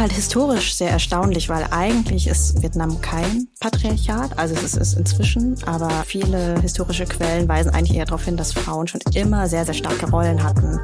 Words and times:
halt 0.00 0.12
historisch 0.12 0.74
sehr 0.74 0.90
erstaunlich, 0.90 1.48
weil 1.50 1.66
eigentlich 1.70 2.26
ist 2.26 2.62
Vietnam 2.62 3.00
kein 3.02 3.48
Patriarchat, 3.60 4.38
also 4.38 4.54
es 4.54 4.62
ist 4.62 4.76
es 4.76 4.94
inzwischen, 4.94 5.62
aber 5.66 5.90
viele 6.06 6.58
historische 6.62 7.04
Quellen 7.04 7.46
weisen 7.48 7.74
eigentlich 7.74 7.98
eher 7.98 8.06
darauf 8.06 8.24
hin, 8.24 8.36
dass 8.36 8.52
Frauen 8.52 8.86
schon 8.86 9.02
immer 9.14 9.46
sehr, 9.46 9.64
sehr 9.64 9.74
starke 9.74 10.10
Rollen 10.10 10.42
hatten. 10.42 10.80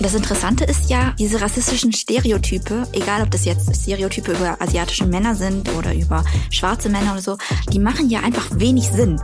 Das 0.00 0.14
Interessante 0.14 0.64
ist 0.64 0.90
ja, 0.90 1.14
diese 1.18 1.40
rassistischen 1.40 1.92
Stereotype, 1.92 2.86
egal 2.92 3.22
ob 3.22 3.30
das 3.30 3.44
jetzt 3.44 3.74
Stereotype 3.74 4.32
über 4.32 4.60
asiatische 4.60 5.06
Männer 5.06 5.34
sind 5.34 5.72
oder 5.76 5.94
über 5.94 6.24
schwarze 6.50 6.88
Männer 6.88 7.12
oder 7.12 7.22
so, 7.22 7.38
die 7.72 7.78
machen 7.78 8.10
ja 8.10 8.20
einfach 8.20 8.46
wenig 8.54 8.88
Sinn. 8.88 9.20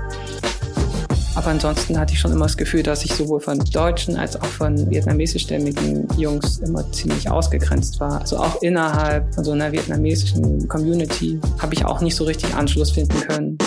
Aber 1.37 1.49
ansonsten 1.49 1.99
hatte 1.99 2.13
ich 2.13 2.21
schon 2.21 2.31
immer 2.31 2.45
das 2.45 2.57
Gefühl, 2.57 2.85
dass 2.85 3.05
ich 3.05 3.13
sowohl 3.13 3.41
von 3.41 3.59
deutschen 3.59 4.17
als 4.17 4.41
auch 4.41 4.47
von 4.47 4.89
vietnamesischstämmigen 4.89 6.07
Jungs 6.17 6.59
immer 6.59 6.91
ziemlich 6.93 7.29
ausgegrenzt 7.29 7.99
war. 7.99 8.21
Also 8.21 8.39
auch 8.39 8.63
innerhalb 8.63 9.35
von 9.35 9.45
so 9.45 9.51
einer 9.51 9.73
vietnamesischen 9.73 10.69
Community 10.69 11.41
habe 11.59 11.75
ich 11.75 11.85
auch 11.85 12.01
nicht 12.01 12.15
so 12.15 12.25
richtig 12.25 12.55
Anschluss 12.55 12.93
finden 12.93 13.21
können. 13.21 13.59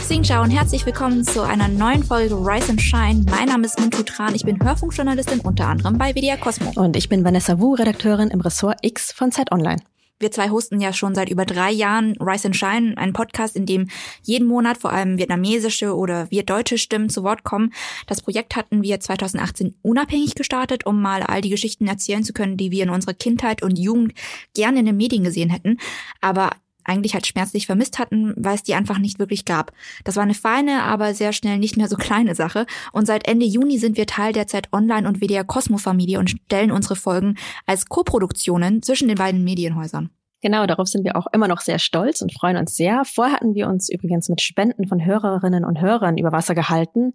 Xing 0.00 0.24
Chao 0.24 0.42
und 0.42 0.50
herzlich 0.50 0.84
willkommen 0.86 1.22
zu 1.22 1.42
einer 1.42 1.68
neuen 1.68 2.02
Folge 2.02 2.34
Rise 2.34 2.70
and 2.70 2.80
Shine. 2.80 3.24
Mein 3.30 3.48
Name 3.48 3.66
ist 3.66 3.78
Mintu 3.78 4.02
Tran, 4.02 4.34
ich 4.34 4.44
bin 4.44 4.58
Hörfunkjournalistin 4.62 5.40
unter 5.40 5.66
anderem 5.66 5.98
bei 5.98 6.14
WDR 6.14 6.38
Cosmo. 6.38 6.72
Und 6.74 6.96
ich 6.96 7.08
bin 7.08 7.24
Vanessa 7.24 7.60
Wu, 7.60 7.74
Redakteurin 7.74 8.30
im 8.30 8.40
Ressort 8.40 8.78
X 8.82 9.12
von 9.12 9.30
Zeit 9.30 9.52
Online. 9.52 9.80
Wir 10.20 10.32
zwei 10.32 10.50
hosten 10.50 10.80
ja 10.80 10.92
schon 10.92 11.14
seit 11.14 11.28
über 11.28 11.44
drei 11.44 11.70
Jahren 11.70 12.16
Rise 12.20 12.48
and 12.48 12.56
Shine, 12.56 12.96
einen 12.96 13.12
Podcast, 13.12 13.54
in 13.54 13.66
dem 13.66 13.88
jeden 14.22 14.48
Monat 14.48 14.78
vor 14.78 14.92
allem 14.92 15.16
vietnamesische 15.16 15.94
oder 15.94 16.28
wir 16.30 16.42
deutsche 16.42 16.76
Stimmen 16.76 17.08
zu 17.08 17.22
Wort 17.22 17.44
kommen. 17.44 17.72
Das 18.06 18.22
Projekt 18.22 18.56
hatten 18.56 18.82
wir 18.82 18.98
2018 18.98 19.76
unabhängig 19.82 20.34
gestartet, 20.34 20.86
um 20.86 21.00
mal 21.00 21.22
all 21.22 21.40
die 21.40 21.50
Geschichten 21.50 21.86
erzählen 21.86 22.24
zu 22.24 22.32
können, 22.32 22.56
die 22.56 22.72
wir 22.72 22.82
in 22.82 22.90
unserer 22.90 23.14
Kindheit 23.14 23.62
und 23.62 23.78
Jugend 23.78 24.12
gerne 24.54 24.80
in 24.80 24.86
den 24.86 24.96
Medien 24.96 25.22
gesehen 25.22 25.50
hätten. 25.50 25.78
Aber 26.20 26.50
eigentlich 26.88 27.14
halt 27.14 27.26
schmerzlich 27.26 27.66
vermisst 27.66 27.98
hatten, 27.98 28.34
weil 28.36 28.54
es 28.54 28.62
die 28.62 28.74
einfach 28.74 28.98
nicht 28.98 29.18
wirklich 29.18 29.44
gab. 29.44 29.72
Das 30.04 30.16
war 30.16 30.22
eine 30.22 30.34
feine, 30.34 30.82
aber 30.82 31.14
sehr 31.14 31.32
schnell 31.32 31.58
nicht 31.58 31.76
mehr 31.76 31.88
so 31.88 31.96
kleine 31.96 32.34
Sache. 32.34 32.66
Und 32.92 33.06
seit 33.06 33.28
Ende 33.28 33.46
Juni 33.46 33.78
sind 33.78 33.96
wir 33.96 34.06
Teil 34.06 34.32
der 34.32 34.46
Zeit 34.46 34.72
Online 34.72 35.06
und 35.06 35.20
WDR 35.20 35.44
Cosmo 35.44 35.78
Familie 35.78 36.18
und 36.18 36.30
stellen 36.30 36.72
unsere 36.72 36.96
Folgen 36.96 37.36
als 37.66 37.86
Koproduktionen 37.86 38.82
zwischen 38.82 39.08
den 39.08 39.18
beiden 39.18 39.44
Medienhäusern. 39.44 40.10
Genau, 40.40 40.66
darauf 40.66 40.86
sind 40.86 41.04
wir 41.04 41.16
auch 41.16 41.26
immer 41.32 41.48
noch 41.48 41.60
sehr 41.60 41.80
stolz 41.80 42.22
und 42.22 42.32
freuen 42.32 42.56
uns 42.56 42.76
sehr. 42.76 43.02
Vorher 43.04 43.34
hatten 43.34 43.54
wir 43.54 43.66
uns 43.66 43.88
übrigens 43.88 44.28
mit 44.28 44.40
Spenden 44.40 44.86
von 44.86 45.04
Hörerinnen 45.04 45.64
und 45.64 45.80
Hörern 45.80 46.16
über 46.16 46.30
Wasser 46.30 46.54
gehalten. 46.54 47.12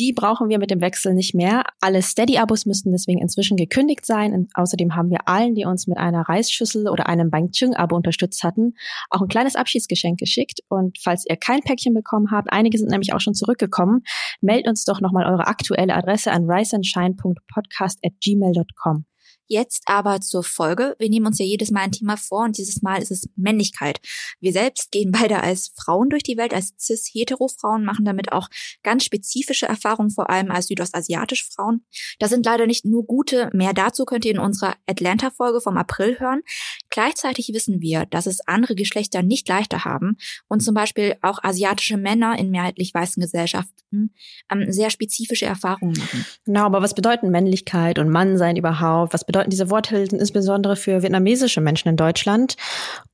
Die 0.00 0.12
brauchen 0.12 0.48
wir 0.48 0.58
mit 0.58 0.72
dem 0.72 0.80
Wechsel 0.80 1.14
nicht 1.14 1.32
mehr. 1.32 1.62
Alle 1.80 2.02
Steady-Abos 2.02 2.66
müssten 2.66 2.90
deswegen 2.90 3.20
inzwischen 3.20 3.56
gekündigt 3.56 4.04
sein. 4.04 4.32
Und 4.32 4.50
außerdem 4.54 4.96
haben 4.96 5.10
wir 5.10 5.28
allen, 5.28 5.54
die 5.54 5.64
uns 5.64 5.86
mit 5.86 5.96
einer 5.96 6.22
Reisschüssel 6.22 6.88
oder 6.88 7.08
einem 7.08 7.30
Bang 7.30 7.52
Chung-Abo 7.52 7.94
unterstützt 7.94 8.42
hatten, 8.42 8.74
auch 9.10 9.22
ein 9.22 9.28
kleines 9.28 9.54
Abschiedsgeschenk 9.54 10.18
geschickt. 10.18 10.58
Und 10.68 10.98
falls 11.00 11.24
ihr 11.28 11.36
kein 11.36 11.60
Päckchen 11.60 11.94
bekommen 11.94 12.32
habt, 12.32 12.48
einige 12.50 12.78
sind 12.78 12.90
nämlich 12.90 13.14
auch 13.14 13.20
schon 13.20 13.34
zurückgekommen, 13.34 14.02
meldet 14.40 14.66
uns 14.66 14.84
doch 14.84 15.00
nochmal 15.00 15.26
eure 15.26 15.46
aktuelle 15.46 15.94
Adresse 15.94 16.32
an 16.32 16.50
riseandshine.podcast@gmail.com. 16.50 19.04
Jetzt 19.48 19.84
aber 19.86 20.20
zur 20.20 20.42
Folge. 20.42 20.96
Wir 20.98 21.08
nehmen 21.08 21.26
uns 21.26 21.38
ja 21.38 21.44
jedes 21.44 21.70
Mal 21.70 21.82
ein 21.82 21.92
Thema 21.92 22.16
vor 22.16 22.44
und 22.44 22.58
dieses 22.58 22.82
Mal 22.82 23.00
ist 23.00 23.10
es 23.10 23.28
Männlichkeit. 23.36 24.00
Wir 24.40 24.52
selbst 24.52 24.90
gehen 24.90 25.12
beide 25.12 25.42
als 25.42 25.72
Frauen 25.76 26.10
durch 26.10 26.22
die 26.22 26.36
Welt, 26.36 26.52
als 26.52 26.74
cis-hetero-Frauen, 26.80 27.84
machen 27.84 28.04
damit 28.04 28.32
auch 28.32 28.48
ganz 28.82 29.04
spezifische 29.04 29.66
Erfahrungen, 29.66 30.10
vor 30.10 30.30
allem 30.30 30.50
als 30.50 30.66
südostasiatische 30.66 31.44
Frauen. 31.50 31.84
Das 32.18 32.30
sind 32.30 32.44
leider 32.44 32.66
nicht 32.66 32.84
nur 32.84 33.06
gute. 33.06 33.50
Mehr 33.52 33.72
dazu 33.72 34.04
könnt 34.04 34.24
ihr 34.24 34.32
in 34.32 34.38
unserer 34.38 34.74
Atlanta-Folge 34.86 35.60
vom 35.60 35.76
April 35.76 36.18
hören. 36.18 36.42
Gleichzeitig 36.90 37.50
wissen 37.52 37.80
wir, 37.80 38.06
dass 38.06 38.26
es 38.26 38.40
andere 38.46 38.74
Geschlechter 38.74 39.22
nicht 39.22 39.48
leichter 39.48 39.84
haben 39.84 40.16
und 40.48 40.60
zum 40.60 40.74
Beispiel 40.74 41.16
auch 41.22 41.42
asiatische 41.42 41.96
Männer 41.96 42.38
in 42.38 42.50
mehrheitlich 42.50 42.92
weißen 42.92 43.20
Gesellschaften 43.20 44.12
ähm, 44.50 44.72
sehr 44.72 44.90
spezifische 44.90 45.46
Erfahrungen 45.46 45.96
machen. 45.98 46.26
Genau, 46.44 46.64
aber 46.64 46.82
was 46.82 46.94
bedeuten 46.94 47.30
Männlichkeit 47.30 47.98
und 47.98 48.08
Mannsein 48.08 48.56
überhaupt? 48.56 49.14
Was 49.14 49.24
bedeuten 49.36 49.50
diese 49.50 49.70
Worthilfen 49.70 50.18
insbesondere 50.18 50.76
für 50.76 51.02
vietnamesische 51.02 51.60
Menschen 51.60 51.90
in 51.90 51.96
Deutschland? 51.96 52.56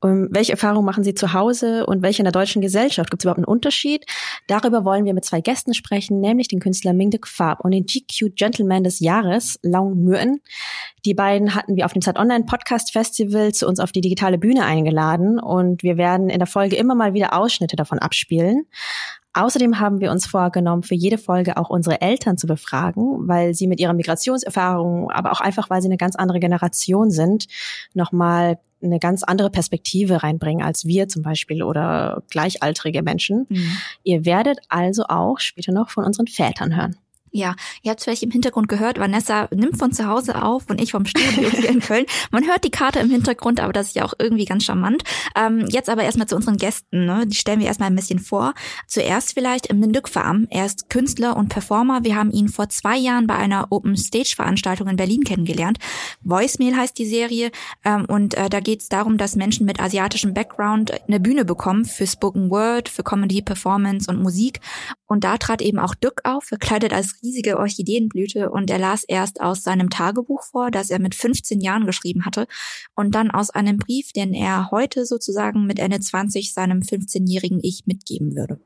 Und 0.01 0.29
welche 0.31 0.53
Erfahrungen 0.53 0.85
machen 0.85 1.03
sie 1.03 1.15
zu 1.15 1.33
Hause 1.33 1.85
und 1.87 2.03
welche 2.03 2.21
in 2.23 2.25
der 2.25 2.33
deutschen 2.33 2.63
Gesellschaft? 2.63 3.11
Gibt 3.11 3.23
es 3.23 3.25
überhaupt 3.25 3.39
einen 3.39 3.45
Unterschied? 3.45 4.07
Darüber 4.47 4.85
wollen 4.85 5.05
wir 5.05 5.15
mit 5.15 5.25
zwei 5.25 5.41
Gästen 5.41 5.75
sprechen, 5.75 6.21
nämlich 6.21 6.47
den 6.47 6.61
Künstler 6.61 6.93
Ming 6.93 7.11
de 7.11 7.21
Quab 7.21 7.65
und 7.65 7.73
den 7.73 7.87
GQ 7.87 8.37
Gentleman 8.37 8.85
des 8.85 9.01
Jahres, 9.01 9.59
Long 9.63 10.05
Nguyen. 10.05 10.41
Die 11.05 11.15
beiden 11.15 11.57
hatten 11.57 11.75
wir 11.75 11.85
auf 11.85 11.93
dem 11.93 12.03
Zeit 12.03 12.19
Online 12.19 12.45
Podcast 12.45 12.93
Festival 12.93 13.53
zu 13.53 13.67
uns 13.67 13.81
auf 13.81 13.91
die 13.91 14.01
digitale 14.01 14.39
Bühne 14.39 14.65
eingeladen 14.65 15.41
und 15.41 15.83
wir 15.83 15.97
werden 15.97 16.31
in 16.31 16.39
der 16.39 16.47
Folge 16.47 16.77
immer 16.77 16.95
mal 16.95 17.15
wieder 17.15 17.37
Ausschnitte 17.37 17.75
davon 17.75 17.99
abspielen. 17.99 18.67
Außerdem 19.35 19.79
haben 19.81 20.01
wir 20.01 20.11
uns 20.11 20.27
vorgenommen, 20.27 20.83
für 20.83 20.95
jede 20.95 21.19
Folge 21.19 21.57
auch 21.57 21.71
unsere 21.71 22.01
Eltern 22.01 22.37
zu 22.37 22.47
befragen, 22.47 23.29
weil 23.29 23.55
sie 23.55 23.67
mit 23.67 23.81
ihrer 23.81 23.95
Migrationserfahrung, 23.95 25.11
aber 25.11 25.33
auch 25.33 25.41
einfach, 25.41 25.71
weil 25.71 25.81
sie 25.81 25.89
eine 25.89 25.97
ganz 25.97 26.17
andere 26.17 26.41
Generation 26.41 27.11
sind, 27.11 27.47
nochmal 27.95 28.59
eine 28.83 28.99
ganz 28.99 29.23
andere 29.23 29.51
Perspektive 29.51 30.23
reinbringen 30.23 30.65
als 30.65 30.85
wir 30.87 31.09
zum 31.09 31.23
Beispiel 31.23 31.63
oder 31.63 32.23
gleichaltrige 32.31 33.03
Menschen. 33.03 33.47
Mhm. 33.49 33.77
Ihr 34.03 34.25
werdet 34.25 34.59
also 34.69 35.05
auch 35.05 35.39
später 35.39 35.73
noch 35.73 35.91
von 35.91 36.05
unseren 36.05 36.27
Vätern 36.27 36.77
hören. 36.77 36.97
Ja, 37.35 37.57
ihr 37.83 37.91
habt 37.91 38.01
es 38.01 38.05
vielleicht 38.05 38.23
im 38.23 38.31
Hintergrund 38.31 38.69
gehört, 38.69 38.99
Vanessa 38.99 39.49
nimmt 39.55 39.79
von 39.79 39.91
zu 39.91 40.07
Hause 40.07 40.43
auf 40.43 40.69
und 40.69 40.79
ich 40.79 40.93
vom 40.93 41.07
Studio 41.07 41.49
hier 41.51 41.71
in 41.71 41.81
Köln. 41.81 42.05
Man 42.31 42.47
hört 42.47 42.63
die 42.63 42.71
Karte 42.71 42.99
im 42.99 43.09
Hintergrund, 43.09 43.59
aber 43.59 43.73
das 43.73 43.89
ist 43.89 43.97
ja 43.97 44.05
auch 44.05 44.13
irgendwie 44.19 44.45
ganz 44.45 44.65
charmant. 44.65 45.03
Ähm, 45.35 45.67
jetzt 45.69 45.89
aber 45.89 46.05
erstmal 46.05 46.29
zu 46.29 46.37
unseren 46.37 46.59
Gästen. 46.59 47.07
Ne? 47.07 47.27
Die 47.27 47.37
stellen 47.37 47.61
wir 47.61 47.67
erstmal 47.67 47.89
ein 47.89 47.97
bisschen 47.97 48.19
vor. 48.19 48.53
Zuerst 48.87 49.33
vielleicht 49.33 49.69
im 49.69 49.81
Minduk 49.81 50.11
Farm. 50.11 50.47
Er 50.51 50.67
ist 50.67 50.91
Künstler 50.91 51.39
und 51.39 51.49
Performer. 51.49 52.05
Wir 52.05 52.17
haben 52.17 52.31
ihn 52.33 52.51
vor 52.51 52.69
zwei 52.69 52.99
Jahren 52.99 53.27
bei 53.27 53.37
einer 53.37 53.69
Open 53.71 53.97
Stage 53.97 54.35
Veranstaltung 54.37 54.89
in 54.89 54.97
Berlin 54.97 55.25
kennengelernt. 55.25 55.79
Voicemail 56.21 56.77
heißt 56.77 56.99
die 56.99 57.07
Serie 57.07 57.51
ähm, 57.83 58.05
und 58.05 58.35
äh, 58.35 58.51
da 58.51 58.61
geht 58.61 58.83
es 58.83 58.91
darum, 58.91 59.17
dass 59.17 59.37
Menschen 59.37 59.65
mit 59.65 59.81
asiatischem 59.81 60.35
Background 60.35 60.93
eine 61.09 61.19
Bühne 61.19 61.47
bekommen 61.47 61.87
für 61.87 62.07
Spoken 62.07 62.51
Word, 62.51 62.91
für 62.91 63.03
Comedy, 63.03 63.41
Performance 63.41 64.11
und 64.11 64.23
Musik. 64.23 64.61
Und 65.13 65.25
da 65.25 65.37
trat 65.37 65.61
eben 65.61 65.79
auch 65.79 65.95
Dück 65.95 66.23
auf, 66.25 66.45
verkleidet 66.45 66.95
als 66.95 67.17
riesige 67.23 67.59
Orchideenblüte 67.59 68.49
und 68.49 68.71
er 68.71 68.79
las 68.79 69.05
erst 69.05 69.43
aus 69.43 69.63
seinem 69.63 69.91
Tagebuch 69.91 70.43
vor, 70.43 70.71
das 70.71 70.89
er 70.89 71.01
mit 71.01 71.15
15 71.15 71.61
Jahren 71.61 71.85
geschrieben 71.85 72.25
hatte 72.25 72.47
und 72.95 73.15
dann 73.15 73.31
aus 73.31 73.51
einem 73.51 73.77
Brief, 73.77 74.15
den 74.15 74.33
er 74.33 74.71
heute 74.71 75.05
sozusagen 75.05 75.67
mit 75.67 75.79
Ende 75.79 76.01
20 76.01 76.55
seinem 76.55 76.79
15-jährigen 76.79 77.61
Ich 77.63 77.83
mitgeben 77.85 78.35
würde. 78.35 78.59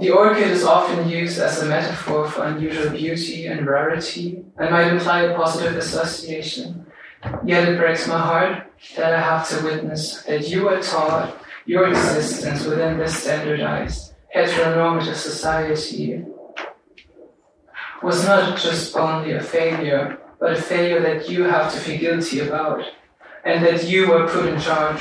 The 0.00 0.12
orchid 0.12 0.46
is 0.46 0.64
often 0.64 1.06
used 1.10 1.38
as 1.38 1.60
a 1.60 1.66
metaphor 1.66 2.24
for 2.24 2.46
unusual 2.46 2.88
beauty 2.88 3.46
and 3.46 3.68
rarity 3.68 4.42
and 4.56 4.70
might 4.70 4.90
imply 4.90 5.26
a 5.26 5.36
positive 5.36 5.76
association. 5.76 6.86
Yet 7.44 7.68
it 7.68 7.78
breaks 7.78 8.06
my 8.06 8.18
heart 8.18 8.62
that 8.96 9.12
I 9.12 9.20
have 9.20 9.46
to 9.50 9.62
witness 9.62 10.22
that 10.26 10.48
you 10.48 10.70
are 10.70 10.80
taught 10.80 11.36
your 11.66 11.88
existence 11.88 12.64
within 12.64 12.96
this 12.98 13.22
standardized, 13.22 14.13
heteronormative 14.34 15.14
society 15.14 16.24
was 18.02 18.26
not 18.26 18.58
just 18.58 18.96
only 18.96 19.32
a 19.32 19.40
failure, 19.40 20.18
but 20.40 20.52
a 20.52 20.56
failure 20.56 21.00
that 21.00 21.30
you 21.30 21.44
have 21.44 21.72
to 21.72 21.78
feel 21.78 21.98
guilty 21.98 22.40
about 22.40 22.84
and 23.44 23.64
that 23.64 23.84
you 23.88 24.08
were 24.08 24.26
put 24.26 24.46
in 24.46 24.58
charge. 24.58 25.00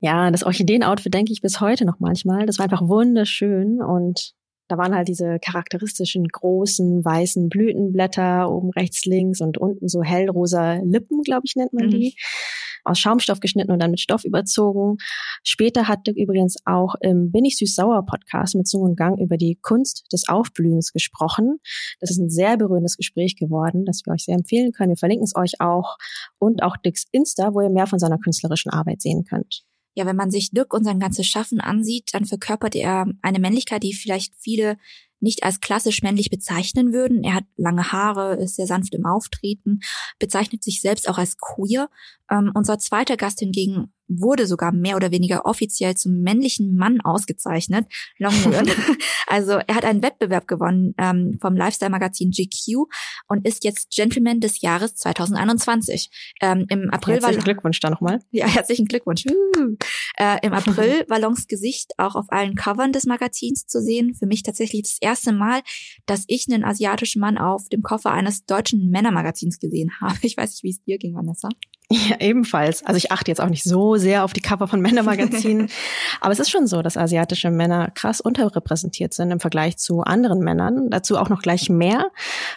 Ja, 0.00 0.30
das 0.30 0.42
Orchideen-Outfit 0.42 1.14
denke 1.14 1.32
ich 1.32 1.40
bis 1.40 1.60
heute 1.62 1.86
noch 1.86 1.98
manchmal. 1.98 2.44
Das 2.44 2.58
war 2.58 2.64
einfach 2.64 2.82
wunderschön 2.82 3.80
und 3.80 4.34
da 4.68 4.76
waren 4.76 4.94
halt 4.94 5.08
diese 5.08 5.38
charakteristischen 5.38 6.26
großen 6.28 7.02
weißen 7.02 7.48
Blütenblätter 7.48 8.50
oben 8.50 8.70
rechts, 8.70 9.06
links 9.06 9.40
und 9.40 9.56
unten 9.56 9.88
so 9.88 10.02
hellrosa 10.02 10.80
Lippen, 10.82 11.22
glaube 11.22 11.42
ich, 11.44 11.56
nennt 11.56 11.72
man 11.72 11.88
die. 11.88 12.14
Mhm 12.16 12.73
aus 12.84 12.98
Schaumstoff 12.98 13.40
geschnitten 13.40 13.72
und 13.72 13.80
dann 13.80 13.90
mit 13.90 14.00
Stoff 14.00 14.24
überzogen. 14.24 14.98
Später 15.42 15.88
hat 15.88 16.06
Dirk 16.06 16.16
übrigens 16.16 16.56
auch 16.64 16.94
im 17.00 17.32
Bin 17.32 17.44
ich 17.44 17.56
süß-sauer 17.58 18.04
Podcast 18.06 18.54
mit 18.54 18.68
Zung 18.68 18.82
und 18.82 18.96
Gang 18.96 19.18
über 19.18 19.36
die 19.36 19.58
Kunst 19.60 20.06
des 20.12 20.28
Aufblühens 20.28 20.92
gesprochen. 20.92 21.58
Das 22.00 22.10
ist 22.10 22.18
ein 22.18 22.30
sehr 22.30 22.56
berührendes 22.56 22.96
Gespräch 22.96 23.36
geworden, 23.36 23.84
das 23.84 24.02
wir 24.04 24.12
euch 24.12 24.24
sehr 24.24 24.36
empfehlen 24.36 24.72
können. 24.72 24.90
Wir 24.90 24.96
verlinken 24.96 25.24
es 25.24 25.34
euch 25.34 25.60
auch 25.60 25.96
und 26.38 26.62
auch 26.62 26.76
Dirks 26.76 27.04
Insta, 27.10 27.54
wo 27.54 27.60
ihr 27.60 27.70
mehr 27.70 27.86
von 27.86 27.98
seiner 27.98 28.18
künstlerischen 28.18 28.70
Arbeit 28.70 29.02
sehen 29.02 29.24
könnt. 29.24 29.64
Ja, 29.96 30.06
wenn 30.06 30.16
man 30.16 30.30
sich 30.30 30.50
Dirk 30.50 30.74
und 30.74 30.84
sein 30.84 30.98
ganzes 30.98 31.26
Schaffen 31.26 31.60
ansieht, 31.60 32.10
dann 32.12 32.24
verkörpert 32.24 32.74
er 32.74 33.06
eine 33.22 33.38
Männlichkeit, 33.38 33.84
die 33.84 33.94
vielleicht 33.94 34.34
viele 34.36 34.76
nicht 35.24 35.42
als 35.42 35.58
klassisch 35.58 36.02
männlich 36.02 36.30
bezeichnen 36.30 36.92
würden. 36.92 37.24
Er 37.24 37.34
hat 37.34 37.44
lange 37.56 37.90
Haare, 37.90 38.36
ist 38.36 38.56
sehr 38.56 38.68
sanft 38.68 38.94
im 38.94 39.06
Auftreten, 39.06 39.80
bezeichnet 40.20 40.62
sich 40.62 40.80
selbst 40.80 41.08
auch 41.08 41.18
als 41.18 41.36
queer. 41.38 41.88
Ähm, 42.30 42.52
unser 42.54 42.78
zweiter 42.78 43.16
Gast 43.16 43.40
hingegen 43.40 43.92
wurde 44.08 44.46
sogar 44.46 44.72
mehr 44.72 44.96
oder 44.96 45.10
weniger 45.10 45.46
offiziell 45.46 45.96
zum 45.96 46.20
männlichen 46.20 46.76
Mann 46.76 47.00
ausgezeichnet. 47.00 47.86
Long 48.18 48.34
Nguyen. 48.42 48.70
also 49.26 49.52
er 49.52 49.74
hat 49.74 49.84
einen 49.84 50.02
Wettbewerb 50.02 50.46
gewonnen 50.46 50.94
ähm, 50.98 51.38
vom 51.40 51.56
Lifestyle-Magazin 51.56 52.30
GQ 52.30 52.86
und 53.28 53.46
ist 53.46 53.64
jetzt 53.64 53.90
Gentleman 53.90 54.40
des 54.40 54.60
Jahres 54.60 54.94
2021. 54.94 56.10
Ähm, 56.40 56.66
Im 56.68 56.90
April 56.90 57.14
Herzlichen 57.14 57.36
war 57.38 57.44
Glückwunsch 57.44 57.80
da 57.80 57.90
nochmal. 57.90 58.20
ja, 58.30 58.46
herzlichen 58.46 58.86
Glückwunsch. 58.86 59.24
Uh. 59.26 59.76
Äh, 60.16 60.38
Im 60.42 60.52
April 60.52 61.04
war 61.08 61.18
Longs 61.18 61.46
Gesicht 61.46 61.92
auch 61.98 62.14
auf 62.14 62.26
allen 62.28 62.54
Covern 62.54 62.92
des 62.92 63.06
Magazins 63.06 63.66
zu 63.66 63.80
sehen. 63.80 64.14
Für 64.14 64.26
mich 64.26 64.42
tatsächlich 64.42 64.82
das 64.82 64.98
erste 65.00 65.32
Mal, 65.32 65.62
dass 66.06 66.24
ich 66.26 66.46
einen 66.50 66.64
asiatischen 66.64 67.20
Mann 67.20 67.38
auf 67.38 67.68
dem 67.68 67.82
Koffer 67.82 68.12
eines 68.12 68.44
deutschen 68.44 68.90
Männermagazins 68.90 69.58
gesehen 69.58 69.92
habe. 70.00 70.18
Ich 70.22 70.36
weiß 70.36 70.50
nicht, 70.50 70.62
wie 70.62 70.70
es 70.70 70.82
dir 70.82 70.98
ging, 70.98 71.14
Vanessa. 71.14 71.48
Ja, 71.94 72.16
ebenfalls. 72.18 72.84
Also 72.84 72.96
ich 72.96 73.12
achte 73.12 73.30
jetzt 73.30 73.40
auch 73.40 73.48
nicht 73.48 73.62
so 73.62 73.94
sehr 73.96 74.24
auf 74.24 74.32
die 74.32 74.40
Cover 74.40 74.66
von 74.66 74.80
Männermagazinen, 74.80 75.68
aber 76.20 76.32
es 76.32 76.40
ist 76.40 76.50
schon 76.50 76.66
so, 76.66 76.82
dass 76.82 76.96
asiatische 76.96 77.50
Männer 77.52 77.92
krass 77.94 78.20
unterrepräsentiert 78.20 79.14
sind 79.14 79.30
im 79.30 79.38
Vergleich 79.38 79.76
zu 79.76 80.00
anderen 80.00 80.40
Männern. 80.40 80.90
Dazu 80.90 81.16
auch 81.16 81.28
noch 81.28 81.40
gleich 81.40 81.70
mehr. 81.70 82.10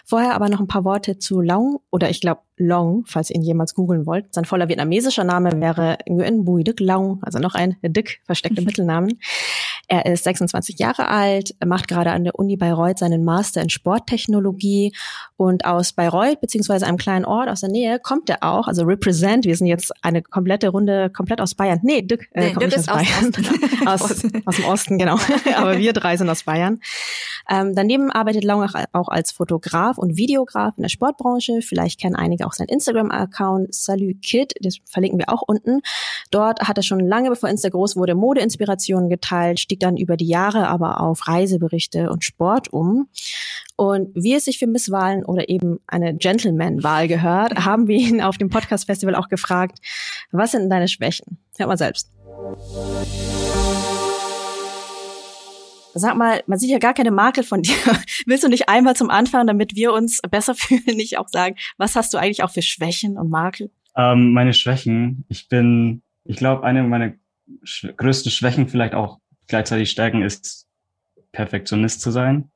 Vorher 0.04 0.34
aber 0.34 0.48
noch 0.48 0.58
ein 0.58 0.66
paar 0.66 0.84
Worte 0.84 1.18
zu 1.18 1.40
Long 1.40 1.78
oder 1.90 2.10
ich 2.10 2.20
glaube 2.20 2.40
Long, 2.56 3.04
falls 3.06 3.30
ihr 3.30 3.36
ihn 3.36 3.42
jemals 3.42 3.74
googeln 3.74 4.04
wollt. 4.06 4.34
Sein 4.34 4.44
voller 4.44 4.68
vietnamesischer 4.68 5.22
Name 5.22 5.60
wäre 5.60 5.98
Nguyen 6.08 6.44
Bui 6.44 6.64
Duc 6.64 6.80
Long, 6.80 7.20
also 7.22 7.38
noch 7.38 7.54
ein 7.54 7.76
Dick 7.82 8.20
versteckter 8.24 8.62
Mittelnamen. 8.64 9.20
Er 9.90 10.04
ist 10.06 10.24
26 10.24 10.78
Jahre 10.78 11.08
alt, 11.08 11.54
macht 11.64 11.88
gerade 11.88 12.10
an 12.12 12.22
der 12.24 12.34
Uni 12.38 12.56
Bayreuth 12.56 12.98
seinen 12.98 13.24
Master 13.24 13.62
in 13.62 13.70
Sporttechnologie 13.70 14.92
und 15.38 15.64
aus 15.64 15.92
Bayreuth 15.94 16.40
beziehungsweise 16.42 16.86
einem 16.86 16.98
kleinen 16.98 17.24
Ort 17.24 17.48
aus 17.48 17.60
der 17.60 17.70
Nähe 17.70 17.98
kommt 17.98 18.28
er 18.28 18.42
auch, 18.42 18.68
also 18.68 18.82
Represent. 18.84 19.46
Wir 19.46 19.56
sind 19.56 19.66
jetzt 19.66 19.92
eine 20.02 20.20
komplette 20.22 20.68
Runde 20.68 21.08
komplett 21.10 21.40
aus 21.40 21.54
Bayern. 21.54 21.80
Nee, 21.82 22.02
Dück 22.02 22.28
äh, 22.32 22.40
Nee, 22.48 22.52
kommt 22.52 22.62
Dück 22.64 22.76
nicht 22.76 22.78
ist 22.80 22.88
aus 22.90 22.98
aus 22.98 23.06
Bayern. 23.06 23.32
aus, 23.86 24.24
aus 24.44 24.56
dem 24.56 24.64
Osten, 24.66 24.98
genau. 24.98 25.16
Aber 25.56 25.78
wir 25.78 25.92
drei 25.94 26.16
sind 26.18 26.28
aus 26.28 26.42
Bayern. 26.42 26.80
Ähm, 27.48 27.74
daneben 27.74 28.10
arbeitet 28.10 28.44
Long 28.44 28.62
auch- 28.62 28.74
auch 28.92 29.08
als 29.08 29.32
Fotograf 29.32 29.96
und 29.96 30.16
Videograf 30.18 30.74
in 30.76 30.82
der 30.82 30.90
Sportbranche. 30.90 31.60
Vielleicht 31.62 31.98
kennen 31.98 32.14
einige 32.14 32.46
auch 32.46 32.52
seinen 32.52 32.68
Instagram-Account 32.68 33.74
Salut 33.74 34.20
Kid, 34.22 34.52
das 34.60 34.76
verlinken 34.84 35.18
wir 35.18 35.32
auch 35.32 35.42
unten. 35.46 35.80
Dort 36.30 36.60
hat 36.68 36.76
er 36.76 36.82
schon 36.82 37.00
lange, 37.00 37.30
bevor 37.30 37.48
Insta 37.48 37.70
groß 37.70 37.96
wurde, 37.96 38.14
Modeinspirationen 38.14 39.08
geteilt, 39.08 39.60
stieg 39.60 39.77
dann 39.82 39.96
über 39.96 40.16
die 40.16 40.26
Jahre 40.28 40.68
aber 40.68 41.00
auf 41.00 41.26
Reiseberichte 41.28 42.10
und 42.10 42.24
Sport 42.24 42.72
um. 42.72 43.08
Und 43.76 44.14
wie 44.14 44.34
es 44.34 44.46
sich 44.46 44.58
für 44.58 44.66
Misswahlen 44.66 45.24
oder 45.24 45.48
eben 45.48 45.78
eine 45.86 46.14
Gentleman-Wahl 46.14 47.08
gehört, 47.08 47.64
haben 47.64 47.86
wir 47.86 47.96
ihn 47.96 48.20
auf 48.20 48.38
dem 48.38 48.50
Podcast-Festival 48.50 49.14
auch 49.14 49.28
gefragt, 49.28 49.78
was 50.32 50.52
sind 50.52 50.70
deine 50.70 50.88
Schwächen? 50.88 51.38
Hört 51.56 51.68
mal 51.68 51.76
selbst. 51.76 52.10
Sag 55.94 56.16
mal, 56.16 56.42
man 56.46 56.58
sieht 56.58 56.70
ja 56.70 56.78
gar 56.78 56.94
keine 56.94 57.10
Makel 57.10 57.42
von 57.42 57.62
dir. 57.62 57.74
Willst 58.26 58.44
du 58.44 58.48
nicht 58.48 58.68
einmal 58.68 58.94
zum 58.94 59.10
Anfang, 59.10 59.46
damit 59.46 59.74
wir 59.74 59.92
uns 59.92 60.20
besser 60.30 60.54
fühlen, 60.56 60.96
nicht 60.96 61.18
auch 61.18 61.28
sagen, 61.28 61.56
was 61.76 61.96
hast 61.96 62.14
du 62.14 62.18
eigentlich 62.18 62.42
auch 62.42 62.50
für 62.50 62.62
Schwächen 62.62 63.18
und 63.18 63.30
Makel? 63.30 63.70
Ähm, 63.96 64.32
meine 64.32 64.54
Schwächen. 64.54 65.24
Ich 65.28 65.48
bin, 65.48 66.02
ich 66.24 66.36
glaube, 66.36 66.64
eine 66.64 66.84
meiner 66.84 67.14
größten 67.96 68.30
Schwächen, 68.30 68.68
vielleicht 68.68 68.94
auch 68.94 69.18
gleichzeitig 69.48 69.90
Stärken, 69.90 70.22
ist 70.22 70.66
Perfektionist 71.32 72.00
zu 72.00 72.10
sein. 72.10 72.50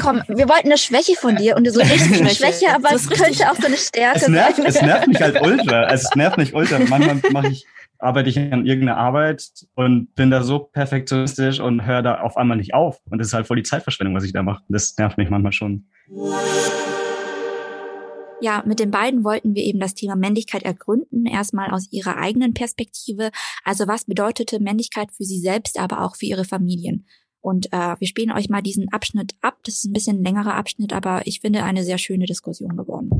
Komm, 0.00 0.22
wir 0.28 0.48
wollten 0.48 0.66
eine 0.68 0.78
Schwäche 0.78 1.14
von 1.16 1.34
dir 1.36 1.56
und 1.56 1.68
so 1.72 1.80
richtig 1.80 2.20
eine 2.20 2.30
Schwäche. 2.30 2.68
Aber 2.72 2.88
Das 2.90 2.94
es 2.94 3.02
ist 3.02 3.10
richtig. 3.10 3.38
könnte 3.38 3.50
auch 3.50 3.56
so 3.56 3.66
eine 3.66 3.76
Stärke 3.76 4.18
Es 4.18 4.28
nervt, 4.28 4.56
sein. 4.56 4.66
es 4.66 4.82
nervt 4.82 5.06
mich 5.08 5.20
halt 5.20 5.40
ultra. 5.42 5.90
Es 5.92 6.14
nervt 6.14 6.38
mich 6.38 6.54
ultra. 6.54 6.78
Manchmal 6.78 7.20
mache 7.32 7.48
ich, 7.48 7.66
arbeite 7.98 8.28
ich 8.28 8.38
an 8.38 8.64
irgendeiner 8.64 8.96
Arbeit 8.96 9.44
und 9.74 10.14
bin 10.14 10.30
da 10.30 10.44
so 10.44 10.60
perfektionistisch 10.60 11.58
und 11.58 11.84
höre 11.84 12.02
da 12.02 12.20
auf 12.20 12.36
einmal 12.36 12.56
nicht 12.58 12.74
auf. 12.74 13.00
Und 13.10 13.18
das 13.18 13.28
ist 13.28 13.34
halt 13.34 13.48
voll 13.48 13.56
die 13.56 13.64
Zeitverschwendung, 13.64 14.14
was 14.14 14.22
ich 14.24 14.32
da 14.32 14.42
mache. 14.44 14.62
Das 14.68 14.96
nervt 14.98 15.18
mich 15.18 15.30
manchmal 15.30 15.52
schon. 15.52 15.88
Ja, 18.40 18.62
mit 18.64 18.78
den 18.78 18.92
beiden 18.92 19.24
wollten 19.24 19.56
wir 19.56 19.64
eben 19.64 19.80
das 19.80 19.94
Thema 19.94 20.14
Männlichkeit 20.14 20.62
ergründen, 20.62 21.26
erstmal 21.26 21.70
aus 21.70 21.90
ihrer 21.90 22.18
eigenen 22.18 22.54
Perspektive. 22.54 23.30
Also 23.64 23.88
was 23.88 24.04
bedeutete 24.04 24.60
Männlichkeit 24.60 25.10
für 25.10 25.24
sie 25.24 25.40
selbst, 25.40 25.78
aber 25.78 26.04
auch 26.04 26.14
für 26.14 26.26
ihre 26.26 26.44
Familien? 26.44 27.04
Und 27.40 27.72
äh, 27.72 27.96
wir 27.98 28.06
spielen 28.06 28.30
euch 28.30 28.48
mal 28.48 28.62
diesen 28.62 28.92
Abschnitt 28.92 29.34
ab. 29.40 29.58
Das 29.64 29.76
ist 29.76 29.86
ein 29.86 29.92
bisschen 29.92 30.22
längerer 30.22 30.54
Abschnitt, 30.54 30.92
aber 30.92 31.26
ich 31.26 31.40
finde 31.40 31.64
eine 31.64 31.82
sehr 31.82 31.98
schöne 31.98 32.26
Diskussion 32.26 32.76
geworden. 32.76 33.10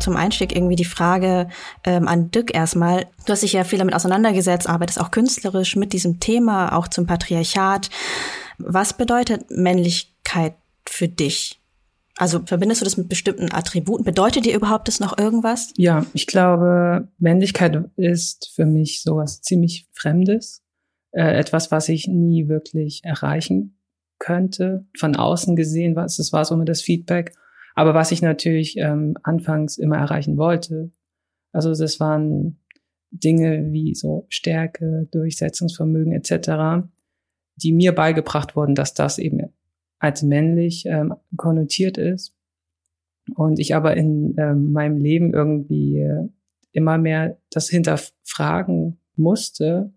Zum 0.00 0.16
Einstieg 0.16 0.52
irgendwie 0.52 0.74
die 0.74 0.84
Frage 0.84 1.48
ähm, 1.84 2.08
an 2.08 2.32
Dück 2.32 2.52
erstmal. 2.52 3.06
Du 3.24 3.32
hast 3.32 3.44
dich 3.44 3.52
ja 3.52 3.62
viel 3.62 3.78
damit 3.78 3.94
auseinandergesetzt, 3.94 4.68
arbeitest 4.68 5.00
auch 5.00 5.12
künstlerisch 5.12 5.76
mit 5.76 5.92
diesem 5.92 6.18
Thema, 6.18 6.76
auch 6.76 6.88
zum 6.88 7.06
Patriarchat. 7.06 7.88
Was 8.58 8.96
bedeutet 8.96 9.50
Männlichkeit 9.50 10.54
für 10.86 11.08
dich? 11.08 11.60
Also 12.16 12.40
verbindest 12.44 12.80
du 12.80 12.84
das 12.84 12.96
mit 12.96 13.08
bestimmten 13.08 13.52
Attributen? 13.52 14.04
Bedeutet 14.04 14.44
dir 14.44 14.54
überhaupt 14.54 14.88
das 14.88 15.00
noch 15.00 15.18
irgendwas? 15.18 15.72
Ja, 15.76 16.04
ich 16.12 16.26
glaube, 16.26 17.08
Männlichkeit 17.18 17.90
ist 17.96 18.52
für 18.54 18.66
mich 18.66 19.02
sowas 19.02 19.40
ziemlich 19.40 19.88
Fremdes. 19.92 20.62
Äh, 21.12 21.38
etwas, 21.38 21.70
was 21.70 21.88
ich 21.88 22.08
nie 22.08 22.48
wirklich 22.48 23.04
erreichen 23.04 23.78
könnte. 24.18 24.86
Von 24.96 25.16
außen 25.16 25.56
gesehen, 25.56 25.96
was, 25.96 26.16
das 26.16 26.32
war 26.32 26.44
so 26.44 26.54
immer 26.54 26.64
das 26.64 26.82
Feedback. 26.82 27.34
Aber 27.74 27.94
was 27.94 28.12
ich 28.12 28.22
natürlich 28.22 28.76
ähm, 28.76 29.16
anfangs 29.22 29.78
immer 29.78 29.96
erreichen 29.96 30.36
wollte. 30.36 30.90
Also 31.52 31.74
das 31.74 32.00
waren 32.00 32.58
Dinge 33.10 33.72
wie 33.72 33.94
so 33.94 34.26
Stärke, 34.28 35.08
Durchsetzungsvermögen 35.10 36.12
etc., 36.12 36.86
die 37.56 37.72
mir 37.72 37.92
beigebracht 37.92 38.56
wurden, 38.56 38.74
dass 38.74 38.94
das 38.94 39.18
eben 39.18 39.52
als 39.98 40.22
männlich 40.22 40.84
ähm, 40.86 41.14
konnotiert 41.36 41.98
ist. 41.98 42.34
Und 43.36 43.58
ich 43.60 43.74
aber 43.74 43.96
in 43.96 44.34
ähm, 44.36 44.72
meinem 44.72 44.98
Leben 44.98 45.32
irgendwie 45.32 45.98
äh, 45.98 46.28
immer 46.72 46.98
mehr 46.98 47.38
das 47.50 47.68
hinterfragen 47.68 48.98
musste 49.16 49.92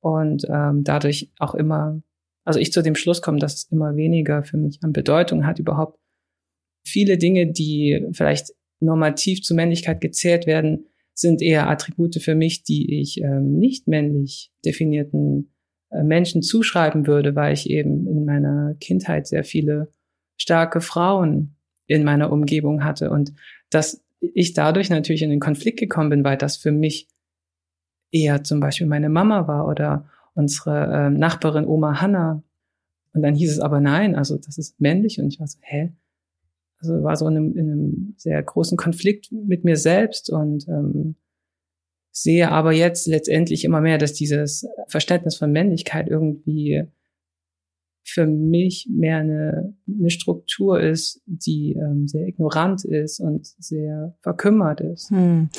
und 0.00 0.46
ähm, 0.48 0.84
dadurch 0.84 1.30
auch 1.38 1.54
immer, 1.54 2.00
also 2.44 2.58
ich 2.58 2.72
zu 2.72 2.82
dem 2.82 2.94
Schluss 2.94 3.20
komme, 3.20 3.38
dass 3.38 3.54
es 3.54 3.64
immer 3.70 3.96
weniger 3.96 4.42
für 4.42 4.56
mich 4.56 4.78
an 4.82 4.92
Bedeutung 4.92 5.44
hat, 5.46 5.58
überhaupt 5.58 5.98
viele 6.86 7.18
Dinge, 7.18 7.52
die 7.52 8.06
vielleicht 8.12 8.52
normativ 8.80 9.42
zu 9.42 9.54
Männlichkeit 9.54 10.00
gezählt 10.00 10.46
werden, 10.46 10.86
sind 11.12 11.42
eher 11.42 11.68
Attribute 11.68 12.22
für 12.22 12.34
mich, 12.34 12.62
die 12.62 13.00
ich 13.00 13.20
ähm, 13.20 13.58
nicht 13.58 13.88
männlich 13.88 14.52
definierten 14.64 15.52
Menschen 15.90 16.42
zuschreiben 16.42 17.06
würde, 17.06 17.34
weil 17.34 17.52
ich 17.52 17.70
eben 17.70 18.06
in 18.06 18.24
meiner 18.24 18.74
Kindheit 18.80 19.26
sehr 19.26 19.44
viele 19.44 19.92
starke 20.36 20.80
Frauen 20.80 21.56
in 21.86 22.04
meiner 22.04 22.32
Umgebung 22.32 22.84
hatte 22.84 23.10
und 23.10 23.32
dass 23.70 24.02
ich 24.20 24.54
dadurch 24.54 24.90
natürlich 24.90 25.22
in 25.22 25.30
den 25.30 25.40
Konflikt 25.40 25.78
gekommen 25.78 26.10
bin, 26.10 26.24
weil 26.24 26.36
das 26.36 26.56
für 26.56 26.72
mich 26.72 27.08
eher 28.10 28.42
zum 28.44 28.60
Beispiel 28.60 28.86
meine 28.86 29.08
Mama 29.08 29.46
war 29.46 29.68
oder 29.68 30.08
unsere 30.34 30.86
äh, 30.86 31.10
Nachbarin 31.10 31.66
Oma 31.66 32.00
Hanna. 32.00 32.42
Und 33.12 33.22
dann 33.22 33.34
hieß 33.34 33.52
es 33.52 33.60
aber 33.60 33.80
nein, 33.80 34.14
also 34.14 34.36
das 34.36 34.58
ist 34.58 34.80
männlich 34.80 35.18
und 35.18 35.28
ich 35.28 35.40
war 35.40 35.46
so, 35.46 35.58
hä? 35.62 35.92
Also 36.80 37.02
war 37.02 37.16
so 37.16 37.26
in 37.28 37.36
einem, 37.36 37.56
in 37.56 37.70
einem 37.70 38.14
sehr 38.18 38.42
großen 38.42 38.76
Konflikt 38.76 39.32
mit 39.32 39.64
mir 39.64 39.76
selbst 39.76 40.28
und 40.30 40.68
ähm, 40.68 41.16
sehe 42.16 42.50
aber 42.50 42.72
jetzt 42.72 43.06
letztendlich 43.06 43.64
immer 43.64 43.82
mehr, 43.82 43.98
dass 43.98 44.14
dieses 44.14 44.66
Verständnis 44.88 45.36
von 45.36 45.52
Männlichkeit 45.52 46.08
irgendwie 46.08 46.84
für 48.04 48.26
mich 48.26 48.88
mehr 48.90 49.18
eine, 49.18 49.74
eine 49.86 50.10
Struktur 50.10 50.80
ist, 50.80 51.20
die 51.26 51.74
ähm, 51.74 52.08
sehr 52.08 52.26
ignorant 52.26 52.84
ist 52.84 53.20
und 53.20 53.46
sehr 53.58 54.16
verkümmert 54.20 54.80
ist. 54.80 55.10
Hm. 55.10 55.50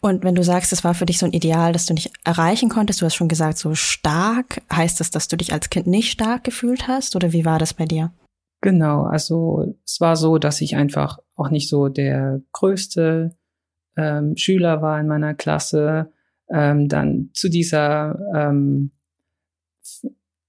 Und 0.00 0.22
wenn 0.22 0.36
du 0.36 0.44
sagst, 0.44 0.72
es 0.72 0.84
war 0.84 0.94
für 0.94 1.06
dich 1.06 1.18
so 1.18 1.26
ein 1.26 1.32
Ideal, 1.32 1.72
das 1.72 1.86
du 1.86 1.94
nicht 1.94 2.12
erreichen 2.24 2.68
konntest, 2.68 3.00
du 3.00 3.06
hast 3.06 3.16
schon 3.16 3.28
gesagt, 3.28 3.58
so 3.58 3.74
stark, 3.74 4.62
heißt 4.72 5.00
das, 5.00 5.10
dass 5.10 5.26
du 5.28 5.36
dich 5.36 5.52
als 5.52 5.70
Kind 5.70 5.88
nicht 5.88 6.10
stark 6.10 6.44
gefühlt 6.44 6.86
hast 6.86 7.16
oder 7.16 7.32
wie 7.32 7.44
war 7.44 7.58
das 7.58 7.74
bei 7.74 7.86
dir? 7.86 8.12
Genau, 8.60 9.02
also 9.02 9.74
es 9.84 10.00
war 10.00 10.14
so, 10.14 10.38
dass 10.38 10.60
ich 10.60 10.76
einfach 10.76 11.18
auch 11.34 11.50
nicht 11.50 11.68
so 11.68 11.88
der 11.88 12.40
größte 12.52 13.34
ähm, 13.96 14.36
Schüler 14.36 14.82
war 14.82 15.00
in 15.00 15.06
meiner 15.06 15.34
Klasse. 15.34 16.12
Ähm, 16.50 16.88
dann 16.88 17.30
zu 17.32 17.48
dieser 17.48 18.18
ähm, 18.34 18.90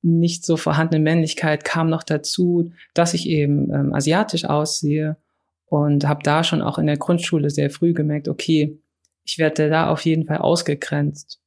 nicht 0.02 0.46
so 0.46 0.56
vorhandenen 0.56 1.04
Männlichkeit 1.04 1.64
kam 1.64 1.90
noch 1.90 2.04
dazu, 2.04 2.72
dass 2.94 3.14
ich 3.14 3.28
eben 3.28 3.74
ähm, 3.74 3.94
asiatisch 3.94 4.46
aussehe 4.46 5.18
und 5.66 6.08
habe 6.08 6.22
da 6.24 6.44
schon 6.44 6.62
auch 6.62 6.78
in 6.78 6.86
der 6.86 6.98
Grundschule 6.98 7.50
sehr 7.50 7.72
früh 7.72 7.94
gemerkt, 7.94 8.28
okay, 8.28 8.80
ich 9.24 9.40
werde 9.40 9.70
da 9.70 9.90
auf 9.90 10.06
jeden 10.06 10.26
Fall 10.26 10.38
ausgegrenzt 10.38 11.42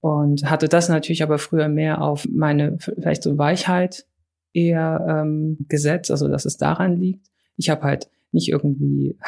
und 0.00 0.50
hatte 0.50 0.68
das 0.68 0.88
natürlich 0.88 1.22
aber 1.22 1.38
früher 1.38 1.68
mehr 1.68 2.02
auf 2.02 2.26
meine 2.30 2.76
vielleicht 2.78 3.22
so 3.22 3.38
Weichheit 3.38 4.06
eher 4.52 5.06
ähm, 5.08 5.58
gesetzt, 5.68 6.10
also 6.10 6.28
dass 6.28 6.44
es 6.44 6.58
daran 6.58 7.00
liegt. 7.00 7.26
Ich 7.56 7.70
habe 7.70 7.82
halt 7.82 8.10
nicht 8.32 8.48
irgendwie 8.48 9.18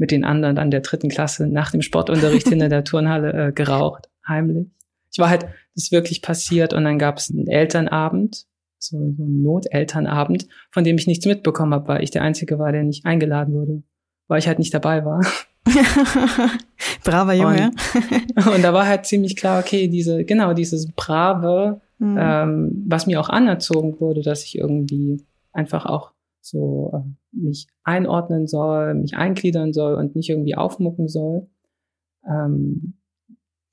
mit 0.00 0.10
den 0.10 0.24
anderen 0.24 0.56
an 0.56 0.70
der 0.70 0.80
dritten 0.80 1.10
Klasse 1.10 1.46
nach 1.46 1.70
dem 1.70 1.82
Sportunterricht 1.82 2.48
hinter 2.48 2.70
der 2.70 2.84
Turnhalle 2.84 3.48
äh, 3.48 3.52
geraucht, 3.52 4.08
heimlich. 4.26 4.66
Ich 5.12 5.18
war 5.18 5.28
halt, 5.28 5.42
das 5.42 5.84
ist 5.84 5.92
wirklich 5.92 6.22
passiert 6.22 6.72
und 6.72 6.84
dann 6.84 6.98
gab 6.98 7.18
es 7.18 7.30
einen 7.30 7.46
Elternabend, 7.46 8.46
so, 8.78 8.96
einen 8.96 9.42
Notelternabend, 9.42 10.48
von 10.70 10.84
dem 10.84 10.96
ich 10.96 11.06
nichts 11.06 11.26
mitbekommen 11.26 11.74
habe, 11.74 11.86
weil 11.86 12.02
ich 12.02 12.10
der 12.10 12.22
Einzige 12.22 12.58
war, 12.58 12.72
der 12.72 12.82
nicht 12.82 13.04
eingeladen 13.04 13.52
wurde, 13.52 13.82
weil 14.26 14.38
ich 14.38 14.48
halt 14.48 14.58
nicht 14.58 14.72
dabei 14.72 15.04
war. 15.04 15.20
Braver 17.04 17.34
Junge. 17.34 17.72
Und, 18.36 18.46
und, 18.46 18.62
da 18.62 18.72
war 18.72 18.86
halt 18.86 19.04
ziemlich 19.04 19.36
klar, 19.36 19.60
okay, 19.60 19.88
diese, 19.88 20.24
genau, 20.24 20.54
dieses 20.54 20.90
brave, 20.92 21.82
mhm. 21.98 22.16
ähm, 22.18 22.84
was 22.88 23.06
mir 23.06 23.20
auch 23.20 23.28
anerzogen 23.28 24.00
wurde, 24.00 24.22
dass 24.22 24.44
ich 24.44 24.56
irgendwie 24.56 25.22
einfach 25.52 25.84
auch 25.84 26.12
so 26.40 26.92
äh, 26.94 27.36
mich 27.36 27.68
einordnen 27.84 28.46
soll, 28.46 28.94
mich 28.94 29.16
eingliedern 29.16 29.72
soll 29.72 29.94
und 29.94 30.16
nicht 30.16 30.30
irgendwie 30.30 30.56
aufmucken 30.56 31.08
soll. 31.08 31.48
Ähm, 32.26 32.94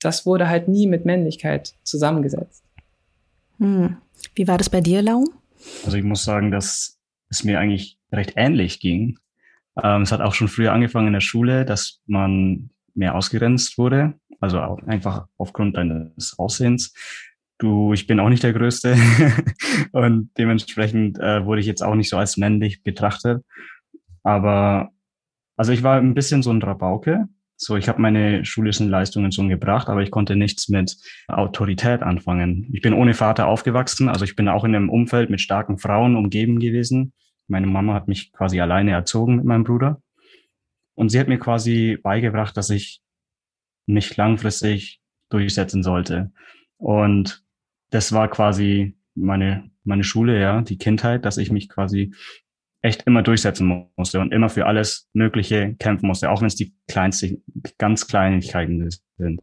das 0.00 0.26
wurde 0.26 0.48
halt 0.48 0.68
nie 0.68 0.86
mit 0.86 1.04
Männlichkeit 1.04 1.74
zusammengesetzt. 1.82 2.64
Hm. 3.58 3.96
Wie 4.34 4.46
war 4.46 4.58
das 4.58 4.70
bei 4.70 4.80
dir, 4.80 5.02
Lau? 5.02 5.24
Also 5.84 5.96
ich 5.96 6.04
muss 6.04 6.24
sagen, 6.24 6.50
dass 6.50 6.98
es 7.30 7.44
mir 7.44 7.58
eigentlich 7.58 7.98
recht 8.12 8.34
ähnlich 8.36 8.80
ging. 8.80 9.18
Ähm, 9.82 10.02
es 10.02 10.12
hat 10.12 10.20
auch 10.20 10.34
schon 10.34 10.48
früher 10.48 10.72
angefangen 10.72 11.08
in 11.08 11.12
der 11.12 11.20
Schule, 11.20 11.64
dass 11.64 12.00
man 12.06 12.70
mehr 12.94 13.14
ausgrenzt 13.14 13.78
wurde, 13.78 14.14
also 14.40 14.60
auch 14.60 14.82
einfach 14.84 15.28
aufgrund 15.36 15.76
deines 15.76 16.38
Aussehens. 16.38 16.94
Du, 17.58 17.92
ich 17.92 18.06
bin 18.06 18.20
auch 18.20 18.28
nicht 18.28 18.44
der 18.44 18.52
Größte 18.52 18.96
und 19.92 20.30
dementsprechend 20.38 21.18
äh, 21.18 21.44
wurde 21.44 21.60
ich 21.60 21.66
jetzt 21.66 21.82
auch 21.82 21.96
nicht 21.96 22.08
so 22.08 22.16
als 22.16 22.36
männlich 22.36 22.82
betrachtet. 22.84 23.44
Aber 24.22 24.90
also 25.56 25.72
ich 25.72 25.82
war 25.82 25.98
ein 25.98 26.14
bisschen 26.14 26.42
so 26.42 26.52
ein 26.52 26.62
Rabauke. 26.62 27.26
So, 27.56 27.76
ich 27.76 27.88
habe 27.88 28.00
meine 28.00 28.44
schulischen 28.44 28.88
Leistungen 28.88 29.32
schon 29.32 29.48
gebracht, 29.48 29.88
aber 29.88 30.02
ich 30.02 30.12
konnte 30.12 30.36
nichts 30.36 30.68
mit 30.68 30.96
Autorität 31.26 32.02
anfangen. 32.02 32.70
Ich 32.72 32.80
bin 32.80 32.92
ohne 32.92 33.14
Vater 33.14 33.48
aufgewachsen, 33.48 34.08
also 34.08 34.24
ich 34.24 34.36
bin 34.36 34.48
auch 34.48 34.62
in 34.62 34.76
einem 34.76 34.88
Umfeld 34.88 35.28
mit 35.28 35.40
starken 35.40 35.78
Frauen 35.78 36.14
umgeben 36.14 36.60
gewesen. 36.60 37.12
Meine 37.48 37.66
Mama 37.66 37.94
hat 37.94 38.06
mich 38.06 38.30
quasi 38.30 38.60
alleine 38.60 38.92
erzogen 38.92 39.36
mit 39.36 39.44
meinem 39.44 39.64
Bruder. 39.64 40.00
Und 40.94 41.08
sie 41.08 41.18
hat 41.18 41.26
mir 41.26 41.38
quasi 41.38 41.98
beigebracht, 42.00 42.56
dass 42.56 42.70
ich 42.70 43.00
mich 43.86 44.16
langfristig 44.16 45.00
durchsetzen 45.28 45.82
sollte. 45.82 46.30
Und 46.76 47.42
das 47.90 48.12
war 48.12 48.28
quasi 48.28 48.96
meine, 49.14 49.70
meine 49.84 50.04
Schule, 50.04 50.40
ja, 50.40 50.60
die 50.62 50.78
Kindheit, 50.78 51.24
dass 51.24 51.38
ich 51.38 51.50
mich 51.50 51.68
quasi 51.68 52.12
echt 52.80 53.02
immer 53.04 53.22
durchsetzen 53.22 53.90
musste 53.96 54.20
und 54.20 54.32
immer 54.32 54.48
für 54.48 54.66
alles 54.66 55.08
Mögliche 55.12 55.74
kämpfen 55.78 56.06
musste, 56.06 56.30
auch 56.30 56.40
wenn 56.40 56.46
es 56.46 56.54
die 56.54 56.74
kleinsten, 56.86 57.42
ganz 57.76 58.06
Kleinigkeiten 58.06 58.88
sind. 59.16 59.40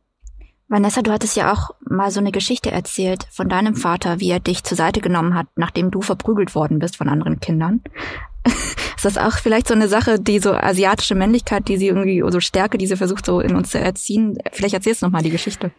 Vanessa, 0.68 1.02
du 1.02 1.12
hattest 1.12 1.36
ja 1.36 1.54
auch 1.54 1.72
mal 1.88 2.10
so 2.10 2.20
eine 2.20 2.32
Geschichte 2.32 2.72
erzählt 2.72 3.28
von 3.30 3.50
deinem 3.50 3.76
Vater, 3.76 4.20
wie 4.20 4.32
er 4.32 4.40
dich 4.40 4.64
zur 4.64 4.78
Seite 4.78 5.00
genommen 5.00 5.36
hat, 5.36 5.48
nachdem 5.56 5.92
du 5.92 6.02
verprügelt 6.02 6.56
worden 6.56 6.80
bist 6.80 6.98
von 6.98 7.08
anderen 7.08 7.40
Kindern. 7.40 7.82
Ist 8.46 9.06
das 9.06 9.18
auch 9.18 9.38
vielleicht 9.38 9.68
so 9.68 9.74
eine 9.76 9.88
Sache, 9.88 10.20
die 10.20 10.40
so 10.40 10.54
asiatische 10.54 11.14
Männlichkeit, 11.14 11.68
die 11.68 11.78
sie 11.78 11.88
irgendwie, 11.88 12.24
so 12.32 12.40
Stärke, 12.40 12.78
die 12.78 12.88
sie 12.88 12.96
versucht 12.96 13.26
so 13.26 13.42
in 13.42 13.56
uns 13.56 13.72
zu 13.72 13.80
erziehen? 13.80 14.38
Vielleicht 14.54 14.74
erzählst 14.74 15.02
du 15.02 15.08
noch 15.08 15.14
mal 15.14 15.22
die 15.22 15.30
Geschichte. 15.30 15.72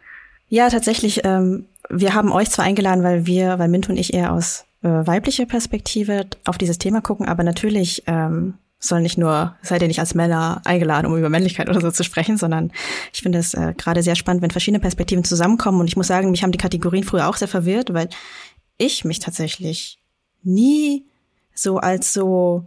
Ja, 0.48 0.68
tatsächlich. 0.68 1.22
Ähm, 1.24 1.66
wir 1.88 2.14
haben 2.14 2.32
euch 2.32 2.50
zwar 2.50 2.64
eingeladen, 2.64 3.04
weil 3.04 3.26
wir, 3.26 3.58
weil 3.58 3.68
Mint 3.68 3.88
und 3.88 3.96
ich 3.96 4.14
eher 4.14 4.32
aus 4.32 4.64
äh, 4.82 4.88
weiblicher 4.88 5.46
Perspektive 5.46 6.26
auf 6.44 6.58
dieses 6.58 6.78
Thema 6.78 7.00
gucken, 7.00 7.26
aber 7.26 7.42
natürlich 7.42 8.04
ähm, 8.06 8.54
soll 8.78 9.00
nicht 9.00 9.18
nur, 9.18 9.56
seid 9.62 9.82
ihr 9.82 9.88
nicht 9.88 10.00
als 10.00 10.14
Männer 10.14 10.60
eingeladen, 10.64 11.06
um 11.06 11.16
über 11.16 11.28
Männlichkeit 11.28 11.68
oder 11.68 11.80
so 11.80 11.90
zu 11.90 12.04
sprechen, 12.04 12.36
sondern 12.36 12.72
ich 13.12 13.22
finde 13.22 13.38
es 13.38 13.54
äh, 13.54 13.74
gerade 13.76 14.02
sehr 14.02 14.16
spannend, 14.16 14.42
wenn 14.42 14.50
verschiedene 14.50 14.80
Perspektiven 14.80 15.24
zusammenkommen. 15.24 15.80
Und 15.80 15.88
ich 15.88 15.96
muss 15.96 16.06
sagen, 16.06 16.30
mich 16.30 16.42
haben 16.42 16.52
die 16.52 16.58
Kategorien 16.58 17.04
früher 17.04 17.28
auch 17.28 17.36
sehr 17.36 17.48
verwirrt, 17.48 17.92
weil 17.92 18.08
ich 18.78 19.04
mich 19.04 19.18
tatsächlich 19.18 19.98
nie 20.42 21.06
so 21.54 21.78
als 21.78 22.12
so 22.12 22.66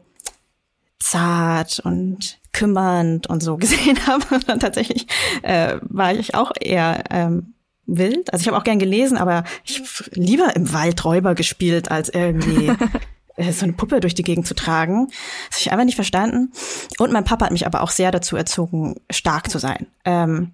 zart 1.00 1.80
und 1.80 2.40
kümmernd 2.52 3.28
und 3.28 3.42
so 3.42 3.58
gesehen 3.58 4.06
habe. 4.08 4.26
Und 4.52 4.60
tatsächlich 4.60 5.08
äh, 5.44 5.78
war 5.82 6.14
ich 6.14 6.36
auch 6.36 6.52
eher 6.60 7.04
ähm, 7.12 7.54
wild. 7.98 8.32
Also 8.32 8.44
ich 8.44 8.48
habe 8.48 8.58
auch 8.58 8.64
gern 8.64 8.80
gelesen, 8.80 9.18
aber 9.18 9.44
ich 9.64 9.82
lieber 10.12 10.56
im 10.56 10.74
Wald 10.74 11.04
Räuber 11.04 11.36
gespielt, 11.36 11.92
als 11.92 12.10
irgendwie 12.10 12.72
äh, 13.36 13.52
so 13.52 13.66
eine 13.66 13.74
Puppe 13.74 14.00
durch 14.00 14.16
die 14.16 14.24
Gegend 14.24 14.48
zu 14.48 14.54
tragen. 14.54 15.08
Das 15.50 15.58
habe 15.58 15.62
ich 15.62 15.72
einfach 15.72 15.86
nicht 15.86 15.96
verstanden. 15.96 16.52
Und 16.98 17.12
mein 17.12 17.24
Papa 17.24 17.46
hat 17.46 17.52
mich 17.52 17.66
aber 17.66 17.82
auch 17.82 17.92
sehr 17.92 18.12
dazu 18.12 18.36
erzogen, 18.36 18.96
stark 19.12 19.50
zu 19.50 19.60
sein. 19.60 19.88
Ähm, 20.06 20.54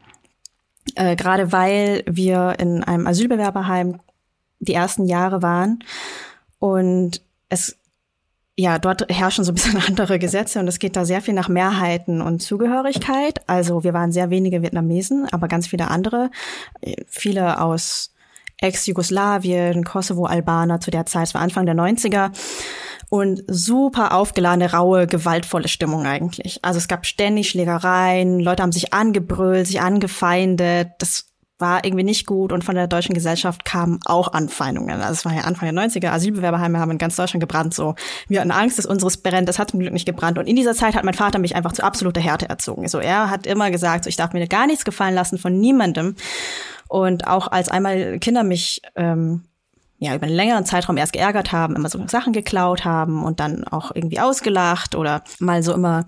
äh, 0.95 1.15
Gerade 1.15 1.51
weil 1.51 2.03
wir 2.07 2.55
in 2.59 2.83
einem 2.83 3.07
Asylbewerberheim 3.07 3.99
die 4.59 4.73
ersten 4.73 5.05
Jahre 5.05 5.41
waren 5.41 5.79
und 6.59 7.21
es 7.49 7.77
ja, 8.57 8.79
dort 8.79 9.05
herrschen 9.09 9.43
so 9.43 9.51
ein 9.51 9.55
bisschen 9.55 9.81
andere 9.87 10.19
Gesetze 10.19 10.59
und 10.59 10.67
es 10.67 10.79
geht 10.79 10.95
da 10.95 11.05
sehr 11.05 11.21
viel 11.21 11.33
nach 11.33 11.49
Mehrheiten 11.49 12.21
und 12.21 12.41
Zugehörigkeit. 12.41 13.41
Also 13.47 13.83
wir 13.83 13.93
waren 13.93 14.11
sehr 14.11 14.29
wenige 14.29 14.61
Vietnamesen, 14.61 15.27
aber 15.31 15.47
ganz 15.47 15.67
viele 15.67 15.89
andere, 15.89 16.31
äh, 16.81 16.95
viele 17.07 17.61
aus 17.61 18.13
Ex-Jugoslawien, 18.57 19.83
Kosovo-Albaner 19.83 20.79
zu 20.79 20.89
der 20.89 21.05
Zeit, 21.05 21.27
es 21.27 21.33
war 21.33 21.41
Anfang 21.41 21.65
der 21.65 21.75
90er 21.75 22.31
und 23.09 23.43
super 23.47 24.13
aufgeladene, 24.13 24.71
raue, 24.71 25.07
gewaltvolle 25.07 25.67
Stimmung 25.67 26.05
eigentlich. 26.05 26.63
Also 26.63 26.77
es 26.77 26.87
gab 26.87 27.05
ständig 27.05 27.49
Schlägereien, 27.49 28.39
Leute 28.39 28.63
haben 28.63 28.71
sich 28.71 28.93
angebrüllt, 28.93 29.67
sich 29.67 29.81
angefeindet. 29.81 30.89
Das 30.99 31.27
war 31.57 31.85
irgendwie 31.85 32.03
nicht 32.03 32.25
gut 32.25 32.51
und 32.51 32.63
von 32.63 32.75
der 32.75 32.87
deutschen 32.87 33.13
Gesellschaft 33.13 33.63
kamen 33.63 33.99
auch 34.05 34.33
Anfeindungen. 34.33 35.01
Also 35.01 35.13
es 35.13 35.25
war 35.25 35.33
ja 35.33 35.41
Anfang 35.41 35.73
der 35.73 35.83
90er, 35.83 36.09
Asylbewerberheime 36.09 36.79
haben 36.79 36.91
in 36.91 36.97
ganz 36.97 37.15
Deutschland 37.15 37.39
gebrannt, 37.39 37.73
so. 37.73 37.95
Wir 38.27 38.41
hatten 38.41 38.51
Angst, 38.51 38.77
dass 38.77 38.85
unseres 38.85 39.17
brennt, 39.17 39.47
das 39.47 39.57
hat 39.57 39.71
zum 39.71 39.79
Glück 39.79 39.93
nicht 39.93 40.05
gebrannt. 40.05 40.37
Und 40.37 40.47
in 40.47 40.55
dieser 40.57 40.73
Zeit 40.73 40.95
hat 40.95 41.05
mein 41.05 41.13
Vater 41.13 41.39
mich 41.39 41.55
einfach 41.55 41.71
zu 41.71 41.83
absoluter 41.83 42.19
Härte 42.19 42.49
erzogen. 42.49 42.87
So, 42.89 42.99
er 42.99 43.29
hat 43.29 43.47
immer 43.47 43.71
gesagt, 43.71 44.03
so, 44.03 44.09
ich 44.09 44.17
darf 44.17 44.33
mir 44.33 44.45
gar 44.47 44.67
nichts 44.67 44.83
gefallen 44.83 45.15
lassen 45.15 45.37
von 45.37 45.57
niemandem. 45.57 46.15
Und 46.89 47.27
auch 47.27 47.47
als 47.47 47.69
einmal 47.69 48.19
Kinder 48.19 48.43
mich 48.43 48.81
ähm, 48.95 49.43
ja 49.97 50.13
über 50.13 50.25
einen 50.25 50.35
längeren 50.35 50.65
Zeitraum 50.65 50.97
erst 50.97 51.13
geärgert 51.13 51.53
haben, 51.53 51.75
immer 51.75 51.89
so 51.89 52.05
Sachen 52.07 52.33
geklaut 52.33 52.83
haben 52.83 53.23
und 53.23 53.39
dann 53.39 53.63
auch 53.63 53.91
irgendwie 53.93 54.19
ausgelacht 54.19 54.95
oder 54.95 55.23
mal 55.39 55.63
so 55.63 55.73
immer 55.73 56.05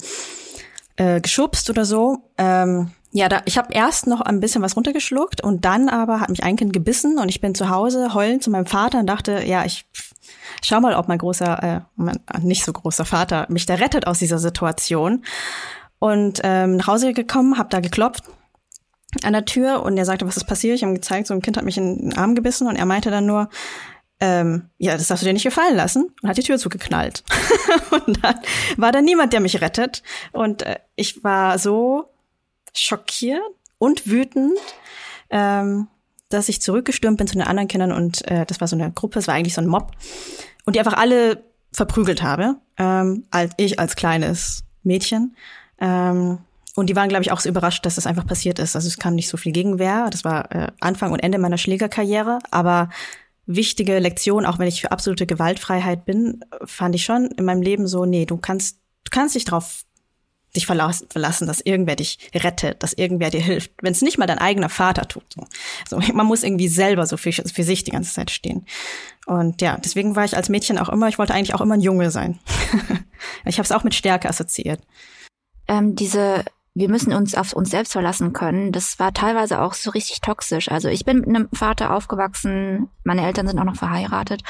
äh, 0.97 1.21
geschubst 1.21 1.69
oder 1.69 1.85
so. 1.85 2.17
Ähm, 2.37 2.91
ja, 3.11 3.29
da, 3.29 3.41
ich 3.45 3.57
habe 3.57 3.73
erst 3.73 4.07
noch 4.07 4.21
ein 4.21 4.39
bisschen 4.39 4.61
was 4.61 4.75
runtergeschluckt 4.75 5.41
und 5.41 5.65
dann 5.65 5.89
aber 5.89 6.19
hat 6.19 6.29
mich 6.29 6.43
ein 6.43 6.55
Kind 6.55 6.73
gebissen 6.73 7.19
und 7.19 7.29
ich 7.29 7.41
bin 7.41 7.55
zu 7.55 7.69
Hause 7.69 8.13
heulend 8.13 8.43
zu 8.43 8.49
meinem 8.49 8.65
Vater 8.65 8.99
und 8.99 9.07
dachte, 9.07 9.43
ja, 9.45 9.65
ich 9.65 9.85
schau 10.61 10.79
mal, 10.79 10.95
ob 10.95 11.07
mein 11.07 11.17
großer, 11.17 11.63
äh, 11.63 11.81
mein 11.95 12.19
nicht 12.41 12.65
so 12.65 12.73
großer 12.73 13.05
Vater 13.05 13.45
mich 13.49 13.65
da 13.65 13.75
rettet 13.75 14.07
aus 14.07 14.19
dieser 14.19 14.39
Situation. 14.39 15.23
Und 15.99 16.41
ähm, 16.43 16.77
nach 16.77 16.87
Hause 16.87 17.13
gekommen, 17.13 17.57
habe 17.57 17.69
da 17.69 17.79
geklopft 17.79 18.23
an 19.23 19.33
der 19.33 19.45
Tür 19.45 19.83
und 19.83 19.97
er 19.97 20.05
sagte, 20.05 20.27
was 20.27 20.37
ist 20.37 20.45
passiert? 20.45 20.75
Ich 20.75 20.83
habe 20.83 20.91
ihm 20.91 20.95
gezeigt, 20.95 21.27
so 21.27 21.33
ein 21.33 21.41
Kind 21.41 21.57
hat 21.57 21.65
mich 21.65 21.77
in 21.77 22.09
den 22.09 22.17
Arm 22.17 22.35
gebissen 22.35 22.67
und 22.67 22.75
er 22.75 22.85
meinte 22.85 23.09
dann 23.09 23.25
nur, 23.25 23.49
ähm, 24.19 24.69
ja, 24.77 24.97
das 24.97 25.07
darfst 25.07 25.23
du 25.23 25.27
dir 25.27 25.33
nicht 25.33 25.43
gefallen 25.43 25.75
lassen 25.75 26.11
und 26.21 26.29
hat 26.29 26.37
die 26.37 26.43
Tür 26.43 26.57
zugeknallt. 26.57 27.23
und 27.91 28.23
dann 28.23 28.35
war 28.75 28.91
da 28.91 29.01
niemand, 29.01 29.33
der 29.33 29.39
mich 29.39 29.61
rettet. 29.61 30.03
Und 30.33 30.63
äh, 30.63 30.77
ich 30.95 31.23
war 31.23 31.57
so 31.57 32.09
schockiert 32.73 33.41
und 33.77 34.07
wütend, 34.07 34.57
ähm, 35.29 35.87
dass 36.29 36.49
ich 36.49 36.61
zurückgestürmt 36.61 37.17
bin 37.17 37.27
zu 37.27 37.35
den 37.35 37.47
anderen 37.47 37.67
Kindern 37.67 37.91
und 37.91 38.27
äh, 38.29 38.45
das 38.45 38.59
war 38.59 38.67
so 38.67 38.75
eine 38.75 38.91
Gruppe, 38.91 39.19
es 39.19 39.27
war 39.27 39.35
eigentlich 39.35 39.53
so 39.53 39.61
ein 39.61 39.67
Mob 39.67 39.91
und 40.65 40.75
die 40.75 40.79
einfach 40.79 40.97
alle 40.97 41.43
verprügelt 41.71 42.21
habe, 42.21 42.55
ähm, 42.77 43.25
als 43.31 43.53
ich 43.57 43.79
als 43.79 43.95
kleines 43.95 44.63
Mädchen. 44.83 45.35
Ähm, 45.79 46.39
und 46.75 46.89
die 46.91 46.95
waren, 46.95 47.09
glaube 47.09 47.23
ich, 47.23 47.31
auch 47.31 47.39
so 47.39 47.49
überrascht, 47.49 47.85
dass 47.85 47.95
das 47.95 48.05
einfach 48.05 48.27
passiert 48.27 48.59
ist. 48.59 48.75
Also 48.75 48.87
es 48.87 48.99
kam 48.99 49.15
nicht 49.15 49.29
so 49.29 49.37
viel 49.37 49.51
Gegenwehr. 49.51 50.09
Das 50.11 50.23
war 50.23 50.51
äh, 50.51 50.67
Anfang 50.79 51.11
und 51.11 51.19
Ende 51.19 51.39
meiner 51.39 51.57
Schlägerkarriere. 51.57 52.37
Aber 52.51 52.89
wichtige 53.47 53.97
Lektion, 53.97 54.45
auch 54.45 54.59
wenn 54.59 54.67
ich 54.67 54.81
für 54.81 54.91
absolute 54.91 55.25
Gewaltfreiheit 55.25 56.05
bin, 56.05 56.41
fand 56.65 56.93
ich 56.93 57.03
schon 57.03 57.31
in 57.31 57.45
meinem 57.45 57.63
Leben 57.63 57.87
so, 57.87 58.05
nee, 58.05 58.25
du 58.25 58.37
kannst, 58.37 58.77
du 59.05 59.09
kannst 59.09 59.33
dich 59.33 59.45
drauf 59.45 59.85
dich 60.57 60.65
verlassen, 60.65 61.47
dass 61.47 61.61
irgendwer 61.61 61.95
dich 61.95 62.19
rettet, 62.33 62.83
dass 62.83 62.93
irgendwer 62.93 63.29
dir 63.29 63.41
hilft, 63.41 63.71
wenn 63.81 63.93
es 63.93 64.01
nicht 64.01 64.17
mal 64.17 64.25
dein 64.25 64.39
eigener 64.39 64.69
Vater 64.69 65.07
tut. 65.07 65.23
So. 65.33 65.47
Also 65.89 66.13
man 66.13 66.25
muss 66.25 66.43
irgendwie 66.43 66.67
selber 66.67 67.05
so 67.05 67.17
für, 67.17 67.31
für 67.31 67.63
sich 67.63 67.83
die 67.83 67.91
ganze 67.91 68.13
Zeit 68.13 68.31
stehen. 68.31 68.65
Und 69.25 69.61
ja, 69.61 69.77
deswegen 69.77 70.15
war 70.15 70.25
ich 70.25 70.35
als 70.35 70.49
Mädchen 70.49 70.77
auch 70.77 70.89
immer, 70.89 71.07
ich 71.07 71.17
wollte 71.17 71.33
eigentlich 71.33 71.53
auch 71.53 71.61
immer 71.61 71.75
ein 71.75 71.81
Junge 71.81 72.11
sein. 72.11 72.39
ich 73.45 73.57
habe 73.57 73.65
es 73.65 73.71
auch 73.71 73.83
mit 73.83 73.95
Stärke 73.95 74.29
assoziiert. 74.29 74.81
Ähm, 75.67 75.95
diese 75.95 76.45
wir 76.77 76.89
müssen 76.89 77.11
uns 77.11 77.33
auf 77.33 77.53
uns 77.53 77.71
selbst 77.71 77.93
verlassen 77.93 78.33
können. 78.33 78.71
Das 78.71 78.99
war 78.99 79.11
teilweise 79.11 79.61
auch 79.61 79.73
so 79.73 79.89
richtig 79.89 80.21
toxisch. 80.21 80.69
Also 80.69 80.89
ich 80.89 81.05
bin 81.05 81.21
mit 81.21 81.29
einem 81.29 81.49
Vater 81.51 81.91
aufgewachsen, 81.91 82.89
meine 83.03 83.25
Eltern 83.25 83.47
sind 83.47 83.57
auch 83.57 83.63
noch 83.63 83.77
verheiratet, 83.77 84.43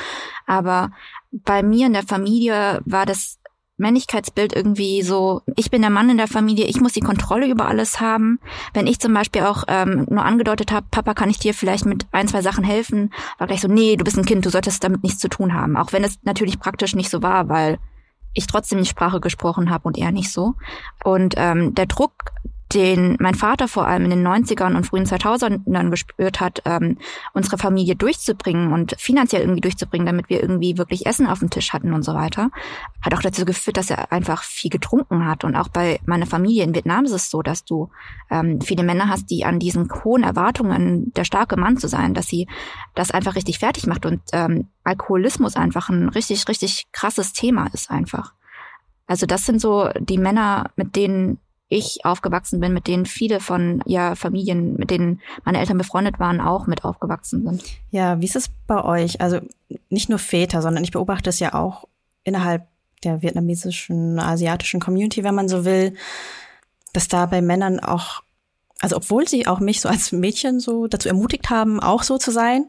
aber 0.46 0.92
bei 1.32 1.64
mir 1.64 1.88
in 1.88 1.94
der 1.94 2.04
Familie 2.04 2.82
war 2.84 3.06
das 3.06 3.40
Männlichkeitsbild 3.78 4.54
irgendwie 4.56 5.02
so, 5.04 5.42
ich 5.56 5.70
bin 5.70 5.82
der 5.82 5.92
Mann 5.92 6.10
in 6.10 6.18
der 6.18 6.28
Familie, 6.28 6.66
ich 6.66 6.82
muss 6.82 6.94
die 6.94 7.02
Kontrolle 7.02 7.48
über 7.48 7.68
alles 7.68 8.00
haben. 8.00 8.40
Wenn 8.74 8.88
ich 8.88 9.00
zum 9.00 9.14
Beispiel 9.14 9.44
auch 9.44 9.64
ähm, 9.68 10.06
nur 10.10 10.26
angedeutet 10.26 10.72
habe, 10.72 10.88
Papa, 10.90 11.14
kann 11.14 11.30
ich 11.30 11.40
dir 11.40 11.54
vielleicht 11.54 11.86
mit 11.86 12.08
ein, 12.12 12.28
zwei 12.28 12.42
Sachen 12.42 12.64
helfen, 12.64 13.14
war 13.38 13.48
gleich 13.48 13.62
so, 13.62 13.68
nee, 13.68 13.96
du 13.96 14.04
bist 14.04 14.18
ein 14.18 14.26
Kind, 14.26 14.46
du 14.46 14.50
solltest 14.50 14.84
damit 14.84 15.04
nichts 15.04 15.20
zu 15.20 15.30
tun 15.30 15.54
haben. 15.54 15.78
Auch 15.78 15.94
wenn 15.94 16.04
es 16.04 16.20
natürlich 16.24 16.60
praktisch 16.60 16.96
nicht 16.96 17.10
so 17.10 17.22
war, 17.22 17.50
weil 17.50 17.78
ich 18.34 18.48
trotzdem 18.48 18.80
die 18.80 18.86
Sprache 18.86 19.20
gesprochen 19.20 19.70
habe 19.70 19.88
und 19.88 19.98
er 19.98 20.12
nicht 20.12 20.32
so. 20.32 20.54
Und 21.04 21.36
ähm, 21.38 21.74
der 21.76 21.86
Druck, 21.86 22.14
den 22.74 23.16
mein 23.20 23.36
Vater 23.36 23.68
vor 23.68 23.88
allem 23.88 24.04
in 24.06 24.10
den 24.10 24.28
90ern 24.28 24.76
und 24.76 24.86
frühen 24.86 25.06
2000ern 25.06 25.90
gespürt 25.90 26.42
hat, 26.42 26.62
ähm, 26.66 26.98
unsere 27.34 27.58
Familie 27.58 27.96
durchzubringen 27.96 28.74
und 28.74 28.96
finanziell 29.00 29.42
irgendwie 29.42 29.62
durchzubringen, 29.62 30.06
damit 30.06 30.30
wir 30.30 30.42
irgendwie 30.42 30.78
wirklich 30.78 31.06
Essen 31.06 31.28
auf 31.28 31.40
dem 31.40 31.50
Tisch 31.50 31.72
hatten 31.72 31.94
und 31.94 32.04
so 32.04 32.14
weiter, 32.14 32.52
hat 33.02 33.14
auch 33.14 33.22
dazu 33.22 33.46
geführt, 33.46 33.78
dass 33.78 33.90
er 33.90 34.12
einfach 34.12 34.44
viel 34.44 34.70
getrunken 34.70 35.26
hat. 35.26 35.44
Und 35.44 35.56
auch 35.56 35.70
bei 35.70 36.00
meiner 36.06 36.26
Familie 36.26 36.64
in 36.64 36.76
Vietnam 36.76 37.06
ist 37.06 37.12
es 37.12 37.30
so, 37.30 37.42
dass 37.42 37.64
du 37.64 37.90
ähm, 38.30 38.60
viele 38.60 38.84
Männer 38.84 39.08
hast, 39.08 39.30
die 39.30 39.46
an 39.46 39.60
diesen 39.60 39.90
hohen 40.04 40.24
Erwartungen, 40.24 41.14
der 41.14 41.24
starke 41.24 41.58
Mann 41.58 41.78
zu 41.78 41.88
sein, 41.88 42.14
dass 42.14 42.28
sie 42.28 42.48
das 42.96 43.12
einfach 43.12 43.36
richtig 43.36 43.60
fertig 43.60 43.88
macht 43.88 44.06
und 44.06 44.20
ähm, 44.34 44.68
Alkoholismus 44.84 45.56
einfach 45.56 45.90
ein 45.90 46.10
richtig, 46.10 46.48
richtig 46.48 46.88
krasses 46.92 47.34
Thema 47.34 47.68
ist 47.74 47.90
einfach. 47.90 48.34
Also 49.06 49.26
das 49.26 49.46
sind 49.46 49.62
so 49.62 49.90
die 50.00 50.18
Männer, 50.18 50.72
mit 50.76 50.96
denen 50.96 51.40
ich 51.70 52.06
aufgewachsen 52.06 52.60
bin, 52.60 52.74
mit 52.74 52.88
denen 52.88 53.06
viele 53.06 53.40
von 53.40 53.82
ja 53.86 54.16
Familien, 54.16 54.76
mit 54.78 54.90
denen 54.90 55.22
meine 55.44 55.60
Eltern 55.60 55.78
befreundet 55.78 56.20
waren, 56.20 56.40
auch 56.40 56.66
mit 56.66 56.86
aufgewachsen 56.86 57.44
sind. 57.44 57.64
Ja, 57.92 58.22
wie 58.22 58.26
ist 58.26 58.38
es 58.38 58.50
bei 58.68 58.84
euch? 58.84 59.20
Also 59.20 59.40
nicht 59.90 60.10
nur 60.10 60.20
Väter, 60.20 60.62
sondern 60.62 60.84
ich 60.84 60.92
beobachte 60.92 61.30
es 61.30 61.40
ja 61.40 61.54
auch 61.54 61.86
innerhalb 62.24 62.68
der 63.04 63.22
vietnamesischen, 63.22 64.20
asiatischen 64.20 64.80
Community, 64.80 65.24
wenn 65.24 65.36
man 65.36 65.50
so 65.50 65.66
will, 65.66 65.96
dass 66.94 67.08
da 67.08 67.26
bei 67.26 67.42
Männern 67.42 67.80
auch, 67.80 68.24
also 68.80 68.96
obwohl 68.96 69.28
sie 69.28 69.46
auch 69.46 69.60
mich 69.60 69.82
so 69.82 69.90
als 69.90 70.12
Mädchen 70.12 70.60
so 70.60 70.88
dazu 70.88 71.10
ermutigt 71.10 71.50
haben, 71.50 71.80
auch 71.80 72.04
so 72.04 72.18
zu 72.18 72.32
sein, 72.32 72.68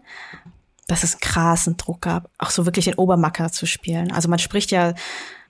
dass 0.86 1.04
es 1.04 1.14
einen 1.14 1.20
krassen 1.20 1.76
Druck 1.76 2.02
gab, 2.02 2.30
auch 2.38 2.50
so 2.50 2.66
wirklich 2.66 2.86
den 2.86 2.94
Obermacker 2.94 3.52
zu 3.52 3.66
spielen. 3.66 4.10
Also 4.10 4.28
man 4.28 4.38
spricht 4.38 4.70
ja 4.70 4.94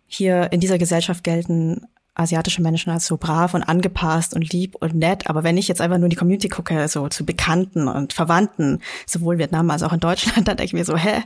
hier 0.07 0.53
in 0.53 0.61
dieser 0.61 0.79
Gesellschaft 0.79 1.25
gelten 1.25 1.87
asiatische 2.19 2.63
Menschen 2.63 2.91
als 2.91 3.07
so 3.07 3.17
brav 3.17 3.55
und 3.55 3.63
angepasst 3.63 4.35
und 4.35 4.53
lieb 4.53 4.75
und 4.77 4.95
nett. 4.95 5.29
Aber 5.29 5.45
wenn 5.45 5.57
ich 5.57 5.69
jetzt 5.69 5.81
einfach 5.81 5.99
nur 5.99 6.07
in 6.07 6.11
die 6.11 6.17
Community 6.17 6.49
gucke, 6.49 6.89
so 6.89 7.09
zu 7.09 7.25
Bekannten 7.25 7.89
und 7.89 8.13
Verwandten, 8.13 8.81
sowohl 9.07 9.39
Vietnam 9.39 9.71
als 9.71 9.83
auch 9.83 9.93
in 9.93 10.01
Deutschland, 10.01 10.37
dann 10.49 10.57
denke 10.57 10.65
ich 10.65 10.73
mir 10.73 10.85
so, 10.85 10.97
hä? 10.97 11.23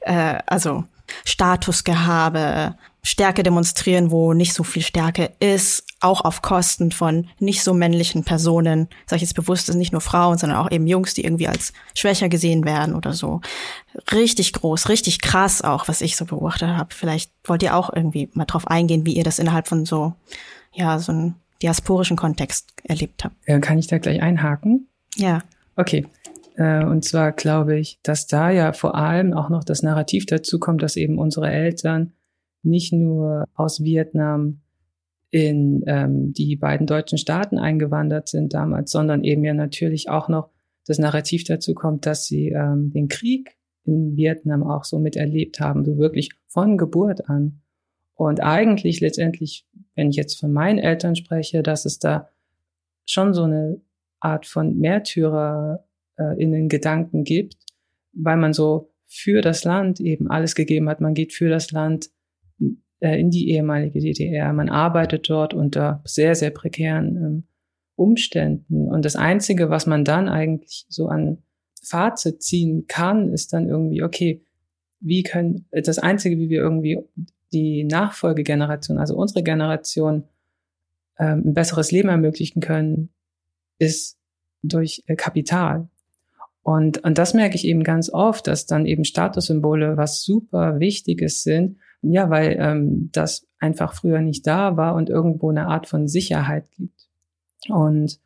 Äh, 0.00 0.38
also 0.46 0.84
Statusgehabe, 1.24 2.76
Stärke 3.02 3.42
demonstrieren, 3.42 4.10
wo 4.10 4.32
nicht 4.32 4.54
so 4.54 4.64
viel 4.64 4.82
Stärke 4.82 5.32
ist, 5.38 5.84
auch 6.04 6.20
auf 6.20 6.42
Kosten 6.42 6.92
von 6.92 7.28
nicht 7.38 7.62
so 7.62 7.74
männlichen 7.74 8.24
Personen. 8.24 8.88
Sag 9.06 9.16
ich 9.16 9.22
jetzt 9.22 9.34
bewusst, 9.34 9.66
sind 9.66 9.78
nicht 9.78 9.92
nur 9.92 10.00
Frauen, 10.00 10.38
sondern 10.38 10.58
auch 10.58 10.70
eben 10.70 10.86
Jungs, 10.86 11.14
die 11.14 11.24
irgendwie 11.24 11.48
als 11.48 11.72
schwächer 11.94 12.28
gesehen 12.28 12.64
werden 12.64 12.94
oder 12.94 13.12
so. 13.12 13.40
Richtig 14.12 14.52
groß, 14.52 14.88
richtig 14.88 15.20
krass 15.20 15.62
auch, 15.62 15.88
was 15.88 16.00
ich 16.00 16.16
so 16.16 16.24
beobachtet 16.24 16.68
habe. 16.68 16.94
Vielleicht 16.94 17.32
wollt 17.44 17.62
ihr 17.62 17.76
auch 17.76 17.92
irgendwie 17.92 18.28
mal 18.34 18.44
drauf 18.44 18.68
eingehen, 18.68 19.06
wie 19.06 19.16
ihr 19.16 19.24
das 19.24 19.38
innerhalb 19.38 19.66
von 19.66 19.86
so, 19.86 20.12
ja, 20.72 20.98
so 20.98 21.12
einem 21.12 21.34
diasporischen 21.62 22.16
Kontext 22.16 22.72
erlebt 22.84 23.24
habt. 23.24 23.36
Äh, 23.46 23.60
kann 23.60 23.78
ich 23.78 23.86
da 23.86 23.98
gleich 23.98 24.20
einhaken? 24.22 24.88
Ja. 25.16 25.40
Okay. 25.76 26.06
Äh, 26.56 26.84
und 26.84 27.04
zwar 27.04 27.32
glaube 27.32 27.78
ich, 27.78 27.98
dass 28.02 28.26
da 28.26 28.50
ja 28.50 28.72
vor 28.72 28.94
allem 28.94 29.32
auch 29.32 29.48
noch 29.48 29.64
das 29.64 29.82
Narrativ 29.82 30.26
dazu 30.26 30.58
kommt, 30.58 30.82
dass 30.82 30.96
eben 30.96 31.18
unsere 31.18 31.50
Eltern 31.50 32.12
nicht 32.62 32.92
nur 32.92 33.46
aus 33.54 33.82
Vietnam 33.82 34.60
in 35.34 35.82
ähm, 35.88 36.32
die 36.32 36.54
beiden 36.54 36.86
deutschen 36.86 37.18
Staaten 37.18 37.58
eingewandert 37.58 38.28
sind 38.28 38.54
damals, 38.54 38.92
sondern 38.92 39.24
eben 39.24 39.44
ja 39.44 39.52
natürlich 39.52 40.08
auch 40.08 40.28
noch 40.28 40.50
das 40.86 41.00
Narrativ 41.00 41.42
dazu 41.42 41.74
kommt, 41.74 42.06
dass 42.06 42.26
sie 42.26 42.50
ähm, 42.50 42.92
den 42.92 43.08
Krieg 43.08 43.56
in 43.84 44.16
Vietnam 44.16 44.62
auch 44.62 44.84
so 44.84 45.00
miterlebt 45.00 45.58
haben, 45.58 45.84
so 45.84 45.98
wirklich 45.98 46.30
von 46.46 46.78
Geburt 46.78 47.28
an. 47.28 47.62
Und 48.14 48.44
eigentlich 48.44 49.00
letztendlich, 49.00 49.66
wenn 49.96 50.10
ich 50.10 50.14
jetzt 50.14 50.38
von 50.38 50.52
meinen 50.52 50.78
Eltern 50.78 51.16
spreche, 51.16 51.64
dass 51.64 51.84
es 51.84 51.98
da 51.98 52.28
schon 53.04 53.34
so 53.34 53.42
eine 53.42 53.80
Art 54.20 54.46
von 54.46 54.78
Märtyrer 54.78 55.84
äh, 56.16 56.40
in 56.40 56.52
den 56.52 56.68
Gedanken 56.68 57.24
gibt, 57.24 57.56
weil 58.12 58.36
man 58.36 58.52
so 58.52 58.92
für 59.04 59.42
das 59.42 59.64
Land 59.64 59.98
eben 59.98 60.30
alles 60.30 60.54
gegeben 60.54 60.88
hat. 60.88 61.00
Man 61.00 61.14
geht 61.14 61.32
für 61.32 61.48
das 61.48 61.72
Land 61.72 62.10
äh, 63.00 63.18
in 63.18 63.30
die 63.30 63.50
ehemalige 63.50 64.00
DDR. 64.00 64.52
Man 64.52 64.68
arbeitet 64.68 65.28
dort 65.28 65.54
unter 65.54 66.02
sehr, 66.04 66.34
sehr 66.34 66.50
prekären 66.50 67.16
ähm, 67.16 67.44
Umständen. 67.96 68.88
Und 68.88 69.04
das 69.04 69.16
Einzige, 69.16 69.70
was 69.70 69.86
man 69.86 70.04
dann 70.04 70.28
eigentlich 70.28 70.86
so 70.88 71.08
an 71.08 71.42
Fazit 71.82 72.42
ziehen 72.42 72.86
kann, 72.88 73.32
ist 73.32 73.52
dann 73.52 73.68
irgendwie, 73.68 74.02
okay, 74.02 74.44
wie 75.00 75.22
können, 75.22 75.66
das 75.70 75.98
Einzige, 75.98 76.38
wie 76.38 76.48
wir 76.48 76.60
irgendwie 76.60 76.98
die 77.52 77.84
Nachfolgegeneration, 77.84 78.98
also 78.98 79.14
unsere 79.16 79.42
Generation, 79.42 80.24
ähm, 81.18 81.42
ein 81.46 81.54
besseres 81.54 81.92
Leben 81.92 82.08
ermöglichen 82.08 82.60
können, 82.60 83.10
ist 83.78 84.18
durch 84.62 85.02
äh, 85.06 85.14
Kapital. 85.14 85.88
Und, 86.62 87.04
und 87.04 87.18
das 87.18 87.34
merke 87.34 87.56
ich 87.56 87.66
eben 87.66 87.84
ganz 87.84 88.10
oft, 88.10 88.46
dass 88.46 88.66
dann 88.66 88.86
eben 88.86 89.04
Statussymbole 89.04 89.96
was 89.96 90.22
super 90.22 90.80
Wichtiges 90.80 91.42
sind, 91.42 91.76
ja, 92.12 92.30
weil 92.30 92.56
ähm, 92.58 93.10
das 93.12 93.46
einfach 93.58 93.94
früher 93.94 94.20
nicht 94.20 94.46
da 94.46 94.76
war 94.76 94.94
und 94.94 95.08
irgendwo 95.08 95.50
eine 95.50 95.66
Art 95.66 95.86
von 95.86 96.08
Sicherheit 96.08 96.70
gibt. 96.72 97.08
Und 97.68 98.18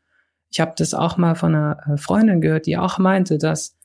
ich 0.51 0.61
habe 0.61 0.73
das 0.77 0.95
auch 0.95 1.17
mal 1.17 1.35
von 1.35 1.55
einer 1.55 1.79
äh, 1.87 1.97
Freundin 1.97 2.41
gehört, 2.41 2.67
die 2.67 2.77
auch 2.77 2.99
meinte, 2.99 3.39
dass 3.39 3.77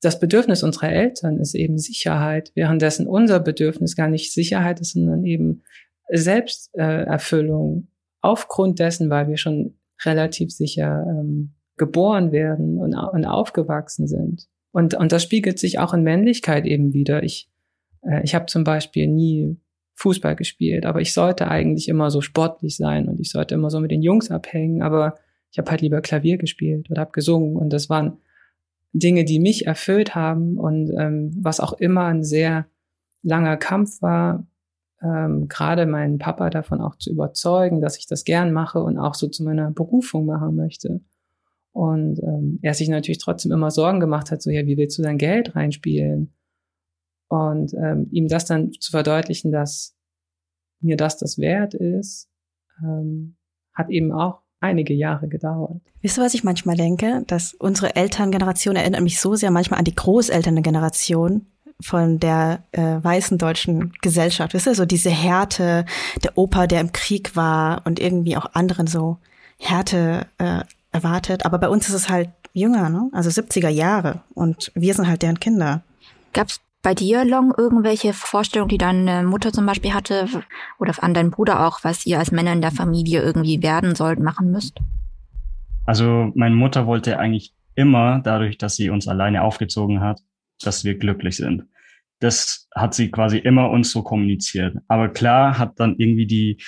das 0.00 0.18
Bedürfnis 0.18 0.62
unserer 0.62 0.90
Eltern 0.90 1.38
ist 1.38 1.54
eben 1.54 1.78
Sicherheit, 1.78 2.52
währenddessen 2.54 3.06
unser 3.06 3.38
Bedürfnis 3.38 3.96
gar 3.96 4.08
nicht 4.08 4.32
Sicherheit 4.32 4.80
ist, 4.80 4.92
sondern 4.92 5.24
eben 5.24 5.62
Selbsterfüllung 6.08 7.88
aufgrund 8.20 8.78
dessen, 8.78 9.10
weil 9.10 9.28
wir 9.28 9.36
schon 9.36 9.74
relativ 10.04 10.50
sicher 10.52 11.04
ähm, 11.06 11.52
geboren 11.76 12.32
werden 12.32 12.78
und, 12.78 12.94
und 12.94 13.24
aufgewachsen 13.26 14.06
sind. 14.06 14.48
Und, 14.72 14.94
und 14.94 15.12
das 15.12 15.22
spiegelt 15.22 15.58
sich 15.58 15.78
auch 15.78 15.92
in 15.92 16.02
Männlichkeit 16.02 16.64
eben 16.64 16.94
wieder. 16.94 17.22
Ich 17.22 17.49
ich 18.22 18.34
habe 18.34 18.46
zum 18.46 18.64
Beispiel 18.64 19.06
nie 19.06 19.58
Fußball 19.94 20.34
gespielt, 20.34 20.86
aber 20.86 21.00
ich 21.00 21.12
sollte 21.12 21.48
eigentlich 21.48 21.88
immer 21.88 22.10
so 22.10 22.20
sportlich 22.20 22.76
sein 22.76 23.08
und 23.08 23.20
ich 23.20 23.30
sollte 23.30 23.54
immer 23.54 23.68
so 23.70 23.80
mit 23.80 23.90
den 23.90 24.02
Jungs 24.02 24.30
abhängen, 24.30 24.82
aber 24.82 25.16
ich 25.52 25.58
habe 25.58 25.70
halt 25.70 25.82
lieber 25.82 26.00
Klavier 26.00 26.38
gespielt 26.38 26.90
oder 26.90 27.02
habe 27.02 27.12
gesungen 27.12 27.56
und 27.56 27.72
das 27.72 27.90
waren 27.90 28.18
Dinge, 28.92 29.24
die 29.24 29.38
mich 29.38 29.66
erfüllt 29.66 30.14
haben 30.14 30.56
und 30.56 30.90
ähm, 30.98 31.32
was 31.40 31.60
auch 31.60 31.74
immer 31.74 32.06
ein 32.06 32.24
sehr 32.24 32.66
langer 33.22 33.56
Kampf 33.56 34.00
war, 34.00 34.46
ähm, 35.02 35.48
gerade 35.48 35.86
meinen 35.86 36.18
Papa 36.18 36.50
davon 36.50 36.80
auch 36.80 36.96
zu 36.96 37.10
überzeugen, 37.10 37.80
dass 37.80 37.98
ich 37.98 38.06
das 38.06 38.24
gern 38.24 38.52
mache 38.52 38.80
und 38.82 38.98
auch 38.98 39.14
so 39.14 39.28
zu 39.28 39.44
meiner 39.44 39.70
Berufung 39.70 40.26
machen 40.26 40.56
möchte. 40.56 41.00
Und 41.72 42.20
ähm, 42.22 42.58
er 42.62 42.74
sich 42.74 42.88
natürlich 42.88 43.18
trotzdem 43.18 43.52
immer 43.52 43.70
Sorgen 43.70 44.00
gemacht 44.00 44.30
hat, 44.30 44.42
so 44.42 44.50
ja, 44.50 44.66
wie 44.66 44.76
willst 44.76 44.98
du 44.98 45.02
dein 45.02 45.18
Geld 45.18 45.54
reinspielen? 45.54 46.32
Und 47.30 47.72
ähm, 47.74 48.08
ihm 48.10 48.26
das 48.26 48.44
dann 48.44 48.72
zu 48.72 48.90
verdeutlichen, 48.90 49.52
dass 49.52 49.94
mir 50.80 50.96
das 50.96 51.16
das 51.16 51.38
wert 51.38 51.74
ist, 51.74 52.28
ähm, 52.82 53.36
hat 53.72 53.88
eben 53.88 54.10
auch 54.10 54.40
einige 54.58 54.94
Jahre 54.94 55.28
gedauert. 55.28 55.80
Wisst 56.02 56.18
ihr, 56.18 56.24
was 56.24 56.34
ich 56.34 56.42
manchmal 56.42 56.76
denke? 56.76 57.22
Dass 57.28 57.54
unsere 57.54 57.94
Elterngeneration 57.94 58.74
erinnert 58.74 59.02
mich 59.02 59.20
so 59.20 59.36
sehr 59.36 59.52
manchmal 59.52 59.78
an 59.78 59.84
die 59.84 59.94
Großelterngeneration 59.94 61.46
von 61.80 62.18
der 62.18 62.64
äh, 62.72 62.96
weißen 63.00 63.38
deutschen 63.38 63.92
Gesellschaft. 64.02 64.52
Wisst 64.52 64.66
ihr, 64.66 64.74
so 64.74 64.84
diese 64.84 65.10
Härte, 65.10 65.86
der 66.24 66.36
Opa, 66.36 66.66
der 66.66 66.80
im 66.80 66.90
Krieg 66.90 67.36
war 67.36 67.82
und 67.86 68.00
irgendwie 68.00 68.36
auch 68.36 68.54
anderen 68.54 68.88
so 68.88 69.18
Härte 69.56 70.26
äh, 70.38 70.62
erwartet. 70.90 71.46
Aber 71.46 71.58
bei 71.58 71.68
uns 71.68 71.88
ist 71.88 71.94
es 71.94 72.08
halt 72.08 72.30
jünger, 72.52 72.90
ne? 72.90 73.08
also 73.12 73.30
70er 73.30 73.68
Jahre 73.68 74.22
und 74.34 74.72
wir 74.74 74.94
sind 74.94 75.06
halt 75.06 75.22
deren 75.22 75.38
Kinder. 75.38 75.84
Gab's 76.32 76.60
bei 76.82 76.94
dir, 76.94 77.24
Long, 77.24 77.52
irgendwelche 77.56 78.12
Vorstellungen, 78.12 78.70
die 78.70 78.78
deine 78.78 79.22
Mutter 79.22 79.52
zum 79.52 79.66
Beispiel 79.66 79.92
hatte 79.92 80.26
oder 80.78 80.94
an 81.02 81.14
deinen 81.14 81.30
Bruder 81.30 81.66
auch, 81.66 81.80
was 81.82 82.06
ihr 82.06 82.18
als 82.18 82.32
Männer 82.32 82.52
in 82.52 82.62
der 82.62 82.70
Familie 82.70 83.22
irgendwie 83.22 83.62
werden 83.62 83.94
sollt, 83.94 84.20
machen 84.20 84.50
müsst? 84.50 84.78
Also 85.86 86.32
meine 86.34 86.54
Mutter 86.54 86.86
wollte 86.86 87.18
eigentlich 87.18 87.52
immer, 87.74 88.20
dadurch, 88.20 88.58
dass 88.58 88.76
sie 88.76 88.90
uns 88.90 89.08
alleine 89.08 89.42
aufgezogen 89.42 90.00
hat, 90.00 90.20
dass 90.62 90.84
wir 90.84 90.98
glücklich 90.98 91.36
sind. 91.36 91.64
Das 92.18 92.68
hat 92.74 92.94
sie 92.94 93.10
quasi 93.10 93.38
immer 93.38 93.70
uns 93.70 93.90
so 93.90 94.02
kommuniziert. 94.02 94.76
Aber 94.88 95.08
klar 95.08 95.58
hat 95.58 95.80
dann 95.80 95.96
irgendwie 95.98 96.26
die, 96.26 96.62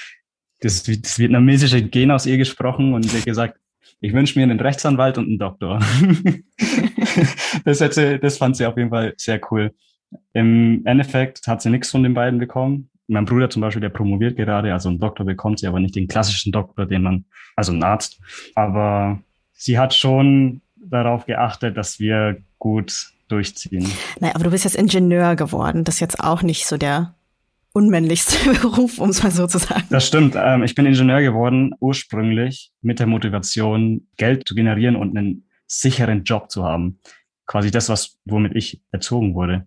das, 0.61 0.83
das 0.83 1.19
vietnamesische 1.19 1.83
Gen 1.83 2.11
aus 2.11 2.27
ihr 2.27 2.39
gesprochen 2.39 2.95
und 2.95 3.03
sie 3.03 3.19
hat 3.19 3.27
gesagt, 3.27 3.59
ich 4.01 4.13
wünsche 4.13 4.39
mir 4.39 4.43
einen 4.43 4.61
Rechtsanwalt 4.61 5.19
und 5.19 5.27
einen 5.27 5.39
Doktor. 5.39 5.79
das, 7.65 7.81
hätte, 7.81 8.19
das 8.19 8.39
fand 8.39 8.57
sie 8.57 8.67
auf 8.67 8.77
jeden 8.77 8.91
Fall 8.91 9.15
sehr 9.17 9.41
cool. 9.51 9.75
Im 10.33 10.83
Endeffekt 10.87 11.47
hat 11.47 11.63
sie 11.63 11.71
nichts 11.71 11.91
von 11.91 12.03
den 12.03 12.15
beiden 12.15 12.39
bekommen. 12.39 12.89
mein 13.09 13.25
Bruder 13.25 13.51
zum 13.51 13.63
Beispiel, 13.63 13.81
der 13.81 13.91
promoviert 13.91 14.37
gerade, 14.37 14.73
also 14.73 14.89
einen 14.89 14.99
Doktor 14.99 15.25
bekommt 15.25 15.59
sie, 15.59 15.67
aber 15.67 15.81
nicht 15.81 15.97
den 15.97 16.09
klassischen 16.09 16.53
Doktor, 16.53 16.87
den 16.87 17.03
man, 17.03 17.25
also 17.57 17.73
einen 17.73 17.83
Arzt. 17.83 18.21
Aber 18.55 19.21
sie 19.53 19.79
hat 19.79 19.95
schon 19.95 20.63
darauf 20.77 21.27
geachtet, 21.27 21.77
dass 21.77 21.99
wir 21.99 22.43
gut 22.59 23.13
durchziehen. 23.29 23.91
Naja, 24.21 24.35
aber 24.35 24.45
du 24.45 24.51
bist 24.51 24.65
jetzt 24.65 24.77
Ingenieur 24.77 25.37
geworden. 25.37 25.85
Das 25.85 25.97
ist 25.97 26.01
jetzt 26.01 26.21
auch 26.21 26.43
nicht 26.43 26.67
so 26.67 26.77
der 26.77 27.15
unmännlichste 27.73 28.51
Beruf, 28.61 28.99
um 28.99 29.11
es 29.11 29.23
mal 29.23 29.31
so 29.31 29.47
zu 29.47 29.59
sagen. 29.59 29.85
Das 29.91 30.07
stimmt. 30.07 30.37
Ähm, 30.37 30.63
ich 30.63 30.75
bin 30.75 30.87
Ingenieur 30.87 31.23
geworden, 31.23 31.73
ursprünglich 31.81 32.73
mit 32.83 32.99
der 32.99 33.07
Motivation, 33.07 34.07
Geld 34.17 34.47
zu 34.47 34.55
generieren 34.55 34.97
und 34.97 35.17
einen 35.17 35.45
sicheren 35.67 36.25
Job 36.25 36.51
zu 36.51 36.65
haben. 36.65 36.99
Quasi 37.53 37.71
das, 37.71 37.91
was, 37.91 38.17
womit 38.25 38.57
ich 38.57 38.81
erzogen 38.93 39.35
wurde. 39.35 39.67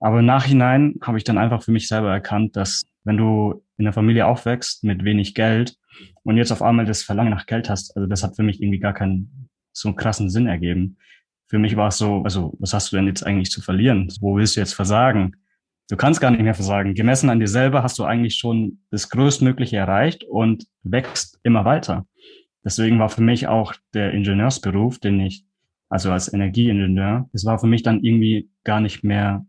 Aber 0.00 0.20
im 0.20 0.24
Nachhinein 0.24 0.94
habe 1.02 1.18
ich 1.18 1.24
dann 1.24 1.36
einfach 1.36 1.62
für 1.62 1.70
mich 1.70 1.86
selber 1.86 2.10
erkannt, 2.10 2.56
dass 2.56 2.86
wenn 3.04 3.18
du 3.18 3.62
in 3.76 3.84
einer 3.84 3.92
Familie 3.92 4.26
aufwächst 4.26 4.82
mit 4.82 5.04
wenig 5.04 5.34
Geld 5.34 5.76
und 6.22 6.38
jetzt 6.38 6.52
auf 6.52 6.62
einmal 6.62 6.86
das 6.86 7.02
Verlangen 7.02 7.30
nach 7.30 7.44
Geld 7.44 7.68
hast, 7.68 7.94
also 7.98 8.08
das 8.08 8.22
hat 8.22 8.34
für 8.34 8.42
mich 8.42 8.62
irgendwie 8.62 8.78
gar 8.78 8.94
keinen 8.94 9.50
so 9.72 9.90
einen 9.90 9.96
krassen 9.96 10.30
Sinn 10.30 10.46
ergeben. 10.46 10.96
Für 11.48 11.58
mich 11.58 11.76
war 11.76 11.88
es 11.88 11.98
so, 11.98 12.22
also 12.22 12.54
was 12.58 12.72
hast 12.72 12.90
du 12.90 12.96
denn 12.96 13.08
jetzt 13.08 13.26
eigentlich 13.26 13.50
zu 13.50 13.60
verlieren? 13.60 14.10
Wo 14.22 14.34
willst 14.36 14.56
du 14.56 14.60
jetzt 14.60 14.72
versagen? 14.72 15.36
Du 15.90 15.98
kannst 15.98 16.18
gar 16.18 16.30
nicht 16.30 16.40
mehr 16.40 16.54
versagen. 16.54 16.94
Gemessen 16.94 17.28
an 17.28 17.40
dir 17.40 17.48
selber 17.48 17.82
hast 17.82 17.98
du 17.98 18.04
eigentlich 18.04 18.36
schon 18.36 18.80
das 18.90 19.10
Größtmögliche 19.10 19.76
erreicht 19.76 20.24
und 20.24 20.64
wächst 20.82 21.38
immer 21.42 21.66
weiter. 21.66 22.06
Deswegen 22.64 22.98
war 22.98 23.10
für 23.10 23.20
mich 23.20 23.48
auch 23.48 23.74
der 23.92 24.12
Ingenieursberuf, 24.12 24.98
den 24.98 25.20
ich, 25.20 25.44
also 25.92 26.10
als 26.10 26.32
Energieingenieur, 26.32 27.28
das 27.34 27.44
war 27.44 27.58
für 27.58 27.66
mich 27.66 27.82
dann 27.82 28.02
irgendwie 28.02 28.50
gar 28.64 28.80
nicht 28.80 29.04
mehr 29.04 29.44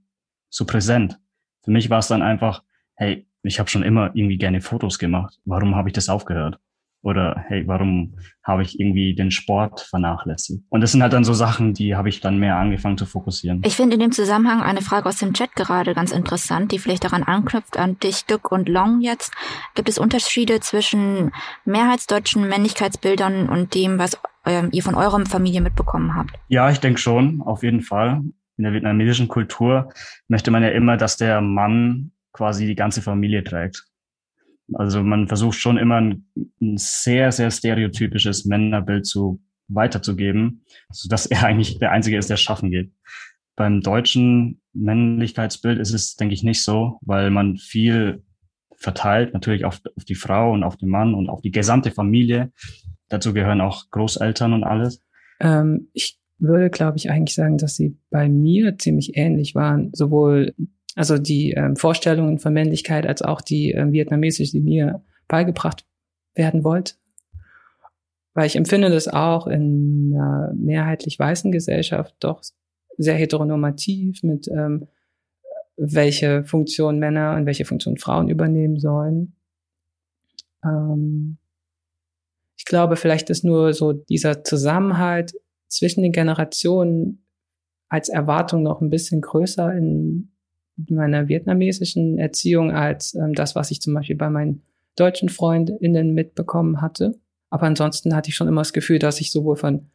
so 0.50 0.66
präsent. 0.66 1.18
Für 1.64 1.72
mich 1.72 1.90
war 1.90 2.00
es 2.00 2.10
dann 2.10 2.22
einfach, 2.22 2.64
hey, 2.96 3.26
ich 3.44 3.60
habe 3.60 3.70
schon 3.70 3.82
immer 3.82 4.12
irgendwie 4.14 4.38
gerne 4.38 4.60
Fotos 4.60 5.00
gemacht. 5.00 5.40
Warum 5.46 5.74
habe 5.76 5.88
ich 5.88 5.94
das 5.94 6.10
aufgehört? 6.10 6.60
Oder 7.04 7.44
hey, 7.50 7.68
warum 7.68 8.16
habe 8.44 8.62
ich 8.62 8.80
irgendwie 8.80 9.14
den 9.14 9.30
Sport 9.30 9.82
vernachlässigt? 9.82 10.64
Und 10.70 10.80
das 10.80 10.94
sind 10.94 11.02
halt 11.02 11.12
dann 11.12 11.26
so 11.26 11.34
Sachen, 11.34 11.74
die 11.74 11.98
habe 11.98 12.08
ich 12.08 12.22
dann 12.22 12.38
mehr 12.40 12.56
angefangen 12.56 12.98
zu 12.98 13.06
fokussieren. 13.06 13.62
Ich 13.66 13.76
finde 13.76 13.96
in 13.96 14.00
dem 14.00 14.14
Zusammenhang 14.14 14.62
eine 14.62 14.82
Frage 14.82 15.10
aus 15.10 15.18
dem 15.18 15.34
Chat 15.34 15.54
gerade 15.54 15.94
ganz 15.94 16.14
interessant, 16.14 16.72
die 16.72 16.80
vielleicht 16.80 17.04
daran 17.04 17.24
anknüpft 17.24 17.78
an 17.78 18.00
dich, 18.00 18.26
Dück 18.26 18.54
und 18.54 18.70
Long 18.70 19.02
jetzt. 19.02 19.34
Gibt 19.76 19.90
es 19.90 20.00
Unterschiede 20.00 20.62
zwischen 20.62 21.34
mehrheitsdeutschen 21.66 22.48
Männlichkeitsbildern 22.48 23.50
und 23.50 23.76
dem, 23.76 24.00
was 24.00 24.18
ähm, 24.46 24.70
ihr 24.72 24.82
von 24.82 24.96
eurer 24.96 25.26
Familie 25.26 25.60
mitbekommen 25.60 26.16
habt? 26.16 26.32
Ja, 26.48 26.70
ich 26.70 26.80
denke 26.80 27.02
schon, 27.02 27.42
auf 27.42 27.64
jeden 27.64 27.82
Fall. 27.82 28.22
In 28.56 28.64
der 28.64 28.72
vietnamesischen 28.72 29.28
Kultur 29.28 29.92
möchte 30.30 30.52
man 30.52 30.64
ja 30.64 30.70
immer, 30.70 30.96
dass 30.96 31.18
der 31.18 31.42
Mann 31.42 32.12
quasi 32.32 32.66
die 32.66 32.76
ganze 32.76 33.02
Familie 33.02 33.44
trägt. 33.44 33.84
Also 34.74 35.04
man 35.04 35.28
versucht 35.28 35.58
schon 35.58 35.78
immer 35.78 36.00
ein, 36.00 36.26
ein 36.62 36.78
sehr, 36.78 37.32
sehr 37.32 37.52
stereotypisches 37.52 38.46
Männerbild 38.46 39.06
zu 39.06 39.42
weiterzugeben, 39.68 40.64
so 40.92 41.10
dass 41.10 41.26
er 41.26 41.44
eigentlich 41.44 41.80
der 41.80 41.92
Einzige 41.92 42.18
ist, 42.18 42.30
der 42.30 42.38
schaffen 42.38 42.72
geht. 42.72 42.94
Beim 43.56 43.82
deutschen 43.82 44.62
Männlichkeitsbild 44.74 45.80
ist 45.80 45.94
es, 45.94 46.16
denke 46.16 46.34
ich, 46.34 46.44
nicht 46.44 46.64
so, 46.64 47.00
weil 47.02 47.30
man 47.30 47.58
viel 47.58 48.24
verteilt, 48.76 49.34
natürlich 49.34 49.66
auf, 49.66 49.82
auf 49.96 50.06
die 50.06 50.16
Frau 50.16 50.52
und 50.54 50.64
auf 50.64 50.78
den 50.78 50.90
Mann 50.90 51.14
und 51.14 51.30
auf 51.30 51.42
die 51.42 51.52
gesamte 51.52 51.92
Familie. 51.92 52.52
Dazu 53.10 53.34
gehören 53.34 53.62
auch 53.62 53.90
Großeltern 53.92 54.54
und 54.54 54.64
alles. 54.64 55.00
Ähm, 55.40 55.90
ich 55.94 56.18
würde, 56.40 56.70
glaube 56.70 56.98
ich, 56.98 57.10
eigentlich 57.10 57.36
sagen, 57.36 57.58
dass 57.58 57.76
sie 57.76 57.98
bei 58.10 58.28
mir 58.28 58.78
ziemlich 58.78 59.16
ähnlich 59.16 59.56
waren, 59.56 59.92
sowohl 59.94 60.54
also 60.96 61.18
die 61.18 61.52
ähm, 61.52 61.76
Vorstellungen 61.76 62.40
von 62.40 62.54
Männlichkeit 62.54 63.08
als 63.08 63.22
auch 63.22 63.42
die 63.42 63.72
ähm, 63.72 63.92
vietnamesische, 63.92 64.52
die 64.52 64.60
mir 64.60 65.04
beigebracht 65.28 65.86
werden 66.36 66.64
wollte. 66.64 66.94
Weil 68.34 68.48
ich 68.48 68.56
empfinde 68.56 68.90
das 68.90 69.08
auch 69.08 69.48
in 69.48 70.14
einer 70.14 70.54
mehrheitlich 70.56 71.18
weißen 71.20 71.52
Gesellschaft 71.52 72.16
doch 72.20 72.42
sehr 72.98 73.16
heteronormativ 73.16 74.24
mit 74.24 74.48
ähm, 74.48 74.88
welche 75.78 76.44
Funktion 76.44 77.00
Männer 77.00 77.36
und 77.36 77.46
welche 77.46 77.66
Funktion 77.66 77.98
Frauen 77.98 78.30
übernehmen 78.30 78.80
sollen. 78.80 79.34
Ähm, 80.64 81.38
ich 82.56 82.66
glaube, 82.66 82.96
vielleicht 82.96 83.30
ist 83.30 83.44
nur 83.44 83.74
so 83.74 83.94
dieser 83.94 84.44
Zusammenhalt 84.44 85.34
zwischen 85.68 86.04
den 86.04 86.12
Generationen 86.12 87.26
als 87.90 88.10
Erwartung 88.10 88.64
noch 88.64 88.82
ein 88.82 88.90
bisschen 88.90 89.22
größer 89.22 89.76
in 89.76 90.33
meiner 90.76 91.28
vietnamesischen 91.28 92.18
Erziehung 92.18 92.72
als 92.72 93.14
ähm, 93.16 93.34
das, 93.34 93.56
was 93.56 93.72
ich 93.72 93.82
zum 93.82 93.94
Beispiel 93.94 94.16
bei 94.16 94.30
meinen 94.30 94.64
deutschen 94.96 95.30
FreundInnen 95.30 96.14
mitbekommen 96.14 96.82
hatte. 96.82 97.16
Aber 97.50 97.64
ansonsten 97.64 98.16
hatte 98.16 98.30
ich 98.30 98.36
schon 98.36 98.48
immer 98.48 98.62
das 98.62 98.74
Gefühl, 98.74 99.00
dass 99.00 99.22
ich 99.22 99.32
sowohl 99.32 99.56
von 99.56 99.90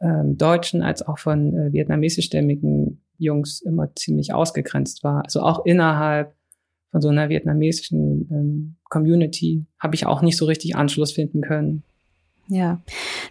ähm, 0.00 0.36
deutschen 0.36 0.82
als 0.82 1.02
auch 1.02 1.18
von 1.18 1.56
äh, 1.56 1.72
vietnamesischstämmigen 1.72 3.02
Jungs 3.18 3.60
immer 3.60 3.94
ziemlich 3.94 4.32
ausgegrenzt 4.32 5.04
war. 5.04 5.24
Also 5.24 5.40
auch 5.40 5.64
innerhalb 5.64 6.34
von 6.90 7.00
so 7.00 7.08
einer 7.08 7.28
vietnamesischen 7.28 8.28
ähm, 8.30 8.76
Community 8.84 9.66
habe 9.78 9.94
ich 9.94 10.06
auch 10.06 10.22
nicht 10.22 10.36
so 10.36 10.46
richtig 10.46 10.76
Anschluss 10.76 11.12
finden 11.12 11.42
können. 11.42 11.82
Ja, 12.48 12.80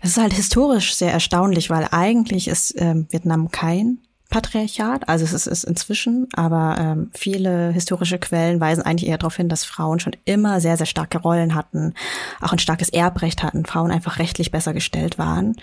das 0.01 0.11
ist 0.11 0.17
halt 0.17 0.33
historisch 0.33 0.93
sehr 0.93 1.11
erstaunlich, 1.11 1.69
weil 1.69 1.87
eigentlich 1.91 2.47
ist 2.47 2.75
ähm, 2.77 3.07
Vietnam 3.09 3.49
kein 3.49 3.99
Patriarchat, 4.29 5.07
also 5.07 5.23
es 5.23 5.47
ist 5.47 5.63
inzwischen, 5.63 6.27
aber 6.33 6.75
ähm, 6.79 7.11
viele 7.13 7.71
historische 7.71 8.19
Quellen 8.19 8.59
weisen 8.59 8.83
eigentlich 8.83 9.09
eher 9.09 9.17
darauf 9.17 9.37
hin, 9.37 9.47
dass 9.47 9.63
Frauen 9.63 9.99
schon 9.99 10.15
immer 10.25 10.59
sehr, 10.59 10.75
sehr 10.75 10.85
starke 10.85 11.19
Rollen 11.19 11.55
hatten, 11.55 11.93
auch 12.41 12.51
ein 12.51 12.59
starkes 12.59 12.89
Erbrecht 12.89 13.41
hatten, 13.41 13.65
Frauen 13.65 13.91
einfach 13.91 14.19
rechtlich 14.19 14.51
besser 14.51 14.73
gestellt 14.73 15.17
waren. 15.17 15.55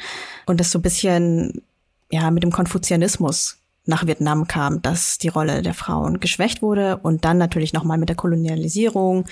Und 0.47 0.61
das 0.61 0.71
so 0.71 0.79
ein 0.79 0.83
bisschen 0.83 1.63
ja 2.11 2.31
mit 2.31 2.43
dem 2.43 2.53
Konfuzianismus 2.53 3.59
nach 3.87 4.07
Vietnam 4.07 4.47
kam, 4.49 4.81
dass 4.81 5.19
die 5.19 5.29
Rolle 5.29 5.61
der 5.61 5.75
Frauen 5.75 6.21
geschwächt 6.21 6.63
wurde 6.63 6.97
und 6.97 7.25
dann 7.25 7.37
natürlich 7.37 7.75
nochmal 7.75 7.99
mit 7.99 8.09
der 8.09 8.17
Kolonialisierung. 8.17 9.27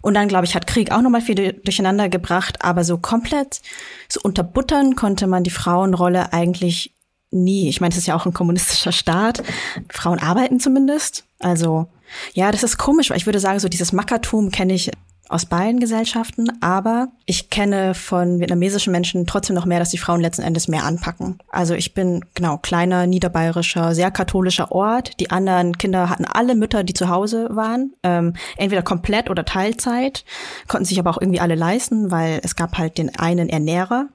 Und 0.00 0.14
dann, 0.14 0.28
glaube 0.28 0.46
ich, 0.46 0.54
hat 0.54 0.66
Krieg 0.66 0.90
auch 0.90 1.02
nochmal 1.02 1.20
viel 1.20 1.52
durcheinander 1.52 2.08
gebracht, 2.08 2.64
aber 2.64 2.84
so 2.84 2.96
komplett 2.96 3.60
so 4.08 4.20
unterbuttern 4.22 4.96
konnte 4.96 5.26
man 5.26 5.44
die 5.44 5.50
Frauenrolle 5.50 6.32
eigentlich 6.32 6.94
nie. 7.30 7.68
Ich 7.68 7.80
meine, 7.80 7.92
es 7.92 7.98
ist 7.98 8.06
ja 8.06 8.16
auch 8.16 8.26
ein 8.26 8.32
kommunistischer 8.32 8.92
Staat. 8.92 9.42
Frauen 9.88 10.18
arbeiten 10.18 10.60
zumindest. 10.60 11.24
Also 11.38 11.86
ja, 12.34 12.50
das 12.50 12.62
ist 12.62 12.78
komisch, 12.78 13.10
weil 13.10 13.16
ich 13.16 13.26
würde 13.26 13.40
sagen, 13.40 13.60
so 13.60 13.68
dieses 13.68 13.92
Mackertum 13.92 14.50
kenne 14.50 14.74
ich 14.74 14.90
aus 15.30 15.46
beiden 15.46 15.78
Gesellschaften, 15.78 16.50
aber 16.60 17.08
ich 17.24 17.50
kenne 17.50 17.94
von 17.94 18.40
vietnamesischen 18.40 18.90
Menschen 18.90 19.26
trotzdem 19.26 19.54
noch 19.54 19.64
mehr, 19.64 19.78
dass 19.78 19.90
die 19.90 19.98
Frauen 19.98 20.20
letzten 20.20 20.42
Endes 20.42 20.66
mehr 20.66 20.84
anpacken. 20.84 21.38
Also 21.48 21.74
ich 21.74 21.94
bin 21.94 22.24
genau 22.34 22.58
kleiner 22.58 23.06
niederbayerischer, 23.06 23.94
sehr 23.94 24.10
katholischer 24.10 24.72
Ort. 24.72 25.20
Die 25.20 25.30
anderen 25.30 25.78
Kinder 25.78 26.10
hatten 26.10 26.24
alle 26.24 26.56
Mütter, 26.56 26.82
die 26.82 26.94
zu 26.94 27.08
Hause 27.08 27.48
waren, 27.52 27.92
ähm, 28.02 28.34
entweder 28.56 28.82
komplett 28.82 29.30
oder 29.30 29.44
Teilzeit, 29.44 30.24
konnten 30.66 30.84
sich 30.84 30.98
aber 30.98 31.10
auch 31.10 31.20
irgendwie 31.20 31.40
alle 31.40 31.54
leisten, 31.54 32.10
weil 32.10 32.40
es 32.42 32.56
gab 32.56 32.76
halt 32.76 32.98
den 32.98 33.14
einen 33.16 33.48
Ernährer 33.48 34.08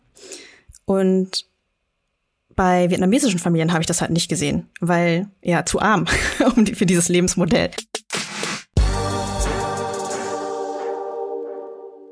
und 0.83 1.45
bei 2.55 2.89
vietnamesischen 2.89 3.39
Familien 3.39 3.71
habe 3.71 3.81
ich 3.81 3.87
das 3.87 4.01
halt 4.01 4.11
nicht 4.11 4.29
gesehen, 4.29 4.69
weil 4.79 5.27
ja 5.41 5.65
zu 5.65 5.79
arm 5.79 6.07
für 6.73 6.85
dieses 6.85 7.09
Lebensmodell. 7.09 7.71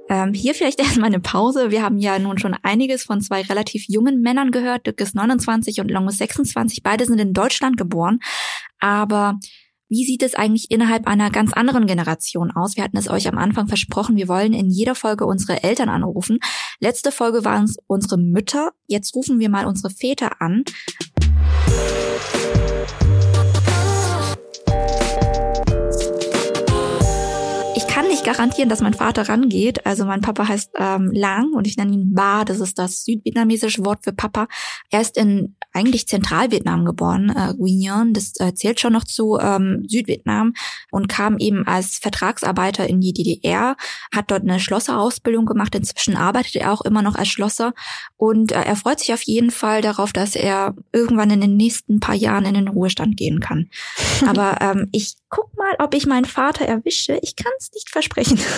Ähm, 0.10 0.34
hier 0.34 0.54
vielleicht 0.54 0.80
erstmal 0.82 1.08
eine 1.08 1.20
Pause. 1.20 1.72
Wir 1.72 1.82
haben 1.82 1.98
ja 1.98 2.20
nun 2.20 2.38
schon 2.38 2.56
einiges 2.62 3.04
von 3.04 3.22
zwei 3.22 3.42
relativ 3.42 3.86
jungen 3.88 4.22
Männern 4.22 4.52
gehört. 4.52 4.86
Dirk 4.86 5.02
ist 5.02 5.16
29 5.16 5.80
und 5.80 5.90
Long 5.90 6.08
ist 6.08 6.18
26. 6.18 6.84
Beide 6.84 7.06
sind 7.06 7.20
in 7.20 7.34
Deutschland 7.34 7.78
geboren. 7.78 8.20
Aber 8.80 9.40
wie 9.94 10.06
sieht 10.06 10.24
es 10.24 10.34
eigentlich 10.34 10.72
innerhalb 10.72 11.06
einer 11.06 11.30
ganz 11.30 11.54
anderen 11.54 11.86
Generation 11.86 12.50
aus? 12.50 12.76
Wir 12.76 12.84
hatten 12.84 12.98
es 12.98 13.12
euch 13.12 13.28
am 13.28 13.38
Anfang 13.38 13.68
versprochen, 13.68 14.16
wir 14.16 14.28
wollen 14.28 14.54
in 14.54 14.72
jeder 14.72 14.96
Folge 14.96 15.28
unsere 15.28 15.62
Eltern 15.62 15.88
anrufen. 15.88 16.40
Letzte 16.80 17.12
Folge 17.12 17.46
waren 17.46 17.66
es 17.66 17.78
unsere 17.86 18.18
Mütter. 18.18 18.72
Jetzt 18.88 19.14
rufen 19.14 19.38
wir 19.38 19.50
mal 19.50 19.68
unsere 19.68 19.94
Väter 19.94 20.42
an. 20.42 20.64
Nicht 28.24 28.36
garantieren, 28.36 28.70
dass 28.70 28.82
mein 28.82 28.94
Vater 28.94 29.28
rangeht. 29.28 29.86
Also 29.86 30.06
mein 30.06 30.22
Papa 30.22 30.48
heißt 30.48 30.72
ähm, 30.78 31.12
Lang 31.12 31.54
und 31.54 31.68
ich 31.68 31.78
nenne 31.78 31.94
ihn 31.94 32.14
Ba. 32.14 32.46
Das 32.46 32.60
ist 32.60 32.80
das 32.80 33.04
südvietnamesische 33.04 33.86
Wort 33.86 34.00
für 34.04 34.14
Papa. 34.14 34.48
Er 34.90 35.02
ist 35.02 35.18
in 35.18 35.56
eigentlich 35.74 36.08
Zentralvietnam 36.08 36.86
geboren, 36.86 37.30
äh, 37.36 37.54
Nguyen, 37.54 38.14
das 38.14 38.34
äh, 38.40 38.54
zählt 38.54 38.80
schon 38.80 38.94
noch 38.94 39.04
zu 39.04 39.40
ähm, 39.42 39.84
Südvietnam 39.88 40.54
und 40.92 41.10
kam 41.10 41.38
eben 41.40 41.68
als 41.68 41.98
Vertragsarbeiter 41.98 42.88
in 42.88 43.02
die 43.02 43.14
DDR, 43.14 43.76
hat 44.14 44.30
dort 44.30 44.44
eine 44.44 44.60
Schlosserausbildung 44.60 45.46
gemacht. 45.46 45.74
Inzwischen 45.76 46.16
arbeitet 46.16 46.56
er 46.58 46.72
auch 46.72 46.82
immer 46.82 47.02
noch 47.02 47.16
als 47.16 47.30
Schlosser 47.30 47.74
und 48.18 48.52
äh, 48.52 48.62
er 48.62 48.76
freut 48.76 49.00
sich 49.00 49.14
auf 49.14 49.24
jeden 49.24 49.52
Fall 49.52 49.82
darauf, 49.82 50.14
dass 50.14 50.36
er 50.36 50.76
irgendwann 50.92 51.32
in 51.32 51.42
den 51.42 51.58
nächsten 51.58 52.00
paar 52.00 52.16
Jahren 52.16 52.46
in 52.46 52.54
den 52.54 52.68
Ruhestand 52.68 53.18
gehen 53.18 53.40
kann. 53.40 53.70
Aber 54.28 54.62
ähm, 54.62 54.90
ich 54.92 55.16
guck 55.36 55.50
mal 55.58 55.76
ob 55.80 55.94
ich 55.96 56.06
meinen 56.06 56.26
Vater 56.26 56.66
erwische. 56.66 57.18
Ich 57.22 57.36
kann 57.36 57.52
es 57.60 57.72
nicht 57.74 57.90
versprechen. 57.90 58.40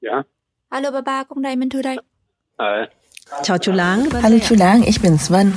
Ja. 0.00 0.24
Hallo 0.70 0.92
Baba, 0.92 1.24
con 1.24 1.42
đây 1.42 1.56
mình 1.56 1.68
thư 1.68 1.82
đây. 1.82 1.96
Ciao 3.42 3.58
Chulang. 3.58 4.22
Hallo 4.22 4.38
Chulang, 4.38 4.84
ich 4.84 5.00
bin 5.02 5.18
Sven. 5.18 5.52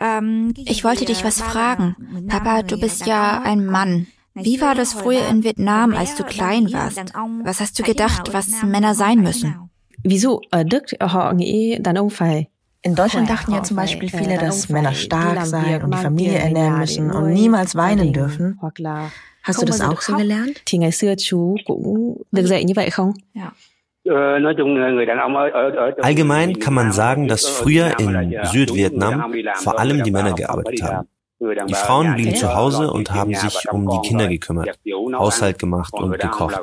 Ähm, 0.00 0.54
Ich 0.56 0.82
wollte 0.82 1.04
dich 1.04 1.24
was 1.24 1.42
fragen. 1.42 1.94
Papa, 2.28 2.62
du 2.62 2.80
bist 2.80 3.04
ja 3.06 3.42
ein 3.42 3.66
Mann. 3.66 4.06
Wie 4.34 4.60
war 4.62 4.74
das 4.74 4.94
früher 4.94 5.28
in 5.28 5.44
Vietnam, 5.44 5.94
als 5.94 6.14
du 6.16 6.24
klein 6.24 6.72
warst? 6.72 7.12
Was 7.44 7.60
hast 7.60 7.78
du 7.78 7.82
gedacht, 7.82 8.32
was 8.32 8.62
Männer 8.62 8.94
sein 8.94 9.20
müssen? 9.20 9.63
Ở 10.50 10.62
Đức 10.62 10.82
họ 11.00 11.32
nghĩ 11.32 11.76
đàn 11.78 11.94
ông 11.94 12.10
phải 12.10 12.44
In 12.86 12.94
Deutschland 12.96 13.28
dachten 13.28 13.54
ja 13.54 13.62
zum 13.62 13.76
Beispiel 13.76 14.10
viele, 14.10 14.36
dass 14.36 14.70
Männer 14.70 14.94
stark 14.94 15.46
sein 15.46 15.82
und 15.82 15.94
die 15.94 16.02
Familie 16.02 16.38
ernähren 16.38 16.78
müssen 16.80 17.10
und 17.10 17.32
niemals 17.32 17.74
weinen 17.74 18.12
dürfen. 18.12 18.56
Hast 19.42 19.62
du 19.62 19.66
das 19.66 19.80
auch 19.80 20.02
so 20.02 20.16
gelernt? 20.18 20.56
thì 20.66 20.78
ngày 20.78 20.92
xưa 20.92 21.14
chú 21.18 21.56
cũng 21.64 22.16
được 22.32 22.42
dạy 22.42 22.64
như 22.64 22.72
vậy 22.76 22.90
không? 22.90 23.12
Allgemein 26.02 26.52
kann 26.60 26.74
man 26.74 26.92
sagen, 26.92 27.28
dass 27.28 27.62
früher 27.62 27.90
in 27.98 28.08
Südvietnam 28.52 29.32
vor 29.64 29.76
allem 29.78 30.02
die 30.04 30.10
Männer 30.10 30.34
gearbeitet 30.36 30.82
haben. 30.82 31.06
Die 31.68 31.74
Frauen 31.74 32.14
blieben 32.14 32.34
zu 32.34 32.54
Hause 32.54 32.90
und 32.90 33.10
haben 33.12 33.34
sich 33.34 33.70
um 33.70 33.88
die 33.88 34.08
Kinder 34.08 34.28
gekümmert, 34.28 34.78
Haushalt 35.14 35.58
gemacht 35.58 35.92
und 35.94 36.18
gekocht. 36.18 36.60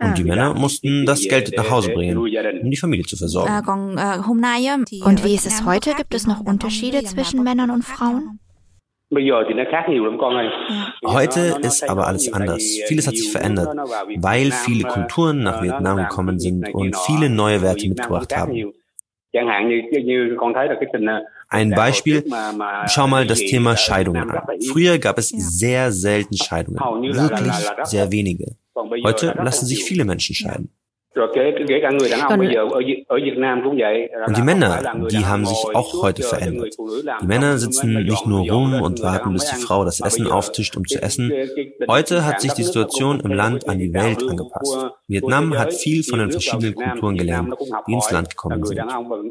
Und 0.00 0.18
die 0.18 0.24
Männer 0.24 0.54
mussten 0.54 1.06
das 1.06 1.22
Geld 1.26 1.56
nach 1.56 1.70
Hause 1.70 1.90
bringen, 1.92 2.18
um 2.18 2.70
die 2.70 2.76
Familie 2.76 3.04
zu 3.04 3.16
versorgen. 3.16 3.50
Äh, 3.98 4.18
äh, 4.18 5.04
Und 5.04 5.24
wie 5.24 5.34
ist 5.34 5.46
es 5.46 5.64
heute? 5.64 5.94
Gibt 5.94 6.14
es 6.14 6.26
noch 6.26 6.40
Unterschiede 6.40 7.02
zwischen 7.04 7.42
Männern 7.42 7.70
und 7.70 7.84
Frauen? 7.84 8.40
Heute 11.04 11.58
ist 11.62 11.88
aber 11.88 12.06
alles 12.06 12.32
anders. 12.32 12.62
Vieles 12.86 13.08
hat 13.08 13.16
sich 13.16 13.32
verändert, 13.32 13.76
weil 14.18 14.52
viele 14.52 14.88
Kulturen 14.88 15.42
nach 15.42 15.62
Vietnam 15.62 15.96
gekommen 15.96 16.38
sind 16.38 16.72
und 16.72 16.96
viele 16.96 17.28
neue 17.28 17.60
Werte 17.60 17.88
mitgebracht 17.88 18.36
haben. 18.36 18.72
Ein 21.50 21.70
Beispiel, 21.70 22.24
schau 22.86 23.06
mal 23.08 23.26
das 23.26 23.40
Thema 23.40 23.76
Scheidungen 23.76 24.30
an. 24.30 24.42
Früher 24.70 24.98
gab 24.98 25.18
es 25.18 25.28
sehr 25.28 25.92
selten 25.92 26.36
Scheidungen, 26.36 26.78
wirklich 26.78 27.54
sehr 27.84 28.10
wenige. 28.12 28.56
Heute 29.04 29.34
lassen 29.36 29.66
sich 29.66 29.84
viele 29.84 30.04
Menschen 30.04 30.34
scheiden. 30.34 30.70
Rồi 31.14 31.28
kể 31.34 31.52
kể 31.68 31.78
cả 31.82 31.90
người 31.90 32.08
đàn 32.10 32.20
ông 32.20 32.28
Còn- 32.28 32.38
bây 32.38 32.48
giờ 32.54 32.60
ở 32.72 32.80
Việt- 32.86 33.04
ở 33.08 33.16
Việt 33.24 33.36
Nam 33.38 33.60
cũng 33.64 33.76
vậy 33.78 34.08
Und 34.26 34.36
die 34.36 34.42
Männer, 34.44 34.70
die 35.10 35.24
haben 35.24 35.44
sich 35.46 35.58
auch 35.74 36.02
heute 36.02 36.22
verändert. 36.22 36.68
Die 37.22 37.26
Männer 37.26 37.56
sitzen 37.58 37.94
nicht 38.06 38.26
nur 38.26 38.40
rum 38.50 38.80
und 38.82 39.02
warten, 39.02 39.32
bis 39.32 39.44
die 39.50 39.60
Frau 39.66 39.84
das 39.84 40.00
Essen 40.00 40.26
auftischt, 40.26 40.76
um 40.76 40.84
zu 40.86 40.98
essen. 41.02 41.32
Heute 41.88 42.24
hat 42.26 42.40
sich 42.40 42.52
die 42.52 42.62
Situation 42.62 43.20
im 43.20 43.32
Land 43.32 43.68
an 43.68 43.78
die 43.78 43.92
Welt 43.92 44.22
angepasst. 44.30 44.76
Vietnam 45.08 45.58
hat 45.58 45.72
viel 45.74 46.02
von 46.04 46.18
den 46.18 46.30
verschiedenen 46.30 46.74
Kulturen 46.74 47.16
gelernt, 47.16 47.54
die 47.88 47.92
ins 47.92 48.10
Land 48.10 48.30
gekommen 48.30 48.64
sind. 48.64 48.80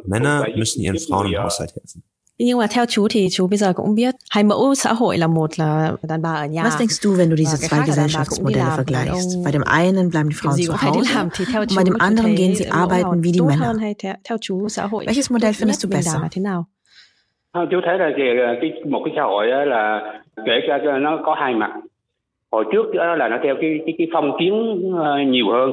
Männer 0.05 0.47
müssen 0.55 0.81
ihren 0.81 0.99
Frauen 0.99 1.27
im 1.33 1.43
Haushalt 1.43 1.73
helfen. 1.75 2.03
Nhưng 2.41 2.57
mà 2.57 2.67
theo 2.71 2.85
chú 2.85 3.07
thì 3.09 3.27
chú 3.31 3.47
bây 3.47 3.57
giờ 3.57 3.73
cũng 3.73 3.95
biết 3.95 4.15
hai 4.29 4.43
mẫu 4.43 4.75
xã 4.75 4.93
hội 4.93 5.17
là 5.17 5.27
một 5.27 5.49
là 5.59 5.91
đàn 6.09 6.21
bà 6.21 6.33
ở 6.33 6.45
nhà. 6.45 6.63
Was 6.63 6.77
denkst 6.79 7.01
du, 7.01 7.15
wenn 7.15 7.29
du 7.29 7.35
diese 7.35 7.51
Và 7.51 7.57
cái 7.61 7.69
zwei 7.69 7.79
khác 7.79 7.85
là 7.89 7.95
đàn 7.95 8.09
bà 8.15 8.23
cũng 8.29 8.47
đi 8.47 8.53
Gesellschaftsmodelle 8.53 8.77
vergleichst? 8.77 9.29
Bei 9.45 9.51
dem 9.51 9.63
einen 9.81 10.09
bleiben 10.11 10.29
die 10.31 10.37
Frauen 10.39 10.55
zu 10.57 10.73
Hause 10.77 11.13
làm 11.15 11.29
thì 11.37 11.45
theo 11.51 11.61
und 11.61 11.69
chú 11.69 11.75
bei 11.75 11.83
dem 11.85 11.97
anderen 11.99 12.35
gehen 12.35 12.55
sie 12.55 12.65
arbeiten 12.81 13.21
wie 13.23 13.31
die 13.33 13.41
Männer. 13.41 13.71
Welches 15.07 15.33
Modell 15.33 15.53
findest 15.59 15.79
du 15.81 15.89
besser? 15.89 16.21
là 16.21 16.27
thế 16.31 16.41
nào? 16.41 16.65
Không, 17.53 17.67
chú 17.71 17.77
thấy 17.85 17.97
là 17.97 18.09
cái 18.61 18.71
một 18.85 19.01
cái 19.05 19.13
xã 19.15 19.23
hội 19.23 19.51
á 19.51 19.65
là 19.65 19.83
kể 20.45 20.53
cả 20.67 20.77
nó 21.01 21.19
có 21.25 21.35
hai 21.41 21.53
mặt 21.53 21.71
hồi 22.51 22.65
trước 22.71 22.85
đó 22.93 23.15
là 23.15 23.27
nó 23.27 23.37
theo 23.43 23.55
cái 23.61 23.79
cái, 23.85 23.95
cái 23.97 24.07
phong 24.13 24.31
kiến 24.39 24.53
ờ, 24.97 25.17
nhiều 25.27 25.45
hơn 25.51 25.71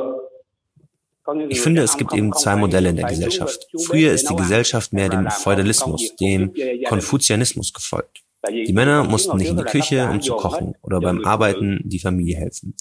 Ich 1.48 1.60
finde, 1.60 1.82
es 1.82 1.96
gibt 1.96 2.14
eben 2.14 2.32
zwei 2.32 2.56
Modelle 2.56 2.90
in 2.90 2.96
der 2.96 3.06
Gesellschaft. 3.06 3.66
Früher 3.86 4.12
ist 4.12 4.28
die 4.28 4.34
nấu 4.34 4.38
ăn, 4.38 4.42
Gesellschaft 4.42 4.92
mehr 4.92 5.08
dem 5.08 5.30
Feudalismus, 5.30 6.14
dem. 6.16 6.52
Konfuzianismus 6.88 7.72
gefolgt. 7.72 8.22
Die 8.48 8.72
Männer 8.72 9.04
mussten 9.04 9.36
nicht 9.36 9.50
in 9.50 9.56
die 9.56 9.64
Küche, 9.64 10.08
um 10.08 10.20
zu 10.20 10.34
kochen 10.34 10.74
oder 10.82 11.00
beim. 11.00 11.24
Arbeiten 11.24 11.80
die 11.84 11.98
Familie 11.98 12.36
helfen. 12.36 12.74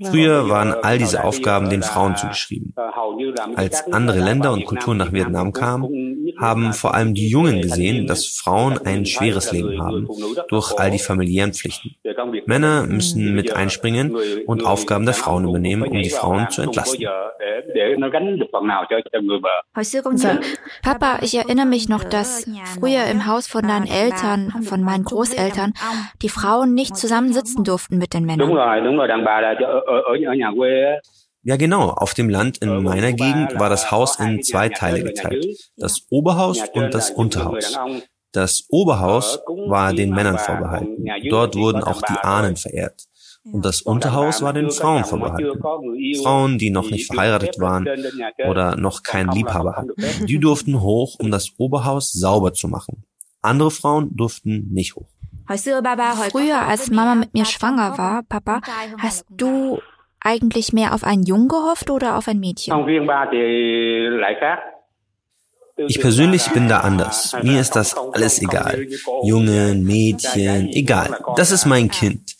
Früher 0.00 0.48
waren 0.48 0.72
all 0.72 0.98
diese 0.98 1.22
Aufgaben 1.22 1.68
den 1.68 1.82
Frauen 1.82 2.16
zugeschrieben. 2.16 2.74
Als 3.56 3.92
andere 3.92 4.20
Länder 4.20 4.52
und 4.52 4.64
Kulturen 4.64 4.96
nach 4.96 5.12
Vietnam 5.12 5.52
kamen, 5.52 6.32
haben 6.40 6.72
vor 6.72 6.94
allem 6.94 7.14
die 7.14 7.28
Jungen 7.28 7.60
gesehen, 7.60 8.06
dass 8.06 8.26
Frauen 8.26 8.78
ein 8.84 9.04
schweres 9.04 9.52
Leben 9.52 9.82
haben 9.82 10.08
durch 10.48 10.78
all 10.78 10.90
die 10.90 10.98
familiären 10.98 11.52
Pflichten. 11.52 11.94
Männer 12.46 12.86
müssen 12.86 13.34
mit 13.34 13.54
einspringen 13.54 14.16
und 14.46 14.64
Aufgaben 14.64 15.04
der 15.04 15.14
Frauen 15.14 15.44
übernehmen, 15.44 15.82
um 15.82 15.98
die 15.98 16.10
Frauen 16.10 16.48
zu 16.50 16.62
entlasten. 16.62 17.06
Papa, 20.82 21.18
ich 21.22 21.36
erinnere 21.36 21.66
mich 21.66 21.88
noch, 21.88 22.04
dass 22.04 22.46
früher 22.78 23.04
im 23.10 23.26
Haus 23.26 23.46
von 23.46 23.62
deinen 23.62 23.86
Eltern, 23.86 24.62
von 24.62 24.82
meinen 24.82 25.04
Großeltern, 25.04 25.74
die 26.22 26.28
Frauen 26.28 26.74
nicht 26.74 26.96
zusammen 26.96 27.32
sitzen 27.32 27.64
durften 27.64 27.98
mit 27.98 28.14
den 28.14 28.24
Männern. 28.24 28.48
Quê 30.54 30.96
á, 30.96 31.00
Ja, 31.44 31.56
genau. 31.56 31.90
Auf 31.90 32.14
dem 32.14 32.28
Land 32.28 32.58
in 32.58 32.82
meiner 32.82 33.12
Gegend 33.12 33.58
war 33.58 33.68
das 33.68 33.90
Haus 33.90 34.20
in 34.20 34.42
zwei 34.42 34.68
Teile 34.68 35.02
geteilt. 35.02 35.44
Das 35.76 36.06
Oberhaus 36.10 36.60
und 36.72 36.94
das 36.94 37.10
Unterhaus. 37.10 37.76
Das 38.32 38.64
Oberhaus 38.70 39.40
war 39.66 39.92
den 39.92 40.10
Männern 40.10 40.38
vorbehalten. 40.38 41.04
Dort 41.28 41.54
wurden 41.56 41.82
auch 41.82 42.00
die 42.02 42.18
Ahnen 42.22 42.56
verehrt. 42.56 43.04
Und 43.44 43.64
das 43.64 43.82
Unterhaus 43.82 44.40
war 44.40 44.52
den 44.52 44.70
Frauen 44.70 45.04
vorbehalten. 45.04 45.60
Frauen, 46.22 46.58
die 46.58 46.70
noch 46.70 46.88
nicht 46.90 47.06
verheiratet 47.06 47.58
waren 47.58 47.88
oder 48.48 48.76
noch 48.76 49.02
keinen 49.02 49.32
Liebhaber 49.32 49.76
hatten. 49.76 50.26
Die 50.26 50.38
durften 50.38 50.80
hoch, 50.80 51.16
um 51.18 51.30
das 51.30 51.50
Oberhaus 51.58 52.12
sauber 52.12 52.52
zu 52.54 52.68
machen. 52.68 53.04
Andere 53.40 53.72
Frauen 53.72 54.16
durften 54.16 54.68
nicht 54.70 54.94
hoch. 54.94 55.11
Früher, 55.46 56.60
als 56.62 56.90
Mama 56.90 57.14
mit 57.14 57.34
mir 57.34 57.44
schwanger 57.44 57.98
war, 57.98 58.22
Papa, 58.22 58.60
hast 58.98 59.26
du 59.30 59.80
eigentlich 60.20 60.72
mehr 60.72 60.94
auf 60.94 61.04
einen 61.04 61.24
Jungen 61.24 61.48
gehofft 61.48 61.90
oder 61.90 62.16
auf 62.16 62.28
ein 62.28 62.38
Mädchen? 62.38 62.72
Ich 65.88 66.00
persönlich 66.00 66.48
bin 66.50 66.68
da 66.68 66.80
anders. 66.80 67.34
Mir 67.42 67.60
ist 67.60 67.74
das 67.74 67.96
alles 67.96 68.40
egal. 68.40 68.86
Jungen, 69.24 69.84
Mädchen, 69.84 70.68
egal. 70.68 71.18
Das 71.36 71.50
ist 71.50 71.66
mein 71.66 71.90
Kind. 71.90 72.36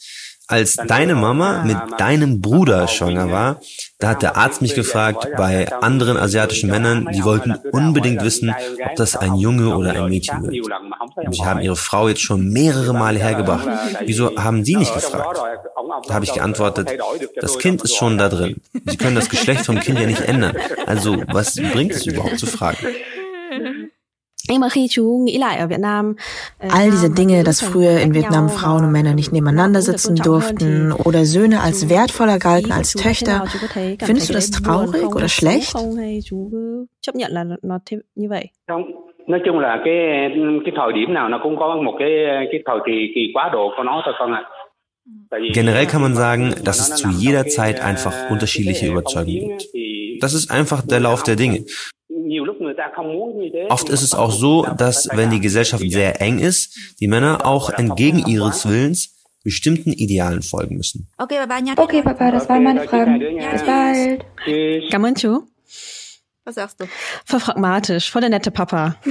Als 0.53 0.77
deine 0.77 1.15
Mama 1.15 1.65
mit 1.65 1.79
deinem 1.97 2.43
Bruder 2.43 2.87
schwanger 2.87 3.31
war, 3.31 3.61
da 3.99 4.11
hat 4.11 4.21
der 4.21 4.37
Arzt 4.37 4.61
mich 4.61 4.75
gefragt, 4.75 5.27
bei 5.39 5.73
anderen 5.73 6.19
asiatischen 6.19 6.69
Männern, 6.69 7.09
die 7.15 7.25
wollten 7.25 7.55
unbedingt 7.73 8.23
wissen, 8.23 8.55
ob 8.85 8.95
das 8.97 9.17
ein 9.17 9.37
Junge 9.37 9.75
oder 9.75 9.93
ein 9.95 10.11
Mädchen 10.11 10.43
wird. 10.43 10.67
Und 11.17 11.35
sie 11.35 11.43
haben 11.43 11.61
ihre 11.61 11.77
Frau 11.77 12.07
jetzt 12.09 12.21
schon 12.21 12.51
mehrere 12.51 12.93
Male 12.93 13.19
hergebracht. 13.19 13.67
Wieso 14.05 14.37
haben 14.37 14.63
sie 14.63 14.77
nicht 14.77 14.93
gefragt? 14.93 15.41
Da 16.07 16.15
habe 16.15 16.27
ich 16.27 16.35
geantwortet, 16.35 16.91
das 17.41 17.59
Kind 17.59 17.81
ist 17.81 17.97
schon 17.97 18.19
da 18.19 18.29
drin. 18.29 18.61
Sie 18.85 18.99
können 18.99 19.17
das 19.17 19.31
Geschlecht 19.31 19.65
vom 19.65 19.81
Kind 19.81 19.99
ja 19.99 20.07
nicht 20.07 20.21
ändern. 20.21 20.55
Also, 20.85 21.17
was 21.29 21.55
bringt 21.55 21.93
es 21.93 22.05
überhaupt 22.05 22.39
zu 22.39 22.47
fragen? 22.47 22.87
All 26.69 26.91
diese 26.91 27.11
Dinge, 27.11 27.45
dass 27.45 27.61
früher 27.63 28.01
in 28.01 28.15
Vietnam 28.15 28.49
Frauen 28.49 28.85
und 28.85 28.93
Männer 28.93 29.15
nicht 29.15 29.33
nebeneinander 29.33 29.83
sitzen 29.83 30.17
durften 30.17 30.93
oder 30.93 31.25
Söhne 31.25 31.61
als 31.61 31.89
wertvoller 31.89 32.39
galten 32.39 32.73
als 32.73 32.93
Töchter, 32.95 33.45
findest 34.01 34.29
du 34.29 34.33
das 34.35 34.51
traurig 34.51 35.07
oder 35.15 35.29
schlecht? 35.29 35.73
không 35.73 35.97
hay 35.97 36.21
chú 36.25 36.49
cứ 36.53 36.87
chấp 37.01 37.15
nhận 37.15 37.33
là 37.33 37.45
nó 37.63 37.79
thế 37.87 37.97
như 38.15 38.29
vậy? 38.29 38.49
Không, 38.69 38.83
nói 39.27 39.41
chung 39.47 39.59
là 39.59 39.77
cái 39.85 39.95
cái 40.65 40.73
thời 40.77 40.93
điểm 40.95 41.15
nào 41.15 41.29
nó 41.29 41.41
cũng 41.43 41.57
có 41.59 41.77
một 41.85 41.95
cái 41.99 42.09
cái 42.53 42.61
thời 42.67 42.79
kỳ 42.87 42.93
kỳ 43.15 43.21
quá 43.35 43.51
độ 43.53 43.71
của 43.77 43.83
nó 43.83 44.03
thôi 44.05 44.15
con 44.19 44.33
ạ. 44.33 44.43
Tại 45.31 45.41
vì- 45.43 45.53
Generell 45.55 45.87
kann 45.91 46.03
man 46.03 46.15
sagen, 46.15 46.51
dass 46.65 46.79
es 46.81 46.91
zu 47.05 47.09
jeder 47.11 47.45
Zeit 47.57 47.81
einfach 47.81 48.31
unterschiedliche 48.31 48.87
Überzeugungen 48.87 49.59
gibt. 49.59 50.23
Das 50.23 50.33
ist 50.35 50.51
einfach 50.51 50.81
der 50.91 51.01
Lauf 51.01 51.23
der 51.25 51.37
Dinge. 51.37 51.59
Oft 53.69 53.89
ist 53.89 54.03
es 54.03 54.15
auch 54.15 54.31
so, 54.31 54.67
dass 54.77 55.09
wenn 55.13 55.31
die 55.31 55.41
Gesellschaft 55.41 55.85
sehr 55.89 56.21
eng 56.21 56.39
ist, 56.39 56.97
die 57.01 57.09
Männer 57.09 57.47
auch 57.47 57.71
entgegen 57.71 58.27
ihres 58.27 58.69
Willens 58.69 59.17
bestimmten 59.45 59.93
Idealen 59.93 60.43
folgen 60.43 60.77
müssen. 60.77 61.09
Okay, 61.19 61.39
Papa, 61.39 61.61
nhá. 61.61 61.73
Okay, 61.77 62.03
Papa, 62.03 62.31
das 62.31 62.49
waren 62.49 62.63
meine 62.63 62.83
Fragen. 62.83 63.19
Bis 63.19 63.63
bald. 63.65 64.25
Chú. 65.19 65.43
Was 66.45 66.57
sagst 66.57 66.81
du? 66.81 66.87
Voll 67.25 67.41
pragmatisch, 67.41 68.11
voll 68.11 68.21
der 68.21 68.31
nette 68.31 68.51
Papa. 68.51 68.97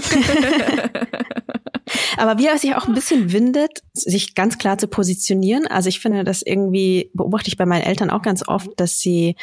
Aber 2.17 2.37
wie 2.39 2.47
er 2.47 2.57
sich 2.57 2.75
auch 2.75 2.87
ein 2.87 2.93
bisschen 2.93 3.31
windet, 3.31 3.83
sich 3.93 4.35
ganz 4.35 4.57
klar 4.57 4.77
zu 4.77 4.87
positionieren. 4.87 5.65
Also 5.67 5.89
ich 5.89 5.99
finde 5.99 6.23
das 6.23 6.41
irgendwie, 6.41 7.09
beobachte 7.13 7.47
ich 7.47 7.57
bei 7.57 7.65
meinen 7.65 7.83
Eltern 7.83 8.09
auch 8.09 8.21
ganz 8.21 8.47
oft, 8.47 8.69
dass 8.77 8.99
sie 8.99 9.35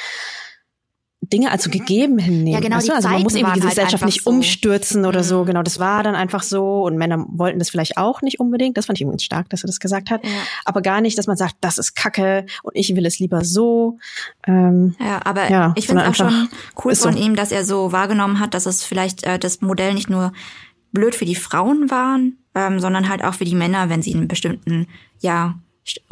Dinge 1.32 1.50
als 1.50 1.64
so 1.64 1.70
gegeben 1.70 2.18
hinnehmen. 2.18 2.54
Ja, 2.54 2.60
genau, 2.60 2.76
weißt 2.76 2.88
du? 2.88 2.94
Also 2.94 3.08
man 3.08 3.22
muss 3.22 3.34
irgendwie 3.34 3.54
die 3.54 3.60
halt 3.60 3.70
Gesellschaft 3.70 4.04
nicht 4.04 4.22
so. 4.24 4.30
umstürzen 4.30 5.04
oder 5.04 5.20
mhm. 5.20 5.24
so. 5.24 5.44
Genau, 5.44 5.62
das 5.62 5.78
war 5.78 6.02
dann 6.02 6.14
einfach 6.14 6.42
so 6.42 6.82
und 6.84 6.96
Männer 6.96 7.24
wollten 7.28 7.58
das 7.58 7.70
vielleicht 7.70 7.96
auch 7.96 8.22
nicht 8.22 8.40
unbedingt. 8.40 8.76
Das 8.76 8.86
fand 8.86 8.98
ich 8.98 9.02
übrigens 9.02 9.24
stark, 9.24 9.48
dass 9.50 9.64
er 9.64 9.66
das 9.66 9.80
gesagt 9.80 10.10
hat. 10.10 10.24
Ja. 10.24 10.30
Aber 10.64 10.80
gar 10.80 11.00
nicht, 11.00 11.18
dass 11.18 11.26
man 11.26 11.36
sagt, 11.36 11.56
das 11.60 11.78
ist 11.78 11.94
Kacke 11.94 12.46
und 12.62 12.74
ich 12.74 12.94
will 12.94 13.06
es 13.06 13.18
lieber 13.18 13.44
so. 13.44 13.98
Ähm, 14.46 14.94
ja, 15.00 15.20
aber 15.24 15.50
ja, 15.50 15.72
ich 15.76 15.86
finde 15.86 16.02
es 16.02 16.08
auch 16.08 16.14
schon 16.14 16.48
cool 16.84 16.94
von 16.94 17.14
so. 17.14 17.18
ihm, 17.18 17.36
dass 17.36 17.52
er 17.52 17.64
so 17.64 17.92
wahrgenommen 17.92 18.40
hat, 18.40 18.54
dass 18.54 18.66
es 18.66 18.84
vielleicht 18.84 19.24
äh, 19.24 19.38
das 19.38 19.60
Modell 19.60 19.94
nicht 19.94 20.10
nur 20.10 20.32
blöd 20.92 21.14
für 21.14 21.26
die 21.26 21.34
Frauen 21.34 21.90
waren, 21.90 22.38
ähm, 22.54 22.80
sondern 22.80 23.08
halt 23.08 23.22
auch 23.22 23.34
für 23.34 23.44
die 23.44 23.54
Männer, 23.54 23.90
wenn 23.90 24.02
sie 24.02 24.12
in 24.12 24.28
bestimmten 24.28 24.86
ja 25.20 25.58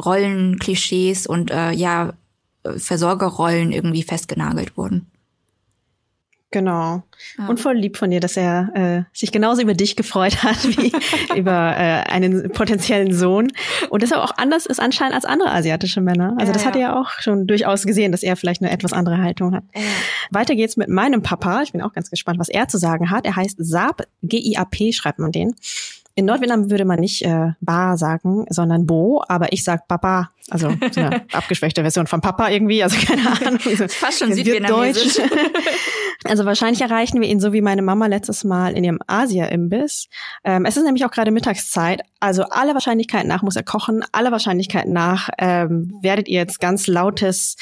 Rollen, 0.03 0.59
Klischees 0.59 1.27
und 1.27 1.51
äh, 1.51 1.71
ja 1.71 2.13
Versorgerrollen 2.77 3.71
irgendwie 3.71 4.03
festgenagelt 4.03 4.77
wurden. 4.77 5.07
Genau. 6.49 7.03
Ja. 7.37 7.47
Und 7.49 7.59
voll 7.59 7.75
lieb 7.75 7.97
von 7.97 8.09
dir, 8.09 8.21
dass 8.21 8.37
er 8.37 8.69
äh, 8.73 9.03
sich 9.11 9.33
genauso 9.33 9.61
über 9.61 9.73
dich 9.73 9.97
gefreut 9.97 10.43
hat 10.43 10.63
wie 10.63 10.93
über 11.37 11.75
äh, 11.77 12.03
einen 12.09 12.51
potenziellen 12.51 13.13
Sohn. 13.13 13.51
Und 13.89 14.01
dass 14.01 14.11
er 14.11 14.23
auch 14.23 14.31
anders 14.37 14.65
ist 14.65 14.79
anscheinend 14.79 15.13
als 15.13 15.25
andere 15.25 15.51
asiatische 15.51 15.99
Männer. 15.99 16.35
Also 16.37 16.47
ja, 16.47 16.53
das 16.53 16.61
ja. 16.61 16.67
hat 16.69 16.75
er 16.75 16.81
ja 16.81 16.99
auch 17.01 17.11
schon 17.19 17.47
durchaus 17.47 17.83
gesehen, 17.83 18.13
dass 18.13 18.23
er 18.23 18.37
vielleicht 18.37 18.61
eine 18.61 18.71
etwas 18.71 18.93
andere 18.93 19.17
Haltung 19.17 19.53
hat. 19.53 19.63
Weiter 20.31 20.55
geht's 20.55 20.77
mit 20.77 20.87
meinem 20.87 21.21
Papa. 21.21 21.63
Ich 21.63 21.73
bin 21.73 21.81
auch 21.81 21.91
ganz 21.91 22.09
gespannt, 22.09 22.39
was 22.39 22.47
er 22.47 22.69
zu 22.69 22.77
sagen 22.77 23.11
hat. 23.11 23.25
Er 23.25 23.35
heißt 23.35 23.57
Saab, 23.59 24.03
G-I-A-P 24.23 24.93
schreibt 24.93 25.19
man 25.19 25.33
den. 25.33 25.53
In 26.17 26.25
Nordvietnam 26.25 26.71
würde 26.71 26.83
man 26.83 26.99
nicht 26.99 27.21
äh, 27.21 27.51
Ba 27.61 27.95
sagen, 27.95 28.47
sondern 28.49 28.87
Bo, 28.87 29.23
aber 29.27 29.53
ich 29.53 29.63
sag 29.63 29.87
Papa. 29.87 30.31
Also 30.49 30.71
so 30.91 30.99
eine 31.01 31.25
abgeschwächte 31.31 31.81
Version 31.81 32.07
von 32.07 32.21
Papa 32.21 32.49
irgendwie, 32.49 32.81
also 32.81 32.97
keine 32.97 33.21
Ahnung. 33.47 33.59
Fast 33.59 34.19
schon 34.19 34.33
südvietnamesisch. 34.33 35.19
Also 36.23 36.45
wahrscheinlich 36.45 36.81
erreichen 36.81 37.21
wir 37.21 37.29
ihn 37.29 37.39
so 37.39 37.53
wie 37.53 37.61
meine 37.61 37.83
Mama 37.83 38.07
letztes 38.07 38.43
Mal 38.43 38.75
in 38.75 38.83
ihrem 38.83 38.99
Asia-Imbiss. 39.05 40.07
Ähm, 40.43 40.65
es 40.65 40.75
ist 40.75 40.83
nämlich 40.83 41.05
auch 41.05 41.11
gerade 41.11 41.29
Mittagszeit, 41.29 42.01
also 42.19 42.43
alle 42.43 42.73
Wahrscheinlichkeiten 42.73 43.27
nach 43.27 43.43
muss 43.43 43.55
er 43.55 43.63
kochen, 43.63 44.03
alle 44.11 44.31
Wahrscheinlichkeiten 44.31 44.91
nach 44.91 45.29
ähm, 45.37 45.93
werdet 46.01 46.27
ihr 46.27 46.39
jetzt 46.39 46.59
ganz 46.59 46.87
lautes 46.87 47.57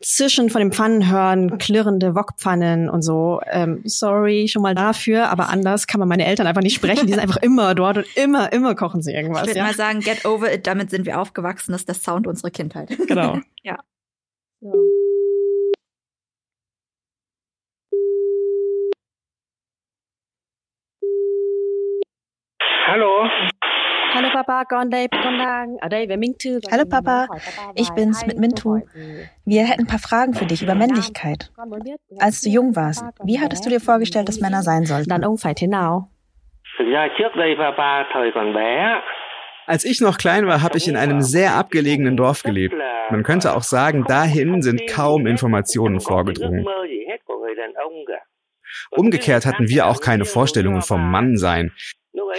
Zischen 0.00 0.50
von 0.50 0.60
den 0.60 0.72
Pfannen 0.72 1.10
hören, 1.10 1.58
klirrende 1.58 2.14
Wokpfannen 2.14 2.88
und 2.88 3.02
so. 3.02 3.40
Ähm, 3.46 3.80
sorry 3.84 4.48
schon 4.48 4.62
mal 4.62 4.74
dafür, 4.74 5.30
aber 5.30 5.48
anders 5.48 5.86
kann 5.86 6.00
man 6.00 6.08
meine 6.08 6.26
Eltern 6.26 6.46
einfach 6.46 6.62
nicht 6.62 6.74
sprechen. 6.74 7.06
Die 7.06 7.12
sind 7.12 7.22
einfach 7.22 7.38
immer 7.38 7.74
dort 7.74 7.98
und 7.98 8.16
immer, 8.16 8.52
immer 8.52 8.74
kochen 8.74 9.02
sie 9.02 9.12
irgendwas. 9.12 9.42
Ich 9.42 9.48
würde 9.48 9.60
ja? 9.60 9.64
mal 9.64 9.74
sagen, 9.74 10.00
get 10.00 10.24
over 10.24 10.52
it, 10.52 10.66
damit 10.66 10.90
sind 10.90 11.06
wir 11.06 11.20
aufgewachsen, 11.20 11.72
das 11.72 11.82
ist 11.82 11.88
der 11.88 11.94
Sound 11.94 12.26
unserer 12.26 12.50
Kindheit. 12.50 12.96
Genau. 13.06 13.38
ja. 13.62 13.78
So. 14.60 14.72
Hallo. 22.86 23.28
Hallo 24.14 24.28
Papa, 24.32 24.64
Thư. 26.38 26.60
Hallo 26.70 26.84
Papa, 26.88 27.26
ich 27.74 27.90
bin's 27.90 28.24
mit 28.26 28.38
Mintu. 28.38 28.80
Wir 29.44 29.64
hätten 29.64 29.82
ein 29.82 29.86
paar 29.88 29.98
Fragen 29.98 30.34
für 30.34 30.46
dich 30.46 30.62
über 30.62 30.76
Männlichkeit. 30.76 31.50
Als 32.20 32.40
du 32.40 32.50
jung 32.50 32.76
warst, 32.76 33.04
wie 33.24 33.40
hattest 33.40 33.66
du 33.66 33.70
dir 33.70 33.80
vorgestellt, 33.80 34.28
dass 34.28 34.40
Männer 34.40 34.62
sein 34.62 34.84
sollten? 34.84 35.10
Als 39.66 39.84
ich 39.84 40.00
noch 40.00 40.18
klein 40.18 40.46
war, 40.46 40.62
habe 40.62 40.78
ich 40.78 40.86
in 40.86 40.96
einem 40.96 41.20
sehr 41.20 41.54
abgelegenen 41.54 42.16
Dorf 42.16 42.44
gelebt. 42.44 42.74
Man 43.10 43.24
könnte 43.24 43.56
auch 43.56 43.62
sagen, 43.62 44.04
dahin 44.04 44.62
sind 44.62 44.86
kaum 44.86 45.26
Informationen 45.26 46.00
vorgedrungen. 46.00 46.64
Umgekehrt 48.90 49.44
hatten 49.44 49.68
wir 49.68 49.86
auch 49.86 50.00
keine 50.00 50.24
Vorstellungen 50.24 50.82
vom 50.82 51.10
Mannsein. 51.10 51.72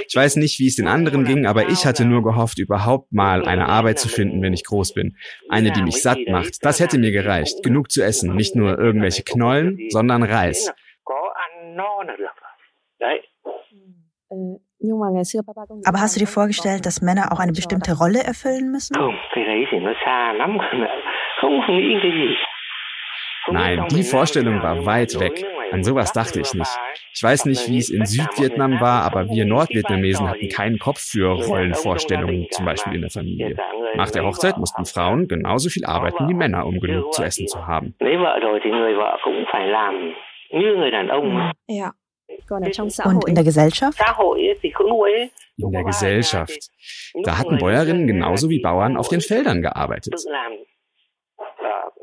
Ich 0.07 0.15
weiß 0.15 0.38
nicht, 0.38 0.59
wie 0.59 0.67
es 0.67 0.75
den 0.75 0.88
anderen 0.88 1.25
ging, 1.25 1.45
aber 1.45 1.67
ich 1.69 1.85
hatte 1.85 2.05
nur 2.05 2.23
gehofft, 2.23 2.59
überhaupt 2.59 3.11
mal 3.11 3.45
eine 3.45 3.67
Arbeit 3.67 3.99
zu 3.99 4.07
finden, 4.07 4.41
wenn 4.41 4.53
ich 4.53 4.63
groß 4.63 4.93
bin. 4.93 5.17
Eine, 5.49 5.71
die 5.71 5.83
mich 5.83 6.01
satt 6.01 6.19
macht. 6.29 6.63
Das 6.63 6.79
hätte 6.79 6.97
mir 6.97 7.11
gereicht. 7.11 7.61
Genug 7.63 7.91
zu 7.91 8.01
essen. 8.01 8.35
Nicht 8.35 8.55
nur 8.55 8.77
irgendwelche 8.79 9.23
Knollen, 9.23 9.77
sondern 9.89 10.23
Reis. 10.23 10.71
Aber 15.85 15.99
hast 15.99 16.15
du 16.15 16.19
dir 16.19 16.27
vorgestellt, 16.27 16.85
dass 16.85 17.01
Männer 17.01 17.31
auch 17.31 17.39
eine 17.39 17.51
bestimmte 17.51 17.97
Rolle 17.97 18.23
erfüllen 18.23 18.71
müssen? 18.71 18.95
Nein, 23.47 23.85
die 23.91 24.03
Vorstellung 24.03 24.61
war 24.63 24.85
weit 24.85 25.19
weg. 25.19 25.43
An 25.71 25.83
sowas 25.83 26.11
dachte 26.13 26.39
ich 26.39 26.53
nicht. 26.53 26.79
Ich 27.15 27.23
weiß 27.23 27.45
nicht, 27.45 27.69
wie 27.69 27.78
es 27.78 27.89
in 27.89 28.06
Südvietnam 28.06 28.82
war, 28.82 29.04
aber 29.04 29.30
wir 29.30 29.45
Nordvietnamesen 29.45 30.28
hatten 30.28 30.49
keinen 30.49 30.80
Kopf 30.80 30.99
für 30.99 31.32
Rollenvorstellungen, 31.32 32.47
zum 32.51 32.65
Beispiel 32.65 32.95
in 32.95 33.01
der 33.01 33.10
Familie. 33.10 33.56
Nach 33.95 34.12
der 34.12 34.25
Hochzeit 34.25 34.58
mussten 34.58 34.86
Frauen 34.86 35.28
genauso 35.30 35.69
viel 35.69 35.86
arbeiten 35.86 36.28
wie 36.28 36.34
Männer, 36.34 36.65
um 36.65 36.80
genug 36.80 37.13
zu 37.13 37.23
essen 37.23 37.47
zu 37.47 37.65
haben. 37.65 37.95
Ja. 41.67 41.93
Und 43.06 43.28
in 43.30 43.36
der 43.36 43.43
Gesellschaft? 43.45 43.97
In 45.58 45.71
der 45.71 45.84
Gesellschaft. 45.86 46.69
Da 47.23 47.38
hatten 47.38 47.58
Bäuerinnen 47.58 48.08
genauso 48.08 48.49
wie 48.49 48.60
Bauern 48.60 48.97
auf 48.97 49.08
den 49.08 49.21
Feldern 49.21 49.62
gearbeitet. 49.62 50.13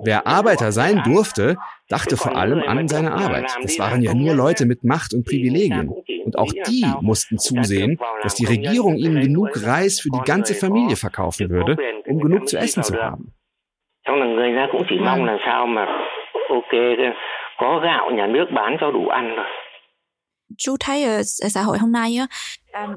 Wer 0.04 0.26
Arbeiter 0.26 0.72
sein 0.72 1.02
durfte, 1.04 1.56
dachte 1.88 2.16
vor 2.16 2.36
allem 2.36 2.62
an 2.62 2.88
seine 2.88 3.12
Arbeit. 3.12 3.56
Das 3.62 3.78
waren 3.78 4.02
ja 4.02 4.14
nur 4.14 4.34
Leute 4.34 4.66
mit 4.66 4.82
Macht 4.82 5.14
und 5.14 5.24
Privilegien. 5.24 5.90
Und 6.24 6.38
auch 6.38 6.52
die 6.66 6.84
mussten 7.00 7.38
zusehen, 7.38 7.98
dass 8.22 8.34
die 8.34 8.44
Regierung 8.44 8.96
ihnen 8.96 9.20
genug 9.20 9.50
Reis 9.64 10.00
für 10.00 10.10
die 10.10 10.22
ganze 10.24 10.54
Familie 10.54 10.96
verkaufen 10.96 11.50
würde, 11.50 11.76
um 12.06 12.18
genug 12.18 12.48
zu 12.48 12.58
essen 12.58 12.82
zu 12.82 13.00
haben. 13.00 13.32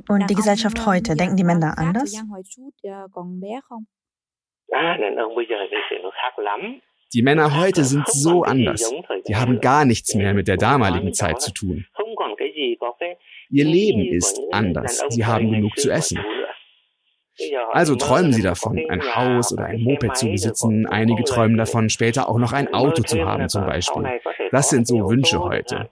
Und 0.07 0.29
die 0.29 0.35
Gesellschaft 0.35 0.85
heute, 0.85 1.15
denken 1.15 1.37
die 1.37 1.43
Männer 1.43 1.77
anders? 1.77 2.23
Die 7.13 7.21
Männer 7.21 7.57
heute 7.59 7.83
sind 7.83 8.07
so 8.11 8.43
anders. 8.43 8.93
Die 9.27 9.35
haben 9.35 9.61
gar 9.61 9.85
nichts 9.85 10.15
mehr 10.15 10.33
mit 10.33 10.47
der 10.47 10.57
damaligen 10.57 11.13
Zeit 11.13 11.41
zu 11.41 11.53
tun. 11.53 11.85
Ihr 13.49 13.65
Leben 13.65 14.05
ist 14.05 14.39
anders. 14.51 15.03
Sie 15.09 15.25
haben 15.25 15.51
genug 15.51 15.77
zu 15.77 15.89
essen. 15.91 16.23
Also 17.71 17.95
träumen 17.95 18.31
sie 18.31 18.41
davon, 18.41 18.81
ein 18.89 19.15
Haus 19.15 19.51
oder 19.51 19.65
ein 19.65 19.81
Moped 19.81 20.15
zu 20.15 20.27
besitzen. 20.27 20.87
Einige 20.87 21.23
träumen 21.23 21.57
davon, 21.57 21.89
später 21.89 22.29
auch 22.29 22.37
noch 22.37 22.53
ein 22.53 22.73
Auto 22.73 23.03
zu 23.03 23.25
haben 23.25 23.49
zum 23.49 23.65
Beispiel. 23.65 24.21
Das 24.51 24.69
sind 24.69 24.87
so 24.87 25.09
Wünsche 25.09 25.39
heute. 25.39 25.89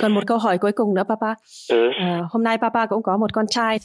Còn 0.00 0.12
một 0.12 0.20
câu 0.26 0.38
hỏi 0.38 0.58
cuối 0.58 0.72
cùng 0.72 0.94
nữa, 0.94 1.02
Papa. 1.08 1.34
Hôm 2.30 2.44
nay 2.44 2.58
Papa 2.58 2.86
cũng 2.86 3.02
có 3.02 3.16
một 3.16 3.32
con 3.32 3.46
trai. 3.46 3.78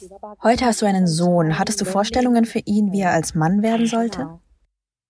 Heute 0.44 0.66
hast 0.66 0.82
du 0.82 0.86
einen 0.86 1.06
Sohn. 1.06 1.50
Hattest 1.50 1.78
du 1.78 1.92
Vorstellungen 1.92 2.44
für 2.44 2.60
ihn, 2.64 2.90
wie 2.92 3.02
er 3.02 3.12
als 3.12 3.36
Mann 3.36 3.60
werden 3.60 3.86
sollte? 3.86 4.24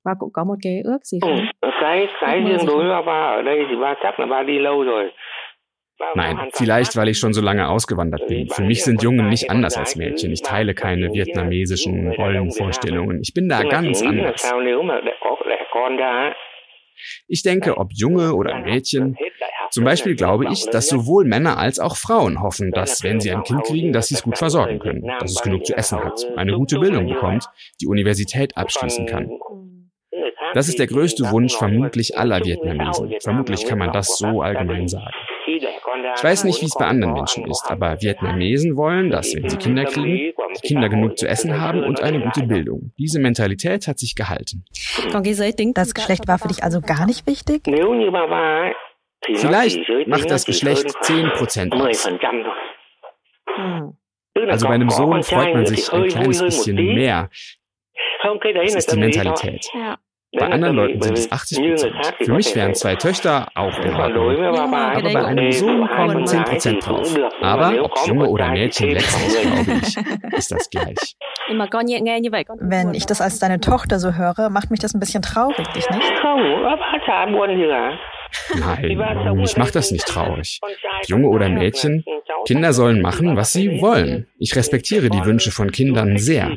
Và 0.05 0.15
cũng 0.19 0.31
có 0.33 0.45
một 0.45 0.55
cái 0.63 0.81
ước 0.85 0.99
gì 1.05 1.19
không? 1.23 1.41
Cái 1.81 2.07
cái 2.21 2.41
riêng 2.41 2.67
đối 2.67 2.77
với 2.77 3.03
ba 3.07 3.37
ở 3.39 3.43
đây 3.43 3.59
thì 3.69 3.77
ba 3.83 3.95
chắc 4.03 4.21
là 4.21 4.27
ba 4.27 4.43
đi 4.43 4.59
lâu 4.59 4.83
rồi. 4.83 5.11
Nein, 6.17 6.37
vielleicht 6.53 6.97
weil 6.97 7.09
ich 7.09 7.19
schon 7.19 7.35
so 7.35 7.43
lange 7.43 7.63
ausgewandert 7.63 8.29
bin. 8.29 8.47
Für 8.49 8.67
mich 8.67 8.85
sind 8.85 9.03
Jungen 9.03 9.29
nicht 9.29 9.51
anders 9.51 9.79
als 9.79 9.97
Mädchen. 9.97 10.33
Ich 10.33 10.43
teile 10.43 10.75
keine 10.75 11.09
vietnamesischen 11.13 12.13
Rollenvorstellungen. 12.19 13.21
Ich 13.21 13.35
bin 13.35 13.49
da 13.49 13.63
ganz 13.63 14.03
anders. 14.03 14.53
Ich 17.29 17.43
denke, 17.43 17.77
ob 17.77 17.89
Junge 17.93 18.33
oder 18.35 18.59
Mädchen, 18.61 19.15
zum 19.71 19.85
Beispiel 19.85 20.17
glaube 20.17 20.47
ich, 20.51 20.67
dass 20.67 20.89
sowohl 20.89 21.25
Männer 21.25 21.59
als 21.59 21.79
auch 21.79 21.97
Frauen 21.97 22.43
hoffen, 22.43 22.71
dass, 22.73 23.03
wenn 23.03 23.21
sie 23.21 23.31
ein 23.31 23.43
Kind 23.43 23.63
kriegen, 23.65 23.93
dass 23.93 24.09
sie 24.09 24.15
es 24.15 24.23
gut 24.23 24.39
versorgen 24.39 24.79
können, 24.79 25.07
dass 25.19 25.33
es 25.33 25.43
genug 25.43 25.65
zu 25.67 25.77
essen 25.77 26.03
hat, 26.03 26.27
eine 26.37 26.55
gute 26.55 26.79
Bildung 26.79 27.07
bekommt, 27.07 27.47
die 27.81 27.87
Universität 27.87 28.57
abschließen 28.57 29.07
kann. 29.07 29.31
Das 30.55 30.69
ist 30.69 30.79
der 30.79 30.89
größte 30.89 31.31
Wunsch 31.31 31.55
vermutlich 31.55 32.19
aller 32.19 32.45
Vietnamesen. 32.45 33.15
Vermutlich 33.23 33.67
kann 33.67 33.79
man 33.79 33.93
das 33.93 34.19
so 34.19 34.43
allgemein 34.43 34.89
sagen. 34.89 35.15
Ich 35.47 36.25
weiß 36.25 36.45
nicht, 36.45 36.61
wie 36.61 36.67
es 36.67 36.75
bei 36.75 36.87
anderen 36.87 37.15
Menschen 37.15 37.49
ist, 37.49 37.65
aber 37.69 38.01
Vietnamesen 38.03 38.77
wollen, 38.77 39.11
dass, 39.11 39.35
wenn 39.35 39.49
sie 39.49 39.57
Kinder 39.57 39.85
kriegen, 39.85 40.33
die 40.57 40.67
Kinder 40.67 40.89
genug 40.89 41.19
zu 41.19 41.29
essen 41.29 41.61
haben 41.61 41.83
und 41.83 42.03
eine 42.03 42.21
gute 42.21 42.43
Bildung. 42.47 42.93
Diese 42.99 43.21
Mentalität 43.21 43.87
hat 43.87 43.99
sich 43.99 44.15
gehalten. 44.15 44.65
Das 45.75 45.95
Geschlecht 45.95 46.29
war 46.29 46.39
für 46.39 46.49
dich 46.49 46.63
also 46.65 46.81
gar 46.81 47.07
nicht 47.07 47.27
wichtig? 47.27 47.63
Vielleicht 49.35 49.79
macht 50.07 50.31
das 50.31 50.45
Geschlecht 50.45 50.87
10% 50.89 51.73
aus. 51.91 52.09
Also 54.49 54.67
bei 54.69 54.75
einem 54.75 54.91
Sohn 54.91 55.23
freut 55.23 55.55
man 55.55 55.67
sich 55.67 55.93
ein 55.93 56.09
kleines 56.09 56.43
bisschen 56.43 56.77
mehr. 56.95 57.29
Das 58.65 58.75
ist 58.77 58.93
die 58.93 58.99
Mentalität. 59.01 59.67
Bei 60.39 60.47
anderen 60.47 60.77
Leuten 60.77 61.03
sind 61.03 61.19
es 61.19 61.33
80 61.33 61.59
Prozent. 61.71 61.95
Für 62.19 62.33
mich 62.33 62.55
wären 62.55 62.75
zwei 62.75 62.95
Töchter 62.95 63.49
auch 63.57 63.77
in 63.81 63.95
Ordnung. 63.97 64.29
Aber 64.97 65.03
bei 65.13 65.25
einem 65.25 65.51
Sohn 65.53 65.89
kommen 65.89 66.27
10 66.27 66.45
Prozent 66.45 66.87
drauf. 66.87 67.17
Aber 67.43 67.83
ob 67.85 67.99
Junge 68.07 68.29
oder 68.29 68.49
Mädchen, 68.51 68.91
letztlich 68.91 69.43
glaube 69.43 69.81
ich, 69.83 70.39
ist 70.39 70.53
das 70.53 70.71
gleich. 70.71 71.17
Wenn 72.61 72.95
ich 72.95 73.07
das 73.07 73.21
als 73.21 73.41
deine 73.41 73.61
Tochter 73.61 73.99
so 73.99 74.13
höre, 74.13 74.51
macht 74.51 74.71
mich 74.71 74.79
das 74.79 74.95
ein 74.95 75.01
bisschen 75.01 75.23
traurig, 75.23 75.67
dich 75.75 75.91
nicht? 75.91 76.13
Nein, 78.59 79.37
mich 79.37 79.57
macht 79.57 79.75
das 79.75 79.91
nicht 79.91 80.07
traurig. 80.07 80.61
Junge 81.07 81.29
oder 81.29 81.49
Mädchen, 81.49 82.05
Kinder 82.47 82.73
sollen 82.73 83.01
machen, 83.01 83.37
was 83.37 83.53
sie 83.53 83.81
wollen. 83.81 84.27
Ich 84.39 84.57
respektiere 84.57 85.11
die 85.11 85.25
Wünsche 85.25 85.51
von 85.51 85.71
Kindern 85.71 86.19
sehr. 86.19 86.57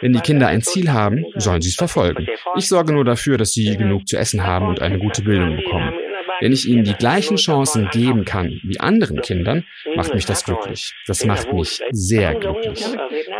Wenn 0.00 0.12
die 0.12 0.20
Kinder 0.20 0.46
ein 0.46 0.62
Ziel 0.62 0.92
haben, 0.92 1.24
sollen 1.36 1.60
sie 1.60 1.70
es 1.70 1.74
verfolgen. 1.74 2.26
Ich 2.56 2.68
sorge 2.68 2.92
nur 2.92 3.04
dafür, 3.04 3.36
dass 3.36 3.52
sie 3.52 3.76
genug 3.76 4.06
zu 4.06 4.16
essen 4.16 4.44
haben 4.46 4.68
und 4.68 4.80
eine 4.80 4.98
gute 4.98 5.22
Bildung 5.22 5.56
bekommen. 5.56 5.92
Wenn 6.40 6.52
ich 6.52 6.68
ihnen 6.68 6.84
die 6.84 6.94
gleichen 6.94 7.36
Chancen 7.36 7.88
geben 7.90 8.24
kann 8.24 8.60
wie 8.62 8.78
anderen 8.78 9.20
Kindern, 9.22 9.64
macht 9.96 10.14
mich 10.14 10.24
das 10.24 10.44
glücklich. 10.44 10.94
Das 11.06 11.24
macht 11.24 11.52
mich 11.52 11.80
sehr 11.90 12.34
glücklich. 12.34 12.84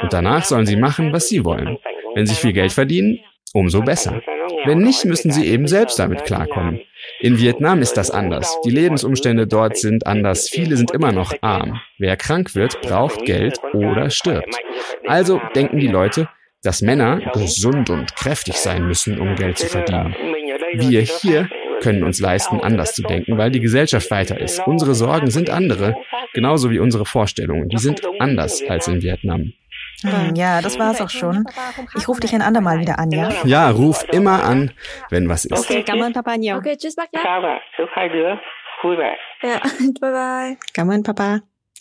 Und 0.02 0.12
danach 0.12 0.44
sollen 0.44 0.66
sie 0.66 0.76
machen, 0.76 1.12
was 1.12 1.28
sie 1.28 1.44
wollen. 1.44 1.78
Wenn 2.14 2.26
sie 2.26 2.34
viel 2.34 2.52
Geld 2.52 2.72
verdienen, 2.72 3.20
umso 3.52 3.82
besser. 3.82 4.20
Wenn 4.64 4.78
nicht, 4.78 5.04
müssen 5.04 5.30
sie 5.30 5.46
eben 5.46 5.68
selbst 5.68 5.98
damit 5.98 6.24
klarkommen. 6.24 6.80
In 7.20 7.38
Vietnam 7.38 7.82
ist 7.82 7.94
das 7.94 8.10
anders. 8.10 8.56
Die 8.64 8.70
Lebensumstände 8.70 9.46
dort 9.46 9.76
sind 9.76 10.06
anders. 10.06 10.48
Viele 10.48 10.76
sind 10.76 10.92
immer 10.92 11.10
noch 11.10 11.32
arm. 11.40 11.80
Wer 11.98 12.16
krank 12.16 12.54
wird, 12.54 12.80
braucht 12.80 13.24
Geld 13.24 13.58
oder 13.72 14.10
stirbt. 14.10 14.56
Also 15.06 15.40
denken 15.54 15.80
die 15.80 15.88
Leute, 15.88 16.28
dass 16.62 16.80
Männer 16.80 17.20
gesund 17.34 17.90
und 17.90 18.14
kräftig 18.14 18.56
sein 18.56 18.86
müssen, 18.86 19.18
um 19.20 19.34
Geld 19.34 19.58
zu 19.58 19.66
verdienen. 19.66 20.14
Wir 20.74 21.00
hier 21.00 21.48
können 21.80 22.02
uns 22.04 22.20
leisten, 22.20 22.60
anders 22.60 22.94
zu 22.94 23.02
denken, 23.02 23.38
weil 23.38 23.50
die 23.50 23.60
Gesellschaft 23.60 24.10
weiter 24.10 24.40
ist. 24.40 24.60
Unsere 24.66 24.94
Sorgen 24.94 25.30
sind 25.30 25.50
andere, 25.50 25.96
genauso 26.34 26.70
wie 26.70 26.78
unsere 26.78 27.04
Vorstellungen. 27.04 27.68
Die 27.68 27.78
sind 27.78 28.02
anders 28.18 28.62
als 28.68 28.88
in 28.88 29.02
Vietnam. 29.02 29.52
Hm, 30.02 30.34
ja, 30.36 30.60
das 30.62 30.78
war's 30.78 31.00
auch 31.00 31.10
schon. 31.10 31.44
Ich 31.96 32.06
rufe 32.06 32.20
dich 32.20 32.34
ein 32.34 32.42
andermal 32.42 32.78
wieder 32.78 32.98
an, 32.98 33.10
ja? 33.10 33.30
Ja, 33.44 33.70
ruf 33.70 34.04
immer 34.12 34.44
an, 34.44 34.70
wenn 35.10 35.28
was 35.28 35.44
ist. 35.44 35.58
Okay, 35.58 35.82
Papa. 36.12 36.36
Okay, 36.58 36.76
tschüss, 36.76 36.96
vẻ. 38.96 39.16
Ja, 39.42 39.60
bye 40.00 40.12
bye. 40.12 40.56
Papa. 41.02 41.40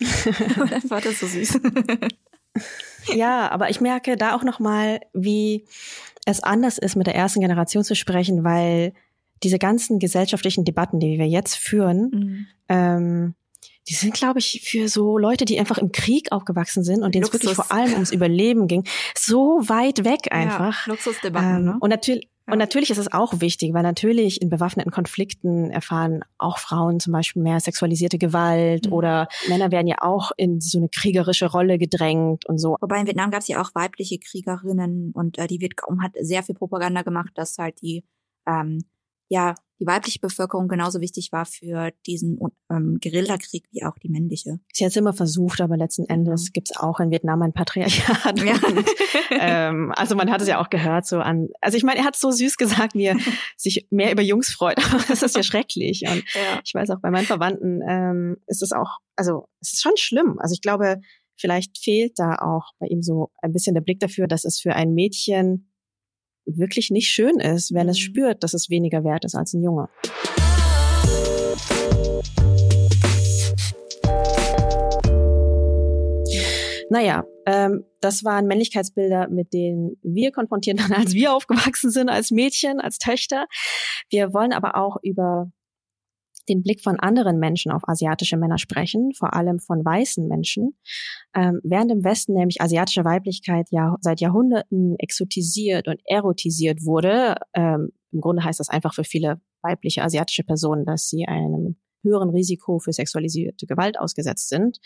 War 0.88 1.00
das 1.00 1.20
so 1.20 1.26
süß. 1.26 1.60
Ja, 3.14 3.50
aber 3.50 3.70
ich 3.70 3.80
merke 3.80 4.16
da 4.16 4.34
auch 4.34 4.42
nochmal, 4.42 5.00
wie 5.12 5.64
es 6.26 6.42
anders 6.42 6.76
ist, 6.78 6.96
mit 6.96 7.06
der 7.06 7.14
ersten 7.14 7.40
Generation 7.40 7.84
zu 7.84 7.94
sprechen, 7.94 8.44
weil 8.44 8.92
diese 9.42 9.58
ganzen 9.58 9.98
gesellschaftlichen 9.98 10.64
Debatten, 10.64 11.00
die 11.00 11.18
wir 11.18 11.26
jetzt 11.28 11.56
führen, 11.56 12.10
Mhm. 12.10 12.46
ähm, 12.68 13.34
die 13.88 13.94
sind, 13.94 14.14
glaube 14.14 14.38
ich, 14.38 14.60
für 14.64 14.88
so 14.88 15.18
Leute, 15.18 15.44
die 15.44 15.58
einfach 15.58 15.78
im 15.78 15.92
Krieg 15.92 16.30
aufgewachsen 16.32 16.84
sind 16.84 17.02
und 17.02 17.14
denen 17.14 17.24
es 17.24 17.32
wirklich 17.32 17.54
vor 17.54 17.72
allem 17.72 17.92
ums 17.94 18.12
Überleben 18.12 18.66
ging, 18.68 18.84
so 19.16 19.60
weit 19.68 20.04
weg 20.04 20.30
einfach. 20.30 20.86
Ja, 20.86 20.92
Luxusdebatten, 20.92 21.56
Ähm, 21.56 21.64
ne? 21.64 21.76
und 21.80 21.88
natürlich, 21.90 22.28
Ja. 22.46 22.52
und 22.52 22.58
natürlich 22.58 22.90
ist 22.90 22.98
es 22.98 23.12
auch 23.12 23.40
wichtig, 23.40 23.72
weil 23.74 23.82
natürlich 23.82 24.42
in 24.42 24.48
bewaffneten 24.50 24.92
Konflikten 24.92 25.70
erfahren 25.70 26.22
auch 26.38 26.58
Frauen 26.58 27.00
zum 27.00 27.12
Beispiel 27.12 27.42
mehr 27.42 27.60
sexualisierte 27.60 28.18
Gewalt 28.18 28.86
Mhm. 28.86 28.92
oder 28.92 29.28
Männer 29.48 29.70
werden 29.70 29.86
ja 29.86 29.96
auch 30.00 30.30
in 30.36 30.60
so 30.60 30.78
eine 30.78 30.88
kriegerische 30.88 31.46
Rolle 31.46 31.78
gedrängt 31.78 32.46
und 32.46 32.58
so. 32.58 32.76
Wobei 32.80 33.00
in 33.00 33.06
Vietnam 33.06 33.30
gab 33.30 33.40
es 33.40 33.48
ja 33.48 33.60
auch 33.62 33.70
weibliche 33.74 34.18
Kriegerinnen 34.18 35.12
und 35.14 35.38
äh, 35.38 35.46
die 35.46 35.60
Vietcong 35.60 36.02
hat 36.02 36.12
sehr 36.20 36.42
viel 36.42 36.54
Propaganda 36.54 37.02
gemacht, 37.02 37.30
dass 37.34 37.56
halt 37.58 37.80
die 37.82 38.04
ähm, 38.46 38.84
ja 39.28 39.54
die 39.80 39.86
weibliche 39.86 40.18
Bevölkerung 40.18 40.68
genauso 40.68 41.00
wichtig 41.00 41.30
war 41.32 41.46
für 41.46 41.90
diesen 42.06 42.38
ähm, 42.70 42.98
Guerillakrieg 43.00 43.64
wie 43.70 43.84
auch 43.84 43.96
die 43.98 44.08
männliche. 44.08 44.58
Ist 44.72 44.80
jetzt 44.80 44.96
immer 44.96 45.12
versucht, 45.12 45.60
aber 45.60 45.76
letzten 45.76 46.04
Endes 46.06 46.52
gibt's 46.52 46.76
auch 46.76 47.00
in 47.00 47.10
Vietnam 47.10 47.42
ein 47.42 47.52
Patriarchat. 47.52 48.38
Ja. 48.40 48.54
Und, 48.54 48.86
ähm, 49.30 49.92
also 49.96 50.16
man 50.16 50.30
hat 50.30 50.40
es 50.40 50.48
ja 50.48 50.60
auch 50.60 50.70
gehört 50.70 51.06
so 51.06 51.18
an. 51.18 51.48
Also 51.60 51.76
ich 51.76 51.84
meine, 51.84 52.00
er 52.00 52.04
hat 52.06 52.16
so 52.16 52.30
süß 52.30 52.56
gesagt, 52.56 52.94
wie 52.94 53.04
er 53.04 53.16
sich 53.56 53.86
mehr 53.90 54.12
über 54.12 54.22
Jungs 54.22 54.50
freut. 54.50 54.78
Aber 54.92 55.02
das 55.08 55.22
ist 55.22 55.36
ja 55.36 55.42
schrecklich. 55.42 56.02
Und 56.08 56.24
Ja. 56.34 56.60
ich 56.64 56.74
weiß 56.74 56.90
auch 56.90 57.00
bei 57.00 57.10
meinen 57.10 57.26
Verwandten 57.26 57.80
ähm, 57.88 58.36
ist 58.46 58.62
es 58.62 58.72
auch, 58.72 58.98
also 59.16 59.48
es 59.60 59.74
ist 59.74 59.82
schon 59.82 59.96
schlimm. 59.96 60.38
Also 60.38 60.52
ich 60.54 60.60
glaube, 60.60 61.00
vielleicht 61.36 61.78
fehlt 61.78 62.18
da 62.18 62.34
auch 62.36 62.72
bei 62.78 62.86
ihm 62.86 63.02
so 63.02 63.30
ein 63.42 63.52
bisschen 63.52 63.74
der 63.74 63.80
Blick 63.82 64.00
dafür, 64.00 64.26
dass 64.26 64.44
es 64.44 64.60
für 64.60 64.74
ein 64.74 64.92
Mädchen 64.92 65.70
wirklich 66.56 66.90
nicht 66.90 67.08
schön 67.08 67.38
ist, 67.40 67.72
wenn 67.74 67.88
es 67.88 67.98
Mhm. 67.98 68.02
spürt, 68.02 68.42
dass 68.42 68.54
es 68.54 68.70
weniger 68.70 69.04
wert 69.04 69.24
ist 69.24 69.34
als 69.34 69.54
ein 69.54 69.62
Junge. 69.62 69.88
Naja, 76.90 77.24
ähm, 77.44 77.84
das 78.00 78.24
waren 78.24 78.46
Männlichkeitsbilder, 78.46 79.28
mit 79.28 79.52
denen 79.52 79.96
wir 80.02 80.32
konfrontiert 80.32 80.78
waren, 80.80 80.92
als 81.12 81.14
wir 81.14 81.32
aufgewachsen 81.34 81.90
sind, 81.90 82.08
als 82.08 82.30
Mädchen, 82.30 82.80
als 82.80 82.98
Töchter. 82.98 83.46
Wir 84.10 84.32
wollen 84.32 84.52
aber 84.52 84.76
auch 84.76 84.96
über 85.02 85.50
den 86.48 86.62
Blick 86.62 86.82
von 86.82 86.98
anderen 86.98 87.38
Menschen 87.38 87.72
auf 87.72 87.82
asiatische 87.86 88.36
Männer 88.36 88.58
sprechen, 88.58 89.12
vor 89.14 89.34
allem 89.34 89.58
von 89.58 89.84
weißen 89.84 90.26
Menschen. 90.26 90.78
Ähm, 91.34 91.60
während 91.62 91.90
im 91.90 92.04
Westen 92.04 92.34
nämlich 92.34 92.60
asiatische 92.60 93.04
Weiblichkeit 93.04 93.68
ja 93.70 93.96
seit 94.00 94.20
Jahrhunderten 94.20 94.96
exotisiert 94.98 95.88
und 95.88 96.00
erotisiert 96.04 96.84
wurde, 96.84 97.36
ähm, 97.54 97.90
im 98.12 98.20
Grunde 98.20 98.44
heißt 98.44 98.60
das 98.60 98.68
einfach 98.68 98.94
für 98.94 99.04
viele 99.04 99.40
weibliche 99.62 100.02
asiatische 100.02 100.44
Personen, 100.44 100.84
dass 100.84 101.08
sie 101.08 101.26
einem 101.26 101.76
höheren 102.02 102.30
Risiko 102.30 102.78
für 102.78 102.92
sexualisierte 102.92 103.66
Gewalt 103.66 103.98
ausgesetzt 103.98 104.48
sind, 104.48 104.78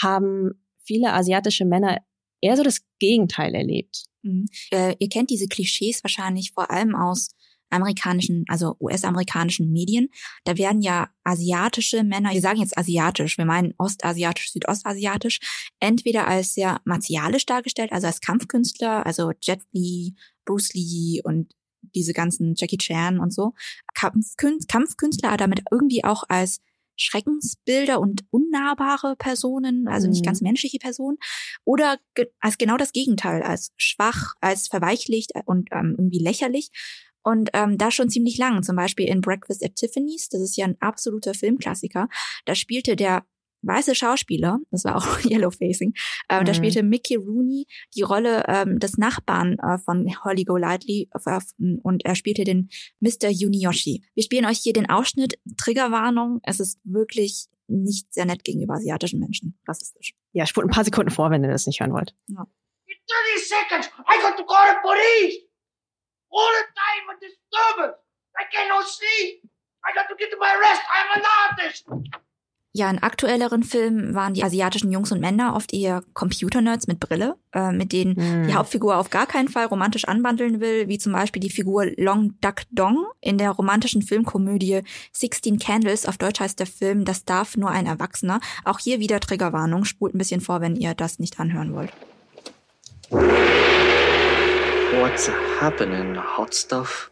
haben 0.00 0.52
viele 0.84 1.12
asiatische 1.12 1.64
Männer 1.64 1.98
eher 2.40 2.56
so 2.56 2.62
das 2.62 2.82
Gegenteil 2.98 3.54
erlebt. 3.54 4.04
Mhm. 4.22 4.48
Äh, 4.70 4.94
ihr 4.98 5.08
kennt 5.08 5.30
diese 5.30 5.48
Klischees 5.48 6.02
wahrscheinlich 6.04 6.52
vor 6.52 6.70
allem 6.70 6.94
aus 6.94 7.30
amerikanischen, 7.70 8.44
also 8.48 8.76
US-amerikanischen 8.80 9.70
Medien. 9.72 10.08
Da 10.44 10.56
werden 10.56 10.82
ja 10.82 11.08
asiatische 11.24 12.04
Männer, 12.04 12.32
wir 12.32 12.40
sagen 12.40 12.60
jetzt 12.60 12.78
asiatisch, 12.78 13.38
wir 13.38 13.44
meinen 13.44 13.74
ostasiatisch, 13.78 14.52
südostasiatisch, 14.52 15.40
entweder 15.80 16.26
als 16.28 16.54
sehr 16.54 16.80
martialisch 16.84 17.46
dargestellt, 17.46 17.92
also 17.92 18.06
als 18.06 18.20
Kampfkünstler, 18.20 19.04
also 19.06 19.32
Jet 19.42 19.62
Li, 19.72 20.14
Bruce 20.44 20.74
Lee 20.74 21.20
und 21.24 21.52
diese 21.94 22.12
ganzen 22.12 22.54
Jackie 22.56 22.78
Chan 22.78 23.18
und 23.20 23.32
so. 23.32 23.52
Kampfkün 23.94 24.58
Kampfkünstler, 24.68 25.28
aber 25.28 25.36
damit 25.38 25.62
irgendwie 25.70 26.04
auch 26.04 26.24
als 26.28 26.60
Schreckensbilder 26.98 28.00
und 28.00 28.24
unnahbare 28.30 29.16
Personen, 29.16 29.86
also 29.86 30.08
nicht 30.08 30.22
Mhm. 30.22 30.26
ganz 30.26 30.40
menschliche 30.40 30.78
Personen, 30.78 31.18
oder 31.64 31.98
ge 32.14 32.26
als 32.40 32.58
genau 32.58 32.76
das 32.76 32.92
Gegenteil, 32.92 33.42
als 33.42 33.70
schwach, 33.76 34.34
als 34.40 34.68
verweichlicht 34.68 35.32
und 35.44 35.68
ähm, 35.72 35.94
irgendwie 35.98 36.18
lächerlich. 36.20 36.70
Und 37.26 37.50
ähm, 37.54 37.76
da 37.76 37.90
schon 37.90 38.08
ziemlich 38.08 38.38
lang, 38.38 38.62
zum 38.62 38.76
Beispiel 38.76 39.08
in 39.08 39.20
Breakfast 39.20 39.64
at 39.64 39.74
Tiffany's, 39.74 40.28
das 40.28 40.40
ist 40.42 40.56
ja 40.56 40.64
ein 40.64 40.76
absoluter 40.78 41.34
Filmklassiker, 41.34 42.08
da 42.44 42.54
spielte 42.54 42.94
der 42.94 43.26
weiße 43.62 43.96
Schauspieler, 43.96 44.60
das 44.70 44.84
war 44.84 44.94
auch 44.94 45.18
Yellowfacing, 45.24 45.92
äh, 46.28 46.44
da 46.44 46.52
Mhm. 46.52 46.54
spielte 46.54 46.84
Mickey 46.84 47.16
Rooney 47.16 47.66
die 47.96 48.02
Rolle 48.02 48.44
ähm, 48.46 48.78
des 48.78 48.96
Nachbarn 48.96 49.58
äh, 49.58 49.76
von 49.78 50.06
Holly 50.22 50.44
Golightly 50.44 51.08
äh, 51.12 51.40
und 51.82 52.04
er 52.04 52.14
spielte 52.14 52.44
den 52.44 52.68
Mr. 53.00 53.28
Yuniyoshi. 53.28 54.04
Wir 54.14 54.22
spielen 54.22 54.46
euch 54.46 54.58
hier 54.58 54.72
den 54.72 54.88
Ausschnitt, 54.88 55.36
Triggerwarnung, 55.60 56.38
es 56.44 56.60
ist 56.60 56.78
wirklich 56.84 57.46
nicht 57.66 58.14
sehr 58.14 58.26
nett 58.26 58.44
gegenüber 58.44 58.74
asiatischen 58.74 59.18
Menschen, 59.18 59.58
rassistisch. 59.66 60.14
Ja, 60.30 60.46
spult 60.46 60.68
ein 60.68 60.70
paar 60.70 60.84
Sekunden 60.84 61.10
vor, 61.10 61.32
wenn 61.32 61.42
ihr 61.42 61.50
das 61.50 61.66
nicht 61.66 61.80
hören 61.80 61.92
wollt. 61.92 62.14
In 62.28 62.36
30 62.36 63.48
seconds, 63.48 63.88
I 64.06 64.22
got 64.22 64.36
to 64.36 64.44
call 64.46 64.64
the 64.70 64.78
police. 64.80 65.45
All 66.30 66.52
the 66.58 66.66
time 66.74 67.04
a 67.10 67.14
disturbance. 67.20 67.96
I 68.38 68.44
cannot 68.52 68.86
sleep. 68.86 69.42
I 69.84 69.92
got 69.94 70.08
to 70.08 70.16
get 70.16 70.30
to 70.30 70.36
my 70.38 70.52
rest. 70.60 70.82
I'm 70.90 71.18
an 71.20 71.24
artist. 71.48 71.86
Ja, 72.78 72.90
in 72.90 72.98
aktuelleren 72.98 73.62
Filmen 73.62 74.14
waren 74.14 74.34
die 74.34 74.44
asiatischen 74.44 74.92
Jungs 74.92 75.10
und 75.10 75.18
Männer 75.20 75.56
oft 75.56 75.72
eher 75.72 76.02
Computernerds 76.12 76.86
mit 76.86 77.00
Brille, 77.00 77.36
äh, 77.54 77.72
mit 77.72 77.90
denen 77.92 78.16
Hm. 78.16 78.48
die 78.48 78.54
Hauptfigur 78.54 78.96
auf 78.98 79.08
gar 79.08 79.26
keinen 79.26 79.48
Fall 79.48 79.64
romantisch 79.64 80.04
anbandeln 80.04 80.60
will, 80.60 80.86
wie 80.86 80.98
zum 80.98 81.14
Beispiel 81.14 81.40
die 81.40 81.48
Figur 81.48 81.86
Long 81.96 82.34
Duck 82.42 82.64
Dong 82.70 83.06
in 83.22 83.38
der 83.38 83.52
romantischen 83.52 84.02
Filmkomödie 84.02 84.82
Sixteen 85.10 85.58
Candles. 85.58 86.04
Auf 86.04 86.18
Deutsch 86.18 86.40
heißt 86.40 86.58
der 86.60 86.66
Film 86.66 87.06
Das 87.06 87.24
darf 87.24 87.56
nur 87.56 87.70
ein 87.70 87.86
Erwachsener. 87.86 88.40
Auch 88.66 88.78
hier 88.78 89.00
wieder 89.00 89.20
Triggerwarnung. 89.20 89.86
Spult 89.86 90.14
ein 90.14 90.18
bisschen 90.18 90.42
vor, 90.42 90.60
wenn 90.60 90.76
ihr 90.76 90.92
das 90.92 91.18
nicht 91.18 91.40
anhören 91.40 91.72
wollt. 91.74 91.92
What's 95.00 95.26
happening, 95.26 96.14
hot 96.14 96.54
stuff? 96.54 97.10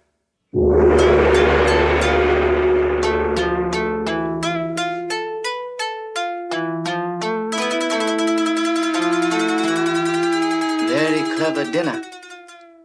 Very 10.89 11.23
clever 11.37 11.71
dinner. 11.71 12.03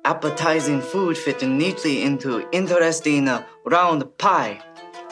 Appetizing 0.04 0.82
food 0.82 1.18
fitting 1.18 1.58
neatly 1.58 2.04
into 2.04 2.46
interesting 2.52 3.30
uh, 3.30 3.46
round 3.66 4.04
pie. 4.18 4.60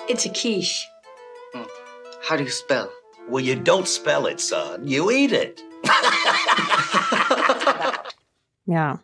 It's 0.09 0.25
a 0.25 0.29
quiche. 0.29 0.85
Hmm. 1.53 1.63
How 2.27 2.35
do 2.35 2.43
you 2.43 2.49
spell? 2.49 2.91
Well, 3.29 3.41
you 3.41 3.55
don't 3.55 3.87
spell 3.87 4.25
it, 4.25 4.41
son. 4.41 4.85
You 4.85 5.11
eat 5.11 5.31
it. 5.31 5.61
ja. 8.65 8.97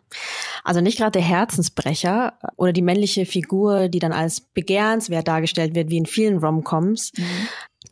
Also 0.64 0.80
nicht 0.80 0.98
gerade 0.98 1.12
der 1.12 1.22
Herzensbrecher 1.22 2.38
oder 2.56 2.72
die 2.72 2.82
männliche 2.82 3.26
Figur, 3.26 3.88
die 3.88 3.98
dann 3.98 4.12
als 4.12 4.40
begehrenswert 4.40 5.28
dargestellt 5.28 5.74
wird, 5.74 5.90
wie 5.90 5.98
in 5.98 6.06
vielen 6.06 6.38
Romcoms. 6.38 7.12
Mhm. 7.16 7.22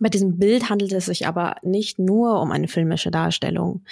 Bei 0.00 0.08
diesem 0.08 0.38
Bild 0.38 0.70
handelt 0.70 0.92
es 0.92 1.06
sich 1.06 1.26
aber 1.26 1.56
nicht 1.62 1.98
nur 1.98 2.40
um 2.40 2.50
eine 2.50 2.68
filmische 2.68 3.10
Darstellung 3.10 3.84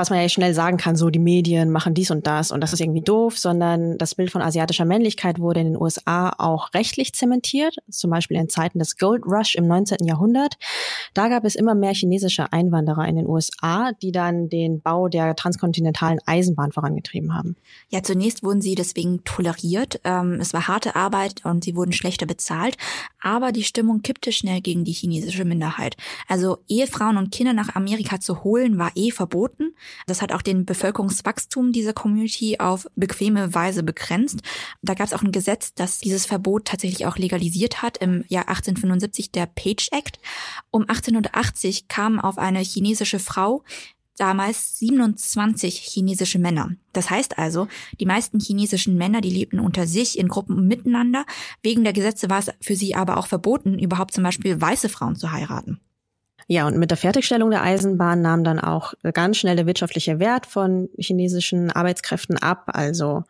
was 0.00 0.08
man 0.08 0.18
ja 0.18 0.28
schnell 0.30 0.54
sagen 0.54 0.78
kann, 0.78 0.96
so 0.96 1.10
die 1.10 1.18
Medien 1.18 1.70
machen 1.70 1.92
dies 1.92 2.10
und 2.10 2.26
das 2.26 2.50
und 2.52 2.62
das 2.62 2.72
ist 2.72 2.80
irgendwie 2.80 3.02
doof, 3.02 3.36
sondern 3.36 3.98
das 3.98 4.14
Bild 4.14 4.30
von 4.30 4.40
asiatischer 4.40 4.86
Männlichkeit 4.86 5.38
wurde 5.38 5.60
in 5.60 5.74
den 5.74 5.80
USA 5.80 6.32
auch 6.38 6.72
rechtlich 6.72 7.12
zementiert, 7.12 7.76
zum 7.90 8.10
Beispiel 8.10 8.38
in 8.38 8.48
Zeiten 8.48 8.78
des 8.78 8.96
Gold 8.96 9.24
Rush 9.26 9.56
im 9.56 9.66
19. 9.66 10.06
Jahrhundert. 10.06 10.56
Da 11.12 11.28
gab 11.28 11.44
es 11.44 11.54
immer 11.54 11.74
mehr 11.74 11.92
chinesische 11.92 12.50
Einwanderer 12.50 13.06
in 13.06 13.16
den 13.16 13.26
USA, 13.26 13.92
die 14.00 14.10
dann 14.10 14.48
den 14.48 14.80
Bau 14.80 15.08
der 15.08 15.36
transkontinentalen 15.36 16.18
Eisenbahn 16.24 16.72
vorangetrieben 16.72 17.34
haben. 17.34 17.56
Ja, 17.90 18.02
zunächst 18.02 18.42
wurden 18.42 18.62
sie 18.62 18.74
deswegen 18.76 19.22
toleriert. 19.24 20.00
Ähm, 20.04 20.38
es 20.40 20.54
war 20.54 20.66
harte 20.66 20.96
Arbeit 20.96 21.44
und 21.44 21.62
sie 21.62 21.76
wurden 21.76 21.92
schlechter 21.92 22.24
bezahlt, 22.24 22.78
aber 23.20 23.52
die 23.52 23.64
Stimmung 23.64 24.00
kippte 24.00 24.32
schnell 24.32 24.62
gegen 24.62 24.84
die 24.84 24.92
chinesische 24.92 25.44
Minderheit. 25.44 25.98
Also 26.26 26.58
Ehefrauen 26.68 27.18
und 27.18 27.32
Kinder 27.32 27.52
nach 27.52 27.74
Amerika 27.74 28.18
zu 28.18 28.44
holen 28.44 28.78
war 28.78 28.92
eh 28.94 29.10
verboten. 29.10 29.74
Das 30.06 30.22
hat 30.22 30.32
auch 30.32 30.42
den 30.42 30.64
Bevölkerungswachstum 30.64 31.72
dieser 31.72 31.92
Community 31.92 32.58
auf 32.58 32.86
bequeme 32.96 33.54
Weise 33.54 33.82
begrenzt. 33.82 34.40
Da 34.82 34.94
gab 34.94 35.06
es 35.06 35.12
auch 35.12 35.22
ein 35.22 35.32
Gesetz, 35.32 35.74
das 35.74 35.98
dieses 35.98 36.26
Verbot 36.26 36.66
tatsächlich 36.66 37.06
auch 37.06 37.16
legalisiert 37.16 37.82
hat 37.82 37.98
im 37.98 38.24
Jahr 38.28 38.48
1875, 38.48 39.32
der 39.32 39.46
Page 39.46 39.88
Act. 39.92 40.18
Um 40.70 40.82
1880 40.82 41.88
kamen 41.88 42.20
auf 42.20 42.38
eine 42.38 42.60
chinesische 42.60 43.18
Frau 43.18 43.62
damals 44.20 44.78
27 44.78 45.78
chinesische 45.78 46.38
Männer. 46.38 46.72
Das 46.92 47.08
heißt 47.08 47.38
also, 47.38 47.68
die 47.98 48.06
meisten 48.06 48.38
chinesischen 48.38 48.96
Männer, 48.96 49.22
die 49.22 49.30
lebten 49.30 49.58
unter 49.58 49.86
sich 49.86 50.18
in 50.18 50.28
Gruppen 50.28 50.68
miteinander. 50.68 51.24
Wegen 51.62 51.84
der 51.84 51.94
Gesetze 51.94 52.28
war 52.28 52.38
es 52.38 52.50
für 52.60 52.76
sie 52.76 52.94
aber 52.94 53.16
auch 53.16 53.26
verboten, 53.26 53.78
überhaupt 53.78 54.12
zum 54.12 54.22
Beispiel 54.22 54.60
weiße 54.60 54.90
Frauen 54.90 55.16
zu 55.16 55.32
heiraten. 55.32 55.80
Ja, 56.52 56.66
und 56.66 56.76
mit 56.78 56.90
der 56.90 56.98
Fertigstellung 56.98 57.50
der 57.50 57.62
Eisenbahn 57.62 58.22
nahm 58.22 58.42
dann 58.42 58.58
auch 58.58 58.94
ganz 59.14 59.36
schnell 59.36 59.54
der 59.54 59.66
wirtschaftliche 59.66 60.18
Wert 60.18 60.46
von 60.46 60.88
chinesischen 60.98 61.70
Arbeitskräften 61.70 62.38
ab. 62.38 62.64
Also 62.72 63.22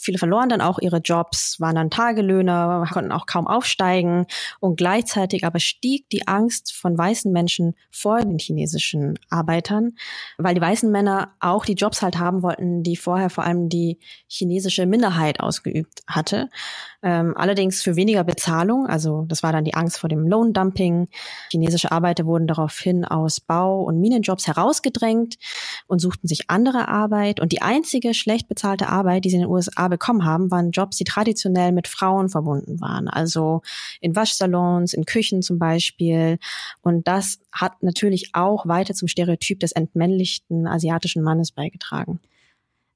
viele 0.00 0.16
verloren 0.16 0.48
dann 0.48 0.62
auch 0.62 0.78
ihre 0.78 0.96
Jobs, 0.96 1.60
waren 1.60 1.74
dann 1.74 1.90
Tagelöhner, 1.90 2.88
konnten 2.90 3.12
auch 3.12 3.26
kaum 3.26 3.46
aufsteigen. 3.46 4.24
Und 4.58 4.76
gleichzeitig 4.76 5.44
aber 5.44 5.58
stieg 5.58 6.08
die 6.08 6.26
Angst 6.26 6.72
von 6.72 6.96
weißen 6.96 7.30
Menschen 7.30 7.74
vor 7.90 8.22
den 8.22 8.38
chinesischen 8.38 9.18
Arbeitern, 9.28 9.92
weil 10.38 10.54
die 10.54 10.62
weißen 10.62 10.90
Männer 10.90 11.34
auch 11.40 11.66
die 11.66 11.74
Jobs 11.74 12.00
halt 12.00 12.18
haben 12.18 12.42
wollten, 12.42 12.82
die 12.82 12.96
vorher 12.96 13.28
vor 13.28 13.44
allem 13.44 13.68
die 13.68 13.98
chinesische 14.28 14.86
Minderheit 14.86 15.40
ausgeübt 15.40 16.00
hatte. 16.06 16.48
Ähm, 17.02 17.36
allerdings 17.36 17.82
für 17.82 17.96
weniger 17.96 18.24
Bezahlung. 18.24 18.86
Also 18.86 19.26
das 19.28 19.42
war 19.42 19.52
dann 19.52 19.64
die 19.64 19.74
Angst 19.74 19.98
vor 19.98 20.08
dem 20.08 20.26
Lohndumping. 20.26 21.08
Chinesische 21.50 21.92
Arbeiter 21.92 22.24
wurden 22.24 22.46
daraufhin 22.62 23.04
aus 23.04 23.40
Bau- 23.40 23.82
und 23.82 24.00
Minenjobs 24.00 24.46
herausgedrängt 24.46 25.36
und 25.86 26.00
suchten 26.00 26.28
sich 26.28 26.48
andere 26.48 26.88
Arbeit. 26.88 27.40
Und 27.40 27.52
die 27.52 27.62
einzige 27.62 28.14
schlecht 28.14 28.48
bezahlte 28.48 28.88
Arbeit, 28.88 29.24
die 29.24 29.30
sie 29.30 29.36
in 29.36 29.42
den 29.42 29.50
USA 29.50 29.88
bekommen 29.88 30.24
haben, 30.24 30.50
waren 30.50 30.70
Jobs, 30.70 30.96
die 30.96 31.04
traditionell 31.04 31.72
mit 31.72 31.88
Frauen 31.88 32.28
verbunden 32.28 32.80
waren. 32.80 33.08
Also 33.08 33.62
in 34.00 34.14
Waschsalons, 34.14 34.94
in 34.94 35.04
Küchen 35.04 35.42
zum 35.42 35.58
Beispiel. 35.58 36.38
Und 36.82 37.08
das 37.08 37.40
hat 37.50 37.82
natürlich 37.82 38.30
auch 38.34 38.66
weiter 38.66 38.94
zum 38.94 39.08
Stereotyp 39.08 39.60
des 39.60 39.72
entmännlichten 39.72 40.66
asiatischen 40.66 41.22
Mannes 41.22 41.50
beigetragen. 41.52 42.20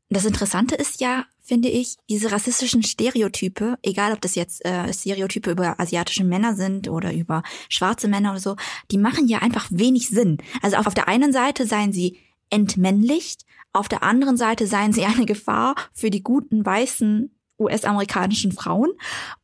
Das 0.09 0.25
Interessante 0.25 0.77
ist 0.77 1.01
ja, 1.01 1.25
finde 1.41 1.69
ich, 1.69 1.97
diese 2.09 2.31
rassistischen 2.31 2.83
Stereotype, 2.85 3.77
egal 3.83 4.13
ob 4.13 4.21
das 4.21 4.37
jetzt 4.37 4.65
äh, 4.65 4.93
Stereotype 4.93 5.51
über 5.51 5.81
asiatische 5.81 6.23
Männer 6.23 6.55
sind 6.55 6.89
oder 6.89 7.13
über 7.13 7.43
schwarze 7.69 8.07
Männer 8.07 8.31
oder 8.31 8.41
so, 8.41 8.57
die 8.93 8.99
machen 8.99 9.27
ja 9.27 9.39
einfach 9.39 9.67
wenig 9.71 10.09
Sinn. 10.09 10.39
Also 10.63 10.77
auf 10.77 10.95
der 10.95 11.09
einen 11.09 11.33
Seite 11.33 11.67
seien 11.67 11.93
sie 11.93 12.21
entmännlicht, 12.51 13.45
auf 13.73 13.89
der 13.89 14.05
anderen 14.05 14.37
Seite 14.37 14.67
seien 14.67 14.93
sie 14.93 15.05
eine 15.05 15.27
Gefahr 15.27 15.75
für 15.93 16.11
die 16.11 16.23
guten 16.23 16.65
weißen 16.65 17.36
US-amerikanischen 17.59 18.53
Frauen. 18.53 18.91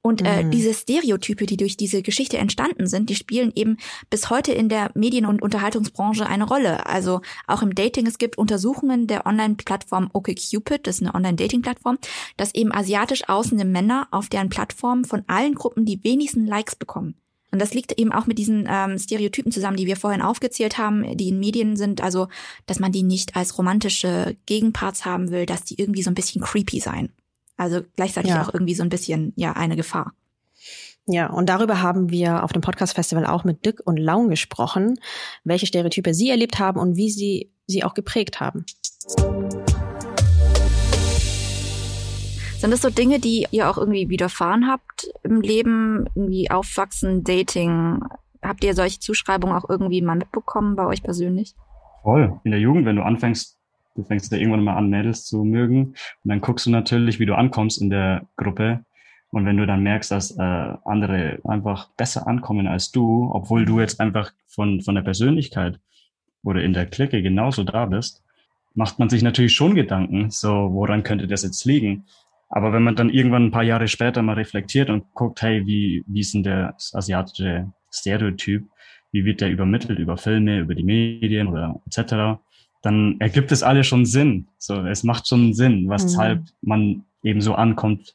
Und 0.02 0.22
äh, 0.24 0.44
mhm. 0.44 0.50
diese 0.50 0.74
Stereotype, 0.74 1.46
die 1.46 1.56
durch 1.56 1.76
diese 1.76 2.02
Geschichte 2.02 2.38
entstanden 2.38 2.86
sind, 2.86 3.10
die 3.10 3.14
spielen 3.14 3.52
eben 3.54 3.78
bis 4.10 4.30
heute 4.30 4.52
in 4.52 4.68
der 4.68 4.90
Medien- 4.94 5.26
und 5.26 5.42
Unterhaltungsbranche 5.42 6.26
eine 6.26 6.44
Rolle. 6.44 6.86
Also 6.86 7.20
auch 7.46 7.62
im 7.62 7.74
Dating, 7.74 8.06
es 8.06 8.18
gibt 8.18 8.38
Untersuchungen 8.38 9.06
der 9.06 9.26
Online-Plattform 9.26 10.10
OkCupid, 10.12 10.86
das 10.86 10.96
ist 10.96 11.02
eine 11.02 11.14
Online-Dating-Plattform, 11.14 11.98
dass 12.36 12.54
eben 12.54 12.72
asiatisch 12.72 13.28
aussehende 13.28 13.64
Männer 13.64 14.08
auf 14.10 14.28
deren 14.28 14.48
Plattform 14.48 15.04
von 15.04 15.24
allen 15.26 15.54
Gruppen 15.54 15.84
die 15.84 16.02
wenigsten 16.04 16.46
Likes 16.46 16.76
bekommen. 16.76 17.14
Und 17.52 17.60
das 17.60 17.74
liegt 17.74 17.98
eben 18.00 18.12
auch 18.12 18.26
mit 18.26 18.38
diesen 18.38 18.66
ähm, 18.68 18.98
Stereotypen 18.98 19.52
zusammen, 19.52 19.76
die 19.76 19.86
wir 19.86 19.96
vorhin 19.96 20.22
aufgezählt 20.22 20.78
haben, 20.78 21.18
die 21.18 21.28
in 21.28 21.38
Medien 21.38 21.76
sind. 21.76 22.02
Also, 22.02 22.28
dass 22.64 22.80
man 22.80 22.92
die 22.92 23.02
nicht 23.02 23.36
als 23.36 23.58
romantische 23.58 24.36
Gegenparts 24.46 25.04
haben 25.04 25.30
will, 25.30 25.44
dass 25.44 25.62
die 25.62 25.78
irgendwie 25.78 26.02
so 26.02 26.10
ein 26.10 26.14
bisschen 26.14 26.40
creepy 26.40 26.80
sein. 26.80 27.12
Also 27.56 27.80
gleichzeitig 27.96 28.30
ja. 28.30 28.42
auch 28.42 28.52
irgendwie 28.52 28.74
so 28.74 28.82
ein 28.82 28.88
bisschen 28.88 29.32
ja 29.36 29.52
eine 29.52 29.76
Gefahr. 29.76 30.14
Ja, 31.06 31.30
und 31.30 31.48
darüber 31.48 31.82
haben 31.82 32.10
wir 32.10 32.44
auf 32.44 32.52
dem 32.52 32.62
Podcast-Festival 32.62 33.26
auch 33.26 33.42
mit 33.42 33.66
Dick 33.66 33.80
und 33.84 33.96
Laun 33.96 34.28
gesprochen, 34.28 35.00
welche 35.42 35.66
Stereotype 35.66 36.14
sie 36.14 36.30
erlebt 36.30 36.60
haben 36.60 36.78
und 36.78 36.96
wie 36.96 37.10
sie 37.10 37.50
sie 37.66 37.82
auch 37.82 37.94
geprägt 37.94 38.40
haben. 38.40 38.64
Sind 42.58 42.70
das 42.70 42.82
so 42.82 42.90
Dinge, 42.90 43.18
die 43.18 43.48
ihr 43.50 43.68
auch 43.68 43.76
irgendwie 43.76 44.08
widerfahren 44.08 44.68
habt 44.68 45.12
im 45.24 45.40
Leben, 45.40 46.06
irgendwie 46.14 46.48
aufwachsen, 46.48 47.24
Dating? 47.24 47.98
Habt 48.40 48.62
ihr 48.62 48.74
solche 48.74 49.00
Zuschreibungen 49.00 49.56
auch 49.56 49.68
irgendwie 49.68 50.00
mal 50.02 50.14
mitbekommen 50.14 50.76
bei 50.76 50.86
euch 50.86 51.02
persönlich? 51.02 51.56
Voll. 52.04 52.40
In 52.44 52.52
der 52.52 52.60
Jugend, 52.60 52.86
wenn 52.86 52.94
du 52.94 53.02
anfängst, 53.02 53.58
du 53.94 54.04
fängst 54.04 54.32
ja 54.32 54.38
irgendwann 54.38 54.64
mal 54.64 54.76
an, 54.76 54.90
Mädels 54.90 55.24
zu 55.24 55.44
mögen. 55.44 55.88
Und 55.88 55.96
dann 56.24 56.40
guckst 56.40 56.66
du 56.66 56.70
natürlich, 56.70 57.20
wie 57.20 57.26
du 57.26 57.34
ankommst 57.34 57.80
in 57.80 57.90
der 57.90 58.26
Gruppe. 58.36 58.84
Und 59.30 59.46
wenn 59.46 59.56
du 59.56 59.66
dann 59.66 59.82
merkst, 59.82 60.10
dass 60.10 60.36
äh, 60.36 60.42
andere 60.84 61.40
einfach 61.44 61.88
besser 61.96 62.26
ankommen 62.26 62.66
als 62.66 62.92
du, 62.92 63.30
obwohl 63.32 63.64
du 63.64 63.80
jetzt 63.80 64.00
einfach 64.00 64.32
von, 64.46 64.82
von 64.82 64.94
der 64.94 65.02
Persönlichkeit 65.02 65.80
oder 66.42 66.62
in 66.62 66.74
der 66.74 66.86
Clique 66.86 67.22
genauso 67.22 67.64
da 67.64 67.86
bist, 67.86 68.22
macht 68.74 68.98
man 68.98 69.08
sich 69.08 69.22
natürlich 69.22 69.54
schon 69.54 69.74
Gedanken, 69.74 70.30
so 70.30 70.70
woran 70.72 71.02
könnte 71.02 71.26
das 71.26 71.42
jetzt 71.42 71.64
liegen. 71.64 72.04
Aber 72.48 72.72
wenn 72.74 72.82
man 72.82 72.96
dann 72.96 73.08
irgendwann 73.08 73.46
ein 73.46 73.50
paar 73.50 73.62
Jahre 73.62 73.88
später 73.88 74.20
mal 74.20 74.34
reflektiert 74.34 74.90
und 74.90 75.14
guckt, 75.14 75.40
hey, 75.40 75.66
wie, 75.66 76.04
wie 76.06 76.20
ist 76.20 76.34
denn 76.34 76.42
der 76.42 76.74
asiatische 76.92 77.72
Stereotyp, 77.90 78.68
wie 79.10 79.24
wird 79.24 79.40
der 79.40 79.50
übermittelt 79.50 79.98
über 79.98 80.18
Filme, 80.18 80.58
über 80.58 80.74
die 80.74 80.84
Medien 80.84 81.48
oder 81.48 81.80
etc., 81.86 82.38
dann 82.82 83.16
ergibt 83.20 83.52
es 83.52 83.62
alles 83.62 83.86
schon 83.86 84.04
Sinn. 84.04 84.48
So, 84.58 84.84
es 84.86 85.04
macht 85.04 85.28
schon 85.28 85.54
Sinn, 85.54 85.88
weshalb 85.88 86.40
mhm. 86.40 86.46
man 86.60 87.04
eben 87.22 87.40
so 87.40 87.54
ankommt, 87.54 88.14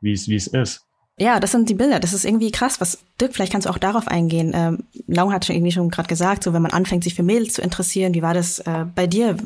wie 0.00 0.12
es, 0.12 0.28
wie 0.28 0.36
es 0.36 0.46
ist. 0.46 0.86
Ja, 1.18 1.40
das 1.40 1.52
sind 1.52 1.70
die 1.70 1.74
Bilder. 1.74 1.98
Das 1.98 2.12
ist 2.12 2.26
irgendwie 2.26 2.50
krass. 2.50 2.78
Was 2.80 3.02
Dirk, 3.18 3.32
vielleicht 3.32 3.50
kannst 3.50 3.66
du 3.66 3.70
auch 3.70 3.78
darauf 3.78 4.06
eingehen. 4.06 4.52
Ähm, 4.54 4.84
Lau 5.06 5.32
hat 5.32 5.46
schon 5.46 5.56
irgendwie 5.56 5.72
schon 5.72 5.88
gerade 5.88 6.08
gesagt, 6.08 6.42
so 6.42 6.52
wenn 6.52 6.60
man 6.60 6.72
anfängt, 6.72 7.04
sich 7.04 7.14
für 7.14 7.22
Mädels 7.22 7.54
zu 7.54 7.62
interessieren, 7.62 8.12
wie 8.12 8.20
war 8.20 8.34
das 8.34 8.58
äh, 8.60 8.84
bei 8.94 9.06
dir, 9.06 9.36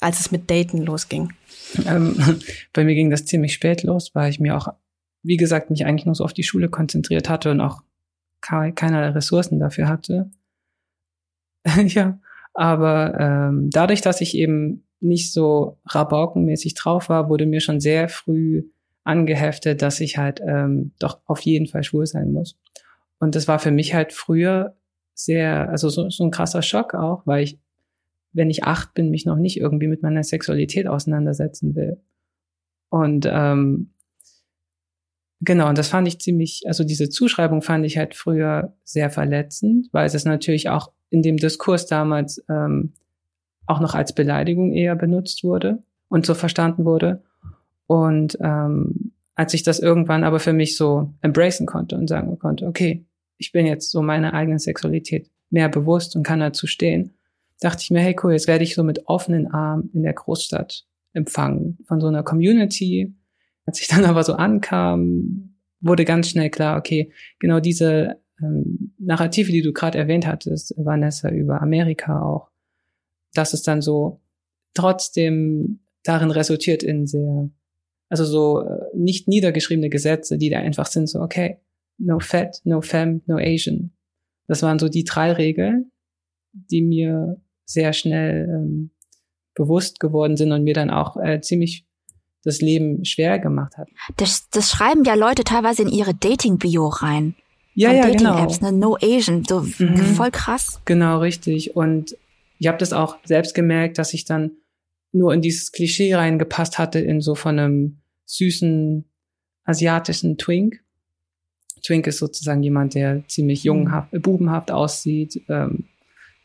als 0.00 0.20
es 0.20 0.32
mit 0.32 0.50
Daten 0.50 0.78
losging? 0.78 1.34
Ähm, 1.84 2.40
bei 2.72 2.84
mir 2.84 2.94
ging 2.94 3.10
das 3.10 3.26
ziemlich 3.26 3.52
spät 3.52 3.82
los, 3.82 4.14
weil 4.14 4.30
ich 4.30 4.40
mir 4.40 4.56
auch, 4.56 4.68
wie 5.22 5.36
gesagt, 5.36 5.68
mich 5.68 5.84
eigentlich 5.84 6.06
nur 6.06 6.14
so 6.14 6.24
auf 6.24 6.32
die 6.32 6.44
Schule 6.44 6.70
konzentriert 6.70 7.28
hatte 7.28 7.50
und 7.50 7.60
auch 7.60 7.82
keinerlei 8.40 9.10
Ressourcen 9.10 9.60
dafür 9.60 9.88
hatte. 9.88 10.30
ja, 11.86 12.18
aber 12.56 13.20
ähm, 13.20 13.68
dadurch, 13.70 14.00
dass 14.00 14.22
ich 14.22 14.34
eben 14.34 14.84
nicht 15.00 15.32
so 15.32 15.78
rabaukenmäßig 15.84 16.74
drauf 16.74 17.10
war, 17.10 17.28
wurde 17.28 17.44
mir 17.44 17.60
schon 17.60 17.80
sehr 17.80 18.08
früh 18.08 18.64
angeheftet, 19.04 19.82
dass 19.82 20.00
ich 20.00 20.16
halt 20.16 20.40
ähm, 20.44 20.92
doch 20.98 21.20
auf 21.26 21.40
jeden 21.40 21.66
Fall 21.66 21.84
schwul 21.84 22.06
sein 22.06 22.32
muss. 22.32 22.56
Und 23.18 23.34
das 23.34 23.46
war 23.46 23.58
für 23.58 23.70
mich 23.70 23.94
halt 23.94 24.12
früher 24.12 24.74
sehr, 25.14 25.68
also 25.68 25.90
so, 25.90 26.08
so 26.08 26.24
ein 26.24 26.30
krasser 26.30 26.62
Schock 26.62 26.94
auch, 26.94 27.26
weil 27.26 27.44
ich, 27.44 27.58
wenn 28.32 28.50
ich 28.50 28.64
acht 28.64 28.94
bin, 28.94 29.10
mich 29.10 29.26
noch 29.26 29.36
nicht 29.36 29.60
irgendwie 29.60 29.86
mit 29.86 30.02
meiner 30.02 30.24
Sexualität 30.24 30.86
auseinandersetzen 30.86 31.74
will. 31.74 32.00
Und 32.88 33.28
ähm, 33.30 33.90
genau, 35.40 35.68
und 35.68 35.78
das 35.78 35.88
fand 35.88 36.08
ich 36.08 36.20
ziemlich, 36.20 36.62
also 36.66 36.84
diese 36.84 37.08
Zuschreibung 37.08 37.62
fand 37.62 37.84
ich 37.86 37.96
halt 37.96 38.14
früher 38.14 38.74
sehr 38.84 39.10
verletzend, 39.10 39.88
weil 39.92 40.06
es 40.06 40.24
natürlich 40.24 40.68
auch 40.68 40.92
in 41.10 41.22
dem 41.22 41.36
Diskurs 41.36 41.86
damals 41.86 42.44
ähm, 42.48 42.92
auch 43.66 43.80
noch 43.80 43.94
als 43.94 44.14
Beleidigung 44.14 44.72
eher 44.72 44.96
benutzt 44.96 45.44
wurde 45.44 45.82
und 46.08 46.26
so 46.26 46.34
verstanden 46.34 46.84
wurde. 46.84 47.22
Und 47.86 48.38
ähm, 48.40 49.12
als 49.34 49.54
ich 49.54 49.62
das 49.62 49.78
irgendwann 49.78 50.24
aber 50.24 50.40
für 50.40 50.52
mich 50.52 50.76
so 50.76 51.12
embracen 51.20 51.66
konnte 51.66 51.96
und 51.96 52.08
sagen 52.08 52.38
konnte, 52.38 52.66
okay, 52.66 53.04
ich 53.36 53.52
bin 53.52 53.66
jetzt 53.66 53.90
so 53.90 54.02
meiner 54.02 54.34
eigenen 54.34 54.58
Sexualität 54.58 55.30
mehr 55.50 55.68
bewusst 55.68 56.16
und 56.16 56.22
kann 56.22 56.40
dazu 56.40 56.66
stehen, 56.66 57.14
dachte 57.60 57.82
ich 57.82 57.90
mir, 57.90 58.00
hey 58.00 58.16
cool, 58.22 58.32
jetzt 58.32 58.48
werde 58.48 58.64
ich 58.64 58.74
so 58.74 58.82
mit 58.82 59.06
offenen 59.06 59.46
Armen 59.46 59.90
in 59.92 60.02
der 60.02 60.14
Großstadt 60.14 60.86
empfangen 61.12 61.78
von 61.86 62.00
so 62.00 62.08
einer 62.08 62.22
Community. 62.22 63.14
Als 63.66 63.80
ich 63.80 63.88
dann 63.88 64.04
aber 64.04 64.22
so 64.24 64.34
ankam, 64.34 65.56
wurde 65.80 66.04
ganz 66.04 66.30
schnell 66.30 66.50
klar, 66.50 66.78
okay, 66.78 67.12
genau 67.38 67.60
diese 67.60 68.20
ähm, 68.40 68.92
Narrative, 68.98 69.50
die 69.50 69.62
du 69.62 69.72
gerade 69.72 69.98
erwähnt 69.98 70.26
hattest, 70.26 70.74
Vanessa, 70.76 71.28
über 71.30 71.60
Amerika 71.60 72.22
auch, 72.22 72.50
dass 73.34 73.52
es 73.52 73.62
dann 73.62 73.82
so 73.82 74.20
trotzdem 74.74 75.80
darin 76.02 76.30
resultiert 76.30 76.82
in 76.82 77.06
sehr, 77.06 77.50
also 78.08 78.24
so 78.24 78.62
äh, 78.62 78.84
nicht 78.94 79.28
niedergeschriebene 79.28 79.90
Gesetze, 79.90 80.38
die 80.38 80.50
da 80.50 80.58
einfach 80.58 80.86
sind, 80.86 81.08
so, 81.08 81.20
okay, 81.20 81.58
no 81.98 82.20
fat, 82.20 82.60
no 82.64 82.80
femme, 82.80 83.22
no 83.26 83.36
Asian. 83.36 83.90
Das 84.46 84.62
waren 84.62 84.78
so 84.78 84.88
die 84.88 85.04
drei 85.04 85.32
Regeln, 85.32 85.90
die 86.52 86.82
mir 86.82 87.40
sehr 87.64 87.92
schnell 87.92 88.48
ähm, 88.48 88.90
bewusst 89.54 89.98
geworden 89.98 90.36
sind 90.36 90.52
und 90.52 90.62
mir 90.62 90.74
dann 90.74 90.90
auch 90.90 91.16
äh, 91.16 91.40
ziemlich 91.40 91.85
das 92.46 92.60
Leben 92.60 93.04
schwer 93.04 93.38
gemacht 93.38 93.76
hat. 93.76 93.88
Das, 94.16 94.48
das 94.50 94.70
schreiben 94.70 95.04
ja 95.04 95.14
Leute 95.14 95.42
teilweise 95.42 95.82
in 95.82 95.88
ihre 95.88 96.14
Dating-Bio 96.14 96.86
rein. 96.86 97.34
Ja, 97.74 97.92
ja, 97.92 98.02
Dating 98.02 98.18
genau. 98.18 98.46
Ne? 98.62 98.72
No 98.72 98.96
Asian, 99.02 99.44
so 99.44 99.60
mhm. 99.60 99.96
voll 99.98 100.30
krass. 100.30 100.80
Genau, 100.84 101.18
richtig. 101.18 101.74
Und 101.76 102.16
ich 102.58 102.68
habe 102.68 102.78
das 102.78 102.92
auch 102.92 103.16
selbst 103.24 103.54
gemerkt, 103.54 103.98
dass 103.98 104.14
ich 104.14 104.24
dann 104.24 104.52
nur 105.12 105.34
in 105.34 105.42
dieses 105.42 105.72
Klischee 105.72 106.14
reingepasst 106.14 106.78
hatte, 106.78 107.00
in 107.00 107.20
so 107.20 107.34
von 107.34 107.58
einem 107.58 107.98
süßen 108.26 109.04
asiatischen 109.64 110.38
Twink. 110.38 110.80
Twink 111.82 112.06
ist 112.06 112.18
sozusagen 112.18 112.62
jemand, 112.62 112.94
der 112.94 113.26
ziemlich 113.26 113.64
junghaft, 113.64 114.12
mhm. 114.12 114.22
bubenhaft 114.22 114.70
aussieht, 114.70 115.42
ähm, 115.48 115.84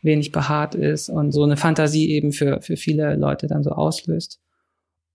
wenig 0.02 0.32
behaart 0.32 0.74
ist 0.74 1.10
und 1.10 1.32
so 1.32 1.44
eine 1.44 1.58
Fantasie 1.58 2.10
eben 2.10 2.32
für, 2.32 2.60
für 2.62 2.76
viele 2.76 3.16
Leute 3.16 3.46
dann 3.46 3.64
so 3.64 3.70
auslöst. 3.70 4.40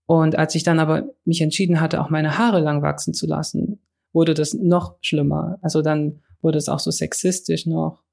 Und 0.07 0.37
als 0.37 0.55
ich 0.55 0.63
dann 0.63 0.79
aber 0.79 1.09
mich 1.25 1.41
entschieden 1.41 1.81
hatte, 1.81 2.01
auch 2.01 2.09
meine 2.09 2.37
Haare 2.37 2.61
lang 2.61 2.81
wachsen 2.81 3.13
zu 3.13 3.27
lassen, 3.27 3.81
wurde 4.13 4.33
das 4.33 4.53
noch 4.53 4.95
schlimmer. 5.01 5.59
Also 5.61 5.81
dann 5.81 6.21
wurde 6.41 6.57
es 6.57 6.69
auch 6.69 6.79
so 6.79 6.91
sexistisch 6.91 7.65
noch. 7.65 8.03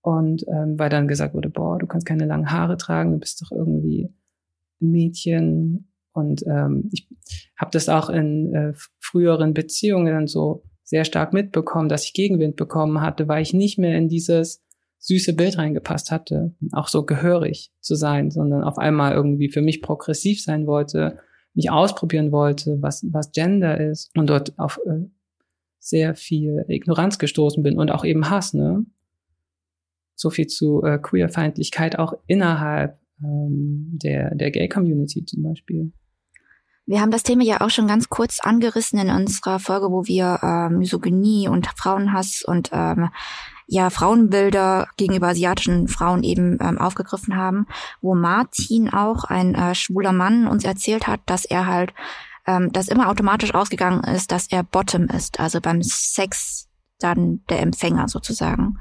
Und 0.00 0.46
ähm, 0.48 0.78
weil 0.78 0.88
dann 0.88 1.08
gesagt 1.08 1.34
wurde, 1.34 1.50
boah, 1.50 1.78
du 1.78 1.86
kannst 1.86 2.06
keine 2.06 2.26
langen 2.26 2.50
Haare 2.50 2.78
tragen, 2.78 3.12
du 3.12 3.18
bist 3.18 3.42
doch 3.42 3.52
irgendwie 3.52 4.08
ein 4.80 4.90
Mädchen. 4.90 5.92
Und 6.12 6.42
ähm, 6.46 6.88
ich 6.92 7.06
habe 7.56 7.70
das 7.70 7.90
auch 7.90 8.08
in 8.08 8.54
äh, 8.54 8.72
früheren 8.98 9.52
Beziehungen 9.52 10.14
dann 10.14 10.26
so 10.26 10.62
sehr 10.84 11.04
stark 11.04 11.34
mitbekommen, 11.34 11.90
dass 11.90 12.04
ich 12.04 12.14
Gegenwind 12.14 12.56
bekommen 12.56 13.02
hatte, 13.02 13.28
weil 13.28 13.42
ich 13.42 13.52
nicht 13.52 13.78
mehr 13.78 13.98
in 13.98 14.08
dieses 14.08 14.64
süße 15.00 15.34
Bild 15.34 15.58
reingepasst 15.58 16.10
hatte, 16.10 16.54
auch 16.72 16.88
so 16.88 17.04
gehörig 17.04 17.72
zu 17.80 17.94
sein, 17.94 18.30
sondern 18.30 18.64
auf 18.64 18.78
einmal 18.78 19.12
irgendwie 19.12 19.50
für 19.50 19.62
mich 19.62 19.82
progressiv 19.82 20.42
sein 20.42 20.66
wollte, 20.66 21.18
mich 21.56 21.70
ausprobieren 21.70 22.30
wollte, 22.30 22.78
was, 22.80 23.04
was 23.10 23.32
Gender 23.32 23.80
ist 23.80 24.10
und 24.16 24.28
dort 24.28 24.56
auf 24.58 24.78
äh, 24.86 25.06
sehr 25.78 26.14
viel 26.14 26.64
Ignoranz 26.68 27.18
gestoßen 27.18 27.62
bin 27.62 27.78
und 27.78 27.90
auch 27.90 28.04
eben 28.04 28.30
Hass, 28.30 28.54
ne? 28.54 28.84
So 30.14 30.30
viel 30.30 30.46
zu 30.46 30.82
äh, 30.82 30.98
Queerfeindlichkeit 30.98 31.98
auch 31.98 32.14
innerhalb 32.26 32.98
ähm, 33.22 33.98
der, 34.02 34.34
der 34.34 34.50
Gay-Community 34.50 35.24
zum 35.24 35.42
Beispiel. 35.42 35.92
Wir 36.86 37.00
haben 37.00 37.10
das 37.10 37.24
Thema 37.24 37.42
ja 37.42 37.60
auch 37.60 37.70
schon 37.70 37.88
ganz 37.88 38.08
kurz 38.08 38.38
angerissen 38.40 38.98
in 38.98 39.10
unserer 39.10 39.58
Folge, 39.58 39.90
wo 39.90 40.06
wir 40.06 40.38
äh, 40.42 40.70
Misogynie 40.70 41.48
und 41.48 41.66
Frauenhass 41.76 42.42
und 42.46 42.70
ähm, 42.72 43.10
ja 43.66 43.90
Frauenbilder 43.90 44.88
gegenüber 44.96 45.28
asiatischen 45.28 45.88
Frauen 45.88 46.22
eben 46.22 46.58
ähm, 46.60 46.78
aufgegriffen 46.78 47.36
haben, 47.36 47.66
wo 48.00 48.14
Martin 48.14 48.92
auch 48.92 49.24
ein 49.24 49.54
äh, 49.54 49.74
schwuler 49.74 50.12
Mann 50.12 50.46
uns 50.46 50.64
erzählt 50.64 51.06
hat, 51.06 51.20
dass 51.26 51.44
er 51.44 51.66
halt 51.66 51.92
ähm, 52.46 52.72
dass 52.72 52.88
immer 52.88 53.08
automatisch 53.08 53.54
ausgegangen 53.54 54.04
ist, 54.04 54.30
dass 54.32 54.46
er 54.50 54.62
Bottom 54.62 55.06
ist, 55.08 55.40
also 55.40 55.60
beim 55.60 55.82
Sex 55.82 56.68
dann 56.98 57.40
der 57.50 57.60
Empfänger 57.60 58.08
sozusagen. 58.08 58.78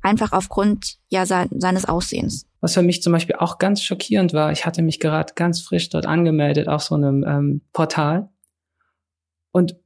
Einfach 0.00 0.32
aufgrund 0.32 0.98
ja 1.08 1.26
se 1.26 1.46
seines 1.50 1.84
Aussehens. 1.84 2.46
Was 2.60 2.74
für 2.74 2.82
mich 2.82 3.02
zum 3.02 3.12
Beispiel 3.12 3.36
auch 3.36 3.58
ganz 3.58 3.82
schockierend 3.82 4.32
war, 4.32 4.52
ich 4.52 4.64
hatte 4.64 4.82
mich 4.82 5.00
gerade 5.00 5.34
ganz 5.34 5.60
frisch 5.60 5.88
dort 5.90 6.06
angemeldet 6.06 6.68
auf 6.68 6.82
so 6.82 6.94
einem 6.94 7.24
ähm, 7.26 7.60
Portal 7.72 8.28
und 9.50 9.76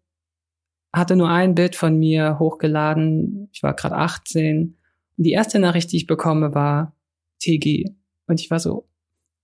hatte 0.93 1.17
nur 1.17 1.29
ein 1.29 1.55
Bild 1.55 1.75
von 1.75 1.99
mir 1.99 2.39
hochgeladen. 2.39 3.49
Ich 3.53 3.63
war 3.63 3.75
gerade 3.75 3.97
18. 3.97 4.77
Und 5.17 5.25
die 5.25 5.33
erste 5.33 5.59
Nachricht, 5.59 5.91
die 5.93 5.97
ich 5.97 6.07
bekomme, 6.07 6.55
war 6.55 6.95
TG. 7.41 7.87
Und 8.27 8.41
ich 8.41 8.51
war 8.51 8.61
so, 8.61 8.87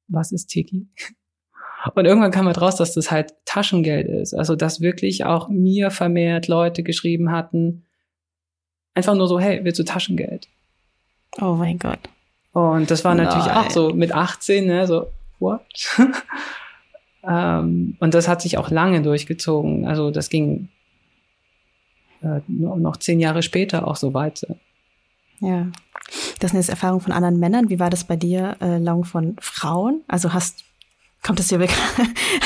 was 0.08 0.32
ist 0.32 0.48
TG? 0.48 0.86
Und 1.94 2.04
irgendwann 2.04 2.32
kam 2.32 2.46
halt 2.46 2.60
raus, 2.60 2.76
dass 2.76 2.94
das 2.94 3.10
halt 3.10 3.34
Taschengeld 3.44 4.08
ist. 4.08 4.34
Also, 4.34 4.56
dass 4.56 4.80
wirklich 4.80 5.24
auch 5.24 5.48
mir 5.48 5.90
vermehrt 5.90 6.48
Leute 6.48 6.82
geschrieben 6.82 7.30
hatten, 7.30 7.86
einfach 8.94 9.14
nur 9.14 9.28
so, 9.28 9.38
hey, 9.38 9.60
willst 9.62 9.78
du 9.78 9.84
Taschengeld? 9.84 10.48
Oh 11.40 11.54
mein 11.54 11.78
Gott. 11.78 12.00
Und 12.52 12.90
das 12.90 13.04
war 13.04 13.14
natürlich 13.14 13.46
Nein. 13.46 13.56
auch 13.56 13.70
so 13.70 13.90
mit 13.90 14.12
18, 14.12 14.66
ne, 14.66 14.86
so, 14.88 15.06
what? 15.38 15.62
ähm, 17.22 17.96
und 18.00 18.14
das 18.14 18.26
hat 18.26 18.42
sich 18.42 18.58
auch 18.58 18.70
lange 18.70 19.00
durchgezogen. 19.00 19.86
Also, 19.86 20.10
das 20.10 20.30
ging 20.30 20.70
äh, 22.22 22.40
noch 22.48 22.96
zehn 22.96 23.20
Jahre 23.20 23.42
später 23.42 23.86
auch 23.86 23.96
so 23.96 24.14
weiter. 24.14 24.56
Ja. 25.40 25.68
Das 26.38 26.52
sind 26.52 26.60
jetzt 26.60 26.70
Erfahrungen 26.70 27.00
von 27.00 27.12
anderen 27.12 27.38
Männern. 27.38 27.68
Wie 27.68 27.78
war 27.78 27.90
das 27.90 28.04
bei 28.04 28.16
dir, 28.16 28.56
äh, 28.60 28.78
Long, 28.78 29.04
von 29.04 29.36
Frauen? 29.40 30.02
Also 30.08 30.32
hast, 30.32 30.64
kommt 31.22 31.40
es 31.40 31.48
dir 31.48 31.58
wirklich, 31.58 31.78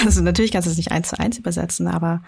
also 0.05 0.23
natürlich 0.23 0.53
kannst 0.53 0.67
du 0.67 0.71
es 0.71 0.77
nicht 0.77 0.91
eins 0.91 1.09
zu 1.09 1.19
eins 1.19 1.39
übersetzen, 1.39 1.87
aber 1.87 2.23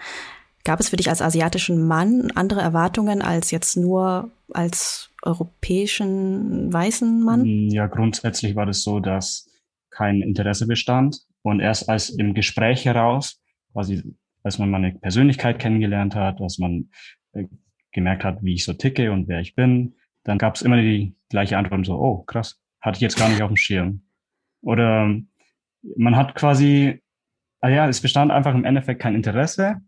gab 0.63 0.79
es 0.79 0.89
für 0.89 0.97
dich 0.97 1.09
als 1.09 1.21
asiatischen 1.21 1.87
Mann 1.87 2.31
andere 2.35 2.61
Erwartungen 2.61 3.21
als 3.21 3.51
jetzt 3.51 3.77
nur 3.77 4.31
als 4.53 5.11
europäischen 5.23 6.71
weißen 6.71 7.23
Mann? 7.23 7.45
Ja, 7.69 7.87
grundsätzlich 7.87 8.55
war 8.55 8.65
das 8.65 8.83
so, 8.83 8.99
dass 8.99 9.49
kein 9.89 10.21
Interesse 10.21 10.67
bestand 10.67 11.21
und 11.41 11.59
erst 11.59 11.89
als 11.89 12.09
im 12.09 12.33
Gespräch 12.33 12.85
heraus, 12.85 13.41
quasi, 13.73 14.03
als 14.43 14.57
man 14.57 14.69
meine 14.69 14.93
Persönlichkeit 14.93 15.59
kennengelernt 15.59 16.15
hat, 16.15 16.39
dass 16.39 16.57
man 16.57 16.89
gemerkt 17.91 18.23
hat, 18.23 18.43
wie 18.43 18.53
ich 18.53 18.65
so 18.65 18.73
ticke 18.73 19.11
und 19.11 19.27
wer 19.27 19.39
ich 19.39 19.55
bin, 19.55 19.95
dann 20.23 20.37
gab 20.37 20.55
es 20.55 20.61
immer 20.61 20.77
die 20.77 21.15
gleiche 21.29 21.57
Antwort 21.57 21.85
so, 21.85 21.95
oh 21.95 22.23
krass, 22.23 22.61
hatte 22.81 22.97
ich 22.97 23.01
jetzt 23.01 23.17
gar 23.17 23.29
nicht 23.29 23.41
auf 23.41 23.49
dem 23.49 23.57
Schirm. 23.57 24.01
Oder 24.61 25.15
man 25.95 26.15
hat 26.15 26.35
quasi, 26.35 27.01
ah 27.61 27.69
ja, 27.69 27.87
es 27.87 28.01
bestand 28.01 28.31
einfach 28.31 28.53
im 28.53 28.65
Endeffekt 28.65 29.01
kein 29.01 29.15
Interesse 29.15 29.81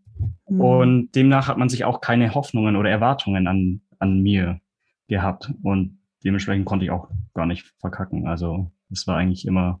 mhm. 0.48 0.60
und 0.60 1.12
demnach 1.12 1.48
hat 1.48 1.58
man 1.58 1.68
sich 1.68 1.84
auch 1.84 2.00
keine 2.00 2.34
Hoffnungen 2.34 2.76
oder 2.76 2.90
Erwartungen 2.90 3.46
an, 3.46 3.80
an 3.98 4.22
mir 4.22 4.60
gehabt 5.08 5.52
und 5.62 5.98
dementsprechend 6.24 6.66
konnte 6.66 6.84
ich 6.84 6.90
auch 6.90 7.08
gar 7.34 7.46
nicht 7.46 7.72
verkacken. 7.78 8.26
Also 8.26 8.70
es 8.90 9.06
war 9.06 9.16
eigentlich 9.16 9.46
immer 9.46 9.80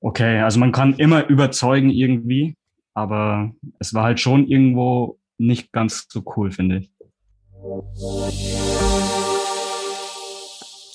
okay. 0.00 0.40
Also 0.40 0.60
man 0.60 0.72
kann 0.72 0.94
immer 0.94 1.26
überzeugen 1.26 1.90
irgendwie, 1.90 2.56
aber 2.94 3.52
es 3.78 3.94
war 3.94 4.04
halt 4.04 4.20
schon 4.20 4.46
irgendwo 4.46 5.18
nicht 5.38 5.72
ganz 5.72 6.06
so 6.08 6.22
cool, 6.36 6.50
finde 6.50 6.78
ich. 6.78 6.92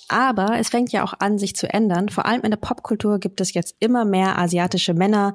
Aber 0.09 0.59
es 0.59 0.69
fängt 0.69 0.91
ja 0.91 1.03
auch 1.03 1.15
an, 1.19 1.39
sich 1.39 1.55
zu 1.55 1.71
ändern. 1.73 2.09
Vor 2.09 2.25
allem 2.25 2.41
in 2.41 2.51
der 2.51 2.57
Popkultur 2.57 3.19
gibt 3.19 3.41
es 3.41 3.53
jetzt 3.53 3.75
immer 3.79 4.05
mehr 4.05 4.37
asiatische 4.37 4.93
Männer, 4.93 5.33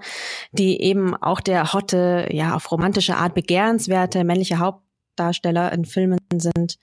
die 0.52 0.80
eben 0.80 1.16
auch 1.16 1.40
der 1.40 1.72
hotte, 1.72 2.28
ja, 2.30 2.54
auf 2.54 2.70
romantische 2.70 3.16
Art 3.16 3.34
begehrenswerte 3.34 4.22
männliche 4.22 4.60
Haupt 4.60 4.87
Darsteller 5.18 5.72
in 5.72 5.84
Filmen 5.84 6.18
sind. 6.32 6.78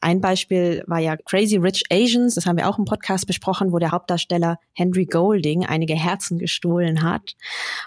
Ein 0.00 0.20
Beispiel 0.20 0.82
war 0.86 0.98
ja 0.98 1.16
Crazy 1.16 1.56
Rich 1.56 1.84
Asians, 1.90 2.34
das 2.34 2.46
haben 2.46 2.56
wir 2.56 2.68
auch 2.68 2.78
im 2.78 2.84
Podcast 2.84 3.26
besprochen, 3.26 3.72
wo 3.72 3.78
der 3.78 3.90
Hauptdarsteller 3.90 4.58
Henry 4.74 5.06
Golding 5.06 5.64
einige 5.66 5.94
Herzen 5.94 6.38
gestohlen 6.38 7.02
hat. 7.02 7.36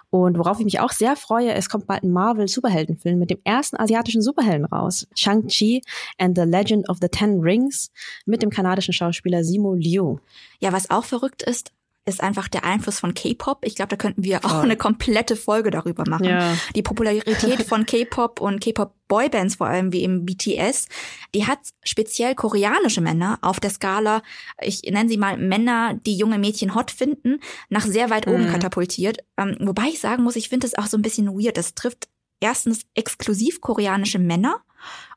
Und 0.09 0.37
worauf 0.37 0.59
ich 0.59 0.65
mich 0.65 0.79
auch 0.79 0.91
sehr 0.91 1.15
freue, 1.15 1.53
es 1.53 1.69
kommt 1.69 1.87
bald 1.87 2.03
ein 2.03 2.11
Marvel-Superheldenfilm 2.11 3.19
mit 3.19 3.29
dem 3.29 3.39
ersten 3.43 3.77
asiatischen 3.77 4.21
Superhelden 4.21 4.65
raus. 4.65 5.07
Shang-Chi 5.15 5.81
and 6.17 6.37
the 6.37 6.43
Legend 6.43 6.89
of 6.89 6.97
the 7.01 7.07
Ten 7.07 7.41
Rings 7.41 7.91
mit 8.25 8.41
dem 8.41 8.49
kanadischen 8.49 8.93
Schauspieler 8.93 9.43
Simu 9.43 9.73
Liu. 9.75 10.17
Ja, 10.59 10.71
was 10.71 10.89
auch 10.89 11.05
verrückt 11.05 11.43
ist, 11.43 11.71
ist 12.05 12.21
einfach 12.23 12.47
der 12.47 12.63
Einfluss 12.63 12.99
von 12.99 13.13
K-Pop. 13.13 13.59
Ich 13.63 13.75
glaube, 13.75 13.89
da 13.89 13.95
könnten 13.95 14.23
wir 14.23 14.43
auch 14.43 14.63
eine 14.63 14.75
komplette 14.75 15.35
Folge 15.35 15.69
darüber 15.69 16.03
machen. 16.09 16.25
Ja. 16.25 16.55
Die 16.75 16.81
Popularität 16.81 17.61
von 17.67 17.85
K-Pop 17.85 18.41
und 18.41 18.59
K-Pop-Boybands, 18.59 19.55
vor 19.55 19.67
allem 19.67 19.93
wie 19.93 20.03
im 20.03 20.25
BTS, 20.25 20.87
die 21.35 21.45
hat 21.45 21.59
speziell 21.83 22.33
koreanische 22.33 23.01
Männer 23.01 23.37
auf 23.41 23.59
der 23.59 23.69
Skala, 23.69 24.23
ich 24.59 24.81
nenne 24.83 25.09
sie 25.09 25.17
mal 25.17 25.37
Männer, 25.37 25.93
die 25.93 26.17
junge 26.17 26.39
Mädchen 26.39 26.73
hot 26.73 26.89
finden, 26.89 27.39
nach 27.69 27.85
sehr 27.85 28.09
weit 28.09 28.25
oben 28.27 28.47
Mhm. 28.47 28.51
katapultiert. 28.51 29.19
Ähm, 29.37 29.57
wobei 29.59 29.83
ich 29.89 29.99
sagen 29.99 30.23
muss, 30.23 30.35
ich 30.35 30.49
finde 30.49 30.67
das 30.67 30.77
auch 30.77 30.87
so 30.87 30.97
ein 30.97 31.03
bisschen 31.03 31.27
weird. 31.27 31.57
Das 31.57 31.75
trifft 31.75 32.07
erstens 32.39 32.81
exklusiv 32.95 33.61
koreanische 33.61 34.17
Männer 34.19 34.61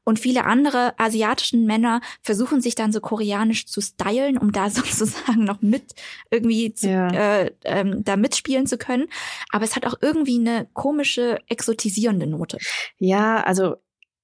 und 0.05 0.19
viele 0.19 0.45
andere 0.45 0.99
asiatischen 0.99 1.65
Männer 1.67 2.01
versuchen 2.23 2.61
sich 2.61 2.75
dann 2.75 2.93
so 2.93 3.01
koreanisch 3.01 3.67
zu 3.67 3.81
stylen, 3.81 4.39
um 4.39 4.53
da 4.53 4.71
sozusagen 4.71 5.45
noch 5.45 5.63
mit 5.63 5.95
irgendwie 6.31 6.73
zu, 6.75 6.89
Ja. 6.89 7.09
äh, 7.09 7.51
ähm, 7.65 8.05
da 8.05 8.17
mitspielen 8.17 8.67
zu 8.67 8.79
können. 8.79 9.07
Aber 9.51 9.65
es 9.65 9.77
hat 9.77 9.87
auch 9.87 9.95
irgendwie 10.01 10.39
eine 10.39 10.69
komische, 10.75 11.39
exotisierende 11.49 12.27
Note. 12.27 12.59
Ja, 12.99 13.43
also 13.43 13.77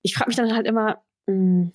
ich 0.02 0.14
frage 0.14 0.28
mich 0.30 0.36
dann 0.36 0.54
halt 0.54 0.66
immer, 0.66 1.02
mh, 1.26 1.72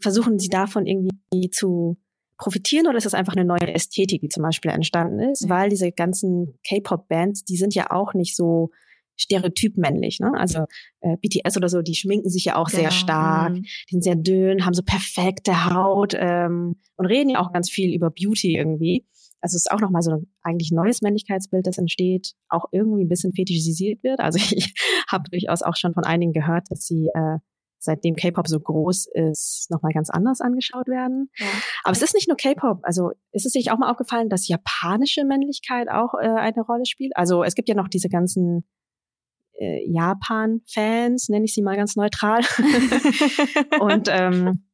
versuchen 0.00 0.38
sie 0.38 0.48
davon 0.48 0.86
irgendwie 0.86 1.50
zu 1.50 1.96
profitieren 2.38 2.86
oder 2.86 2.98
ist 2.98 3.06
das 3.06 3.14
einfach 3.14 3.34
eine 3.34 3.46
neue 3.46 3.72
Ästhetik, 3.74 4.20
die 4.20 4.28
zum 4.28 4.42
Beispiel 4.42 4.70
entstanden 4.70 5.20
ist? 5.20 5.48
Weil 5.48 5.70
diese 5.70 5.90
ganzen 5.90 6.58
K-Pop-Bands, 6.68 7.44
die 7.44 7.56
sind 7.56 7.74
ja 7.74 7.90
auch 7.90 8.12
nicht 8.12 8.36
so 8.36 8.70
stereotyp 9.16 9.76
männlich, 9.76 10.20
ne? 10.20 10.32
Also 10.36 10.64
äh, 11.00 11.16
BTS 11.16 11.56
oder 11.56 11.68
so, 11.68 11.82
die 11.82 11.94
schminken 11.94 12.28
sich 12.30 12.44
ja 12.46 12.56
auch 12.56 12.68
sehr 12.68 12.80
Genau. 12.88 12.90
stark, 12.92 13.52
Mhm. 13.52 13.62
die 13.62 13.90
sind 13.92 14.04
sehr 14.04 14.16
dünn, 14.16 14.64
haben 14.66 14.74
so 14.74 14.82
perfekte 14.82 15.66
Haut 15.72 16.14
ähm, 16.16 16.76
und 16.96 17.06
reden 17.06 17.30
ja 17.30 17.40
auch 17.40 17.52
ganz 17.52 17.70
viel 17.70 17.94
über 17.94 18.10
Beauty 18.10 18.56
irgendwie. 18.56 19.06
Also 19.40 19.54
es 19.56 19.66
ist 19.66 19.70
auch 19.70 19.80
nochmal 19.80 20.02
so 20.02 20.12
ein 20.12 20.26
eigentlich 20.42 20.72
neues 20.72 21.02
Männlichkeitsbild, 21.02 21.66
das 21.66 21.78
entsteht, 21.78 22.32
auch 22.48 22.64
irgendwie 22.72 23.04
ein 23.04 23.08
bisschen 23.08 23.32
fetischisiert 23.32 24.02
wird. 24.02 24.20
Also 24.20 24.38
ich 24.56 24.74
habe 25.10 25.28
durchaus 25.30 25.62
auch 25.62 25.76
schon 25.76 25.94
von 25.94 26.04
einigen 26.04 26.32
gehört, 26.32 26.64
dass 26.70 26.86
sie 26.86 27.08
äh, 27.14 27.38
seitdem 27.78 28.16
K-Pop 28.16 28.48
so 28.48 28.58
groß 28.58 29.06
ist, 29.12 29.70
nochmal 29.70 29.92
ganz 29.92 30.10
anders 30.10 30.40
angeschaut 30.40 30.88
werden. 30.88 31.30
Aber 31.84 31.92
es 31.92 32.02
ist 32.02 32.14
nicht 32.14 32.26
nur 32.26 32.36
K-Pop. 32.36 32.80
Also 32.82 33.10
ist 33.32 33.46
es 33.46 33.52
sich 33.52 33.70
auch 33.70 33.78
mal 33.78 33.90
aufgefallen, 33.90 34.28
dass 34.28 34.48
japanische 34.48 35.24
Männlichkeit 35.24 35.88
auch 35.88 36.14
äh, 36.14 36.26
eine 36.26 36.62
Rolle 36.62 36.86
spielt? 36.86 37.12
Also 37.16 37.44
es 37.44 37.54
gibt 37.54 37.68
ja 37.68 37.74
noch 37.76 37.88
diese 37.88 38.08
ganzen 38.08 38.66
äh, 39.58 39.80
Japan-Fans, 39.90 41.28
nenne 41.28 41.44
ich 41.44 41.54
sie 41.54 41.62
mal 41.62 41.76
ganz 41.76 41.96
neutral. 41.96 42.40
Und 43.80 44.08
ähm, 44.10 44.66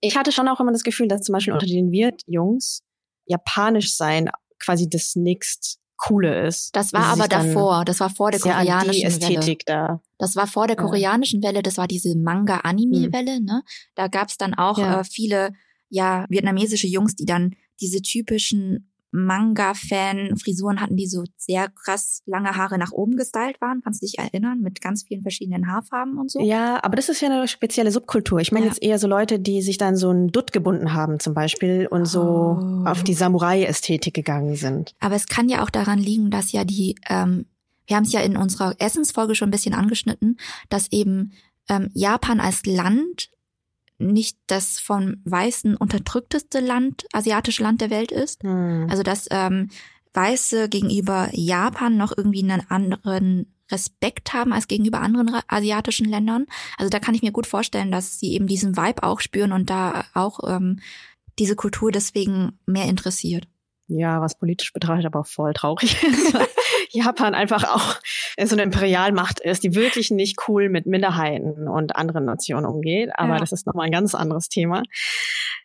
ich 0.00 0.16
hatte 0.16 0.32
schon 0.32 0.48
auch 0.48 0.60
immer 0.60 0.72
das 0.72 0.82
Gefühl, 0.82 1.08
dass 1.08 1.22
zum 1.22 1.32
Beispiel 1.32 1.52
unter 1.52 1.66
den 1.66 1.90
Wirt-Jungs 1.90 2.82
japanisch 3.26 3.94
sein 3.96 4.30
quasi 4.58 4.88
das 4.88 5.14
nächst 5.16 5.78
Coole 5.96 6.46
ist. 6.46 6.74
Das 6.76 6.92
war 6.92 7.06
aber 7.06 7.26
davor, 7.26 7.84
das 7.84 7.98
war 7.98 8.08
vor 8.08 8.30
der 8.30 8.38
koreanischen 8.38 9.04
Ästhetik 9.04 9.64
Welle. 9.66 9.78
da. 9.88 10.02
Das 10.18 10.36
war 10.36 10.46
vor 10.46 10.68
der 10.68 10.76
Ja. 10.76 10.82
koreanischen 10.82 11.42
Welle, 11.42 11.60
das 11.62 11.76
war 11.76 11.88
diese 11.88 12.16
Manga-Anime-Welle, 12.16 13.40
ne? 13.42 13.64
Da 13.96 14.06
gab's 14.06 14.36
dann 14.38 14.54
auch 14.54 14.78
Ja. 14.78 15.00
äh, 15.00 15.04
viele 15.04 15.52
ja 15.88 16.24
vietnamesische 16.28 16.86
Jungs, 16.86 17.16
die 17.16 17.24
dann 17.24 17.54
diese 17.80 18.00
typischen 18.00 18.92
Manga-Fan-Frisuren 19.10 20.80
hatten, 20.80 20.96
die 20.96 21.06
so 21.06 21.24
sehr 21.36 21.68
krass 21.68 22.22
lange 22.26 22.56
Haare 22.56 22.78
nach 22.78 22.92
oben 22.92 23.16
gestylt 23.16 23.60
waren. 23.60 23.80
Kannst 23.82 24.02
du 24.02 24.06
dich 24.06 24.18
erinnern? 24.18 24.60
Mit 24.60 24.80
ganz 24.80 25.04
vielen 25.04 25.22
verschiedenen 25.22 25.70
Haarfarben 25.70 26.18
und 26.18 26.30
so. 26.30 26.40
Ja, 26.40 26.82
aber 26.82 26.96
das 26.96 27.08
ist 27.08 27.20
ja 27.20 27.28
eine 27.28 27.48
spezielle 27.48 27.90
Subkultur. 27.90 28.40
Ich 28.40 28.52
meine 28.52 28.66
Ja. 28.66 28.72
jetzt 28.72 28.82
eher 28.82 28.98
so 28.98 29.06
Leute, 29.08 29.38
die 29.38 29.62
sich 29.62 29.78
dann 29.78 29.96
so 29.96 30.10
ein 30.10 30.28
Dutt 30.28 30.52
gebunden 30.52 30.92
haben 30.94 31.20
zum 31.20 31.34
Beispiel 31.34 31.86
und 31.90 32.06
so 32.06 32.18
Oh. 32.20 32.84
auf 32.86 33.02
die 33.02 33.14
Samurai-Ästhetik 33.14 34.14
gegangen 34.14 34.56
sind. 34.56 34.94
Aber 35.00 35.14
es 35.14 35.26
kann 35.26 35.48
ja 35.48 35.62
auch 35.62 35.70
daran 35.70 35.98
liegen, 35.98 36.30
dass 36.30 36.52
ja 36.52 36.64
die, 36.64 36.96
ähm, 37.08 37.46
wir 37.86 37.96
haben 37.96 38.04
es 38.04 38.12
ja 38.12 38.20
in 38.20 38.36
unserer 38.36 38.74
Essensfolge 38.78 39.34
schon 39.34 39.48
ein 39.48 39.52
bisschen 39.52 39.74
angeschnitten, 39.74 40.38
dass 40.68 40.90
eben 40.92 41.32
ähm, 41.70 41.90
Japan 41.94 42.40
als 42.40 42.64
Land 42.66 43.30
nicht 43.98 44.38
das 44.46 44.78
von 44.78 45.20
Weißen 45.24 45.76
unterdrückteste 45.76 46.60
Land, 46.60 47.06
asiatische 47.12 47.62
Land 47.62 47.80
der 47.80 47.90
Welt 47.90 48.12
ist. 48.12 48.42
Hm. 48.42 48.86
Also 48.88 49.02
dass 49.02 49.26
ähm, 49.30 49.70
Weiße 50.14 50.68
gegenüber 50.68 51.28
Japan 51.32 51.96
noch 51.96 52.16
irgendwie 52.16 52.42
einen 52.42 52.62
anderen 52.68 53.52
Respekt 53.70 54.32
haben 54.32 54.52
als 54.52 54.66
gegenüber 54.66 55.00
anderen 55.00 55.30
asiatischen 55.48 56.08
Ländern. 56.08 56.46
Also 56.78 56.88
da 56.88 56.98
kann 56.98 57.14
ich 57.14 57.22
mir 57.22 57.32
gut 57.32 57.46
vorstellen, 57.46 57.92
dass 57.92 58.18
sie 58.18 58.32
eben 58.32 58.46
diesen 58.46 58.76
Vibe 58.76 59.02
auch 59.02 59.20
spüren 59.20 59.52
und 59.52 59.68
da 59.68 60.04
auch 60.14 60.40
ähm, 60.46 60.80
diese 61.38 61.54
Kultur 61.54 61.92
deswegen 61.92 62.58
mehr 62.66 62.86
interessiert. 62.86 63.46
Ja, 63.86 64.20
was 64.20 64.38
politisch 64.38 64.72
betrachtet 64.72 65.06
aber 65.06 65.20
auch 65.20 65.26
voll 65.26 65.52
traurig 65.54 66.02
ist. 66.02 66.34
Japan 66.90 67.34
einfach 67.34 67.64
auch 67.64 67.96
so 68.44 68.54
eine 68.54 68.62
Imperialmacht 68.62 69.40
ist, 69.40 69.62
die 69.64 69.74
wirklich 69.74 70.10
nicht 70.10 70.36
cool 70.48 70.68
mit 70.68 70.86
Minderheiten 70.86 71.68
und 71.68 71.96
anderen 71.96 72.24
Nationen 72.24 72.66
umgeht. 72.66 73.10
Aber 73.14 73.34
Ja. 73.34 73.38
das 73.38 73.52
ist 73.52 73.66
nochmal 73.66 73.86
ein 73.86 73.92
ganz 73.92 74.14
anderes 74.14 74.48
Thema. 74.48 74.82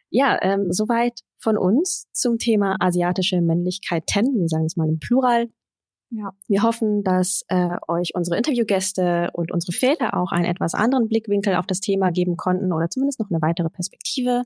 Ja, 0.09 0.38
ähm, 0.41 0.67
soweit 0.71 1.19
von 1.39 1.57
uns 1.57 2.07
zum 2.13 2.38
Thema 2.38 2.78
asiatische 2.80 3.41
Männlichkeiten. 3.41 4.39
Wir 4.39 4.47
sagen 4.47 4.65
es 4.65 4.78
mal 4.78 4.88
im 4.88 4.99
Plural. 4.99 5.49
Ja. 6.11 6.32
Wir 6.47 6.61
hoffen, 6.61 7.03
dass 7.03 7.41
äh, 7.47 7.78
euch 7.88 8.11
unsere 8.13 8.38
Interviewgäste 8.38 9.32
und 9.34 9.51
unsere 9.51 9.71
Väter 9.71 10.15
auch 10.15 10.32
einen 10.32 10.45
etwas 10.45 10.76
anderen 10.76 11.07
Blickwinkel 11.07 11.55
auf 11.55 11.65
das 11.65 11.80
Thema 11.80 12.11
geben 12.11 12.38
konnten 12.38 12.71
oder 12.71 12.88
zumindest 12.89 13.19
noch 13.19 13.32
eine 13.32 13.41
weitere 13.41 13.69
Perspektive. 13.71 14.43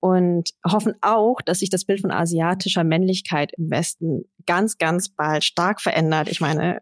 Und 0.00 0.50
hoffen 0.66 0.94
auch, 1.02 1.42
dass 1.42 1.58
sich 1.58 1.68
das 1.68 1.84
Bild 1.84 2.00
von 2.00 2.10
asiatischer 2.10 2.84
Männlichkeit 2.84 3.52
im 3.58 3.70
Westen 3.70 4.24
ganz, 4.46 4.78
ganz 4.78 5.10
bald 5.10 5.44
stark 5.44 5.82
verändert. 5.82 6.28
Ich 6.28 6.40
meine, 6.40 6.80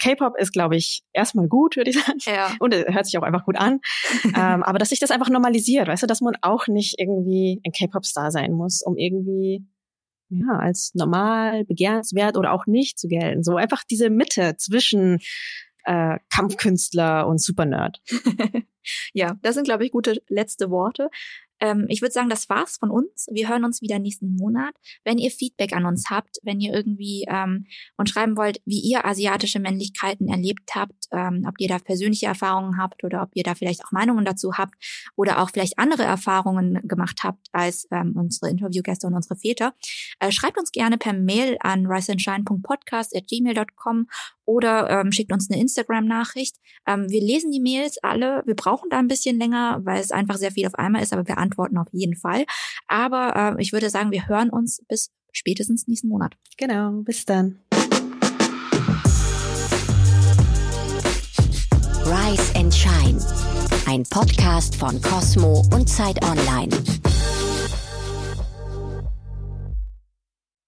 K-Pop 0.00 0.36
ist, 0.38 0.52
glaube 0.52 0.76
ich, 0.76 1.04
erstmal 1.12 1.48
gut, 1.48 1.76
würde 1.76 1.90
ich 1.90 2.02
sagen. 2.02 2.18
Ja. 2.24 2.54
Und 2.58 2.74
es 2.74 2.92
hört 2.92 3.06
sich 3.06 3.18
auch 3.18 3.22
einfach 3.22 3.44
gut 3.44 3.56
an. 3.56 3.80
ähm, 4.24 4.62
aber 4.62 4.78
dass 4.78 4.88
sich 4.88 5.00
das 5.00 5.10
einfach 5.10 5.28
normalisiert, 5.28 5.88
weißt 5.88 6.02
du, 6.02 6.06
dass 6.06 6.20
man 6.20 6.34
auch 6.40 6.66
nicht 6.66 6.98
irgendwie 6.98 7.60
ein 7.64 7.72
K-Pop-Star 7.72 8.30
sein 8.30 8.52
muss, 8.52 8.82
um 8.82 8.96
irgendwie 8.96 9.66
ja, 10.28 10.58
als 10.58 10.92
normal, 10.94 11.64
begehrenswert 11.64 12.36
oder 12.36 12.52
auch 12.52 12.66
nicht 12.66 12.98
zu 12.98 13.06
gelten. 13.06 13.44
So 13.44 13.56
einfach 13.56 13.84
diese 13.84 14.10
Mitte 14.10 14.56
zwischen 14.56 15.20
äh, 15.84 16.18
Kampfkünstler 16.34 17.26
und 17.26 17.40
Supernerd. 17.40 18.00
Ja, 19.12 19.36
das 19.42 19.54
sind, 19.54 19.64
glaube 19.64 19.84
ich, 19.84 19.90
gute 19.90 20.22
letzte 20.28 20.70
Worte. 20.70 21.10
Ähm, 21.60 21.86
ich 21.88 22.02
würde 22.02 22.12
sagen, 22.12 22.28
das 22.28 22.48
war's 22.48 22.76
von 22.78 22.90
uns. 22.90 23.26
Wir 23.30 23.48
hören 23.48 23.64
uns 23.64 23.82
wieder 23.82 23.98
nächsten 23.98 24.36
Monat. 24.36 24.74
Wenn 25.04 25.18
ihr 25.18 25.30
Feedback 25.30 25.74
an 25.74 25.86
uns 25.86 26.10
habt, 26.10 26.38
wenn 26.42 26.60
ihr 26.60 26.72
irgendwie 26.72 27.24
ähm, 27.28 27.66
uns 27.96 28.10
schreiben 28.10 28.36
wollt, 28.36 28.60
wie 28.64 28.80
ihr 28.80 29.04
asiatische 29.04 29.60
Männlichkeiten 29.60 30.28
erlebt 30.28 30.74
habt, 30.74 31.06
ähm, 31.12 31.44
ob 31.48 31.54
ihr 31.58 31.68
da 31.68 31.78
persönliche 31.78 32.26
Erfahrungen 32.26 32.78
habt 32.78 33.04
oder 33.04 33.22
ob 33.22 33.30
ihr 33.34 33.44
da 33.44 33.54
vielleicht 33.54 33.84
auch 33.84 33.92
Meinungen 33.92 34.24
dazu 34.24 34.54
habt 34.54 34.74
oder 35.16 35.42
auch 35.42 35.50
vielleicht 35.50 35.78
andere 35.78 36.04
Erfahrungen 36.04 36.80
gemacht 36.86 37.20
habt 37.22 37.48
als 37.52 37.86
ähm, 37.90 38.14
unsere 38.16 38.50
Interviewgäste 38.50 39.06
und 39.06 39.14
unsere 39.14 39.36
Väter, 39.36 39.74
äh, 40.20 40.32
schreibt 40.32 40.58
uns 40.58 40.72
gerne 40.72 40.96
per 40.98 41.12
Mail 41.12 41.58
an 41.60 41.86
riceandshine.podcast.gmail.com 41.86 44.08
oder 44.44 44.90
ähm, 44.90 45.12
schickt 45.12 45.32
uns 45.32 45.48
eine 45.50 45.60
Instagram-Nachricht. 45.60 46.56
Ähm, 46.86 47.10
wir 47.10 47.20
lesen 47.20 47.50
die 47.50 47.60
Mails 47.60 47.98
alle. 48.02 48.42
Wir 48.46 48.54
brauchen 48.54 48.88
da 48.90 48.98
ein 48.98 49.08
bisschen 49.08 49.38
länger, 49.38 49.80
weil 49.84 50.00
es 50.00 50.12
einfach 50.12 50.36
sehr 50.36 50.52
viel 50.52 50.66
auf 50.66 50.76
einmal 50.76 51.02
ist, 51.02 51.12
aber 51.12 51.26
wir 51.26 51.36
antworten 51.46 51.78
auf 51.78 51.88
jeden 51.92 52.16
Fall. 52.16 52.44
Aber 52.88 53.56
äh, 53.56 53.62
ich 53.62 53.72
würde 53.72 53.90
sagen, 53.90 54.10
wir 54.10 54.28
hören 54.28 54.50
uns 54.50 54.82
bis 54.88 55.10
spätestens 55.32 55.86
nächsten 55.86 56.08
Monat. 56.08 56.34
Genau, 56.56 56.90
bis 57.02 57.24
dann. 57.24 57.60
Rise 62.04 62.54
and 62.54 62.72
Shine, 62.72 63.20
ein 63.86 64.04
Podcast 64.04 64.76
von 64.76 65.00
Cosmo 65.02 65.62
und 65.72 65.88
Zeit 65.88 66.24
Online. 66.24 66.70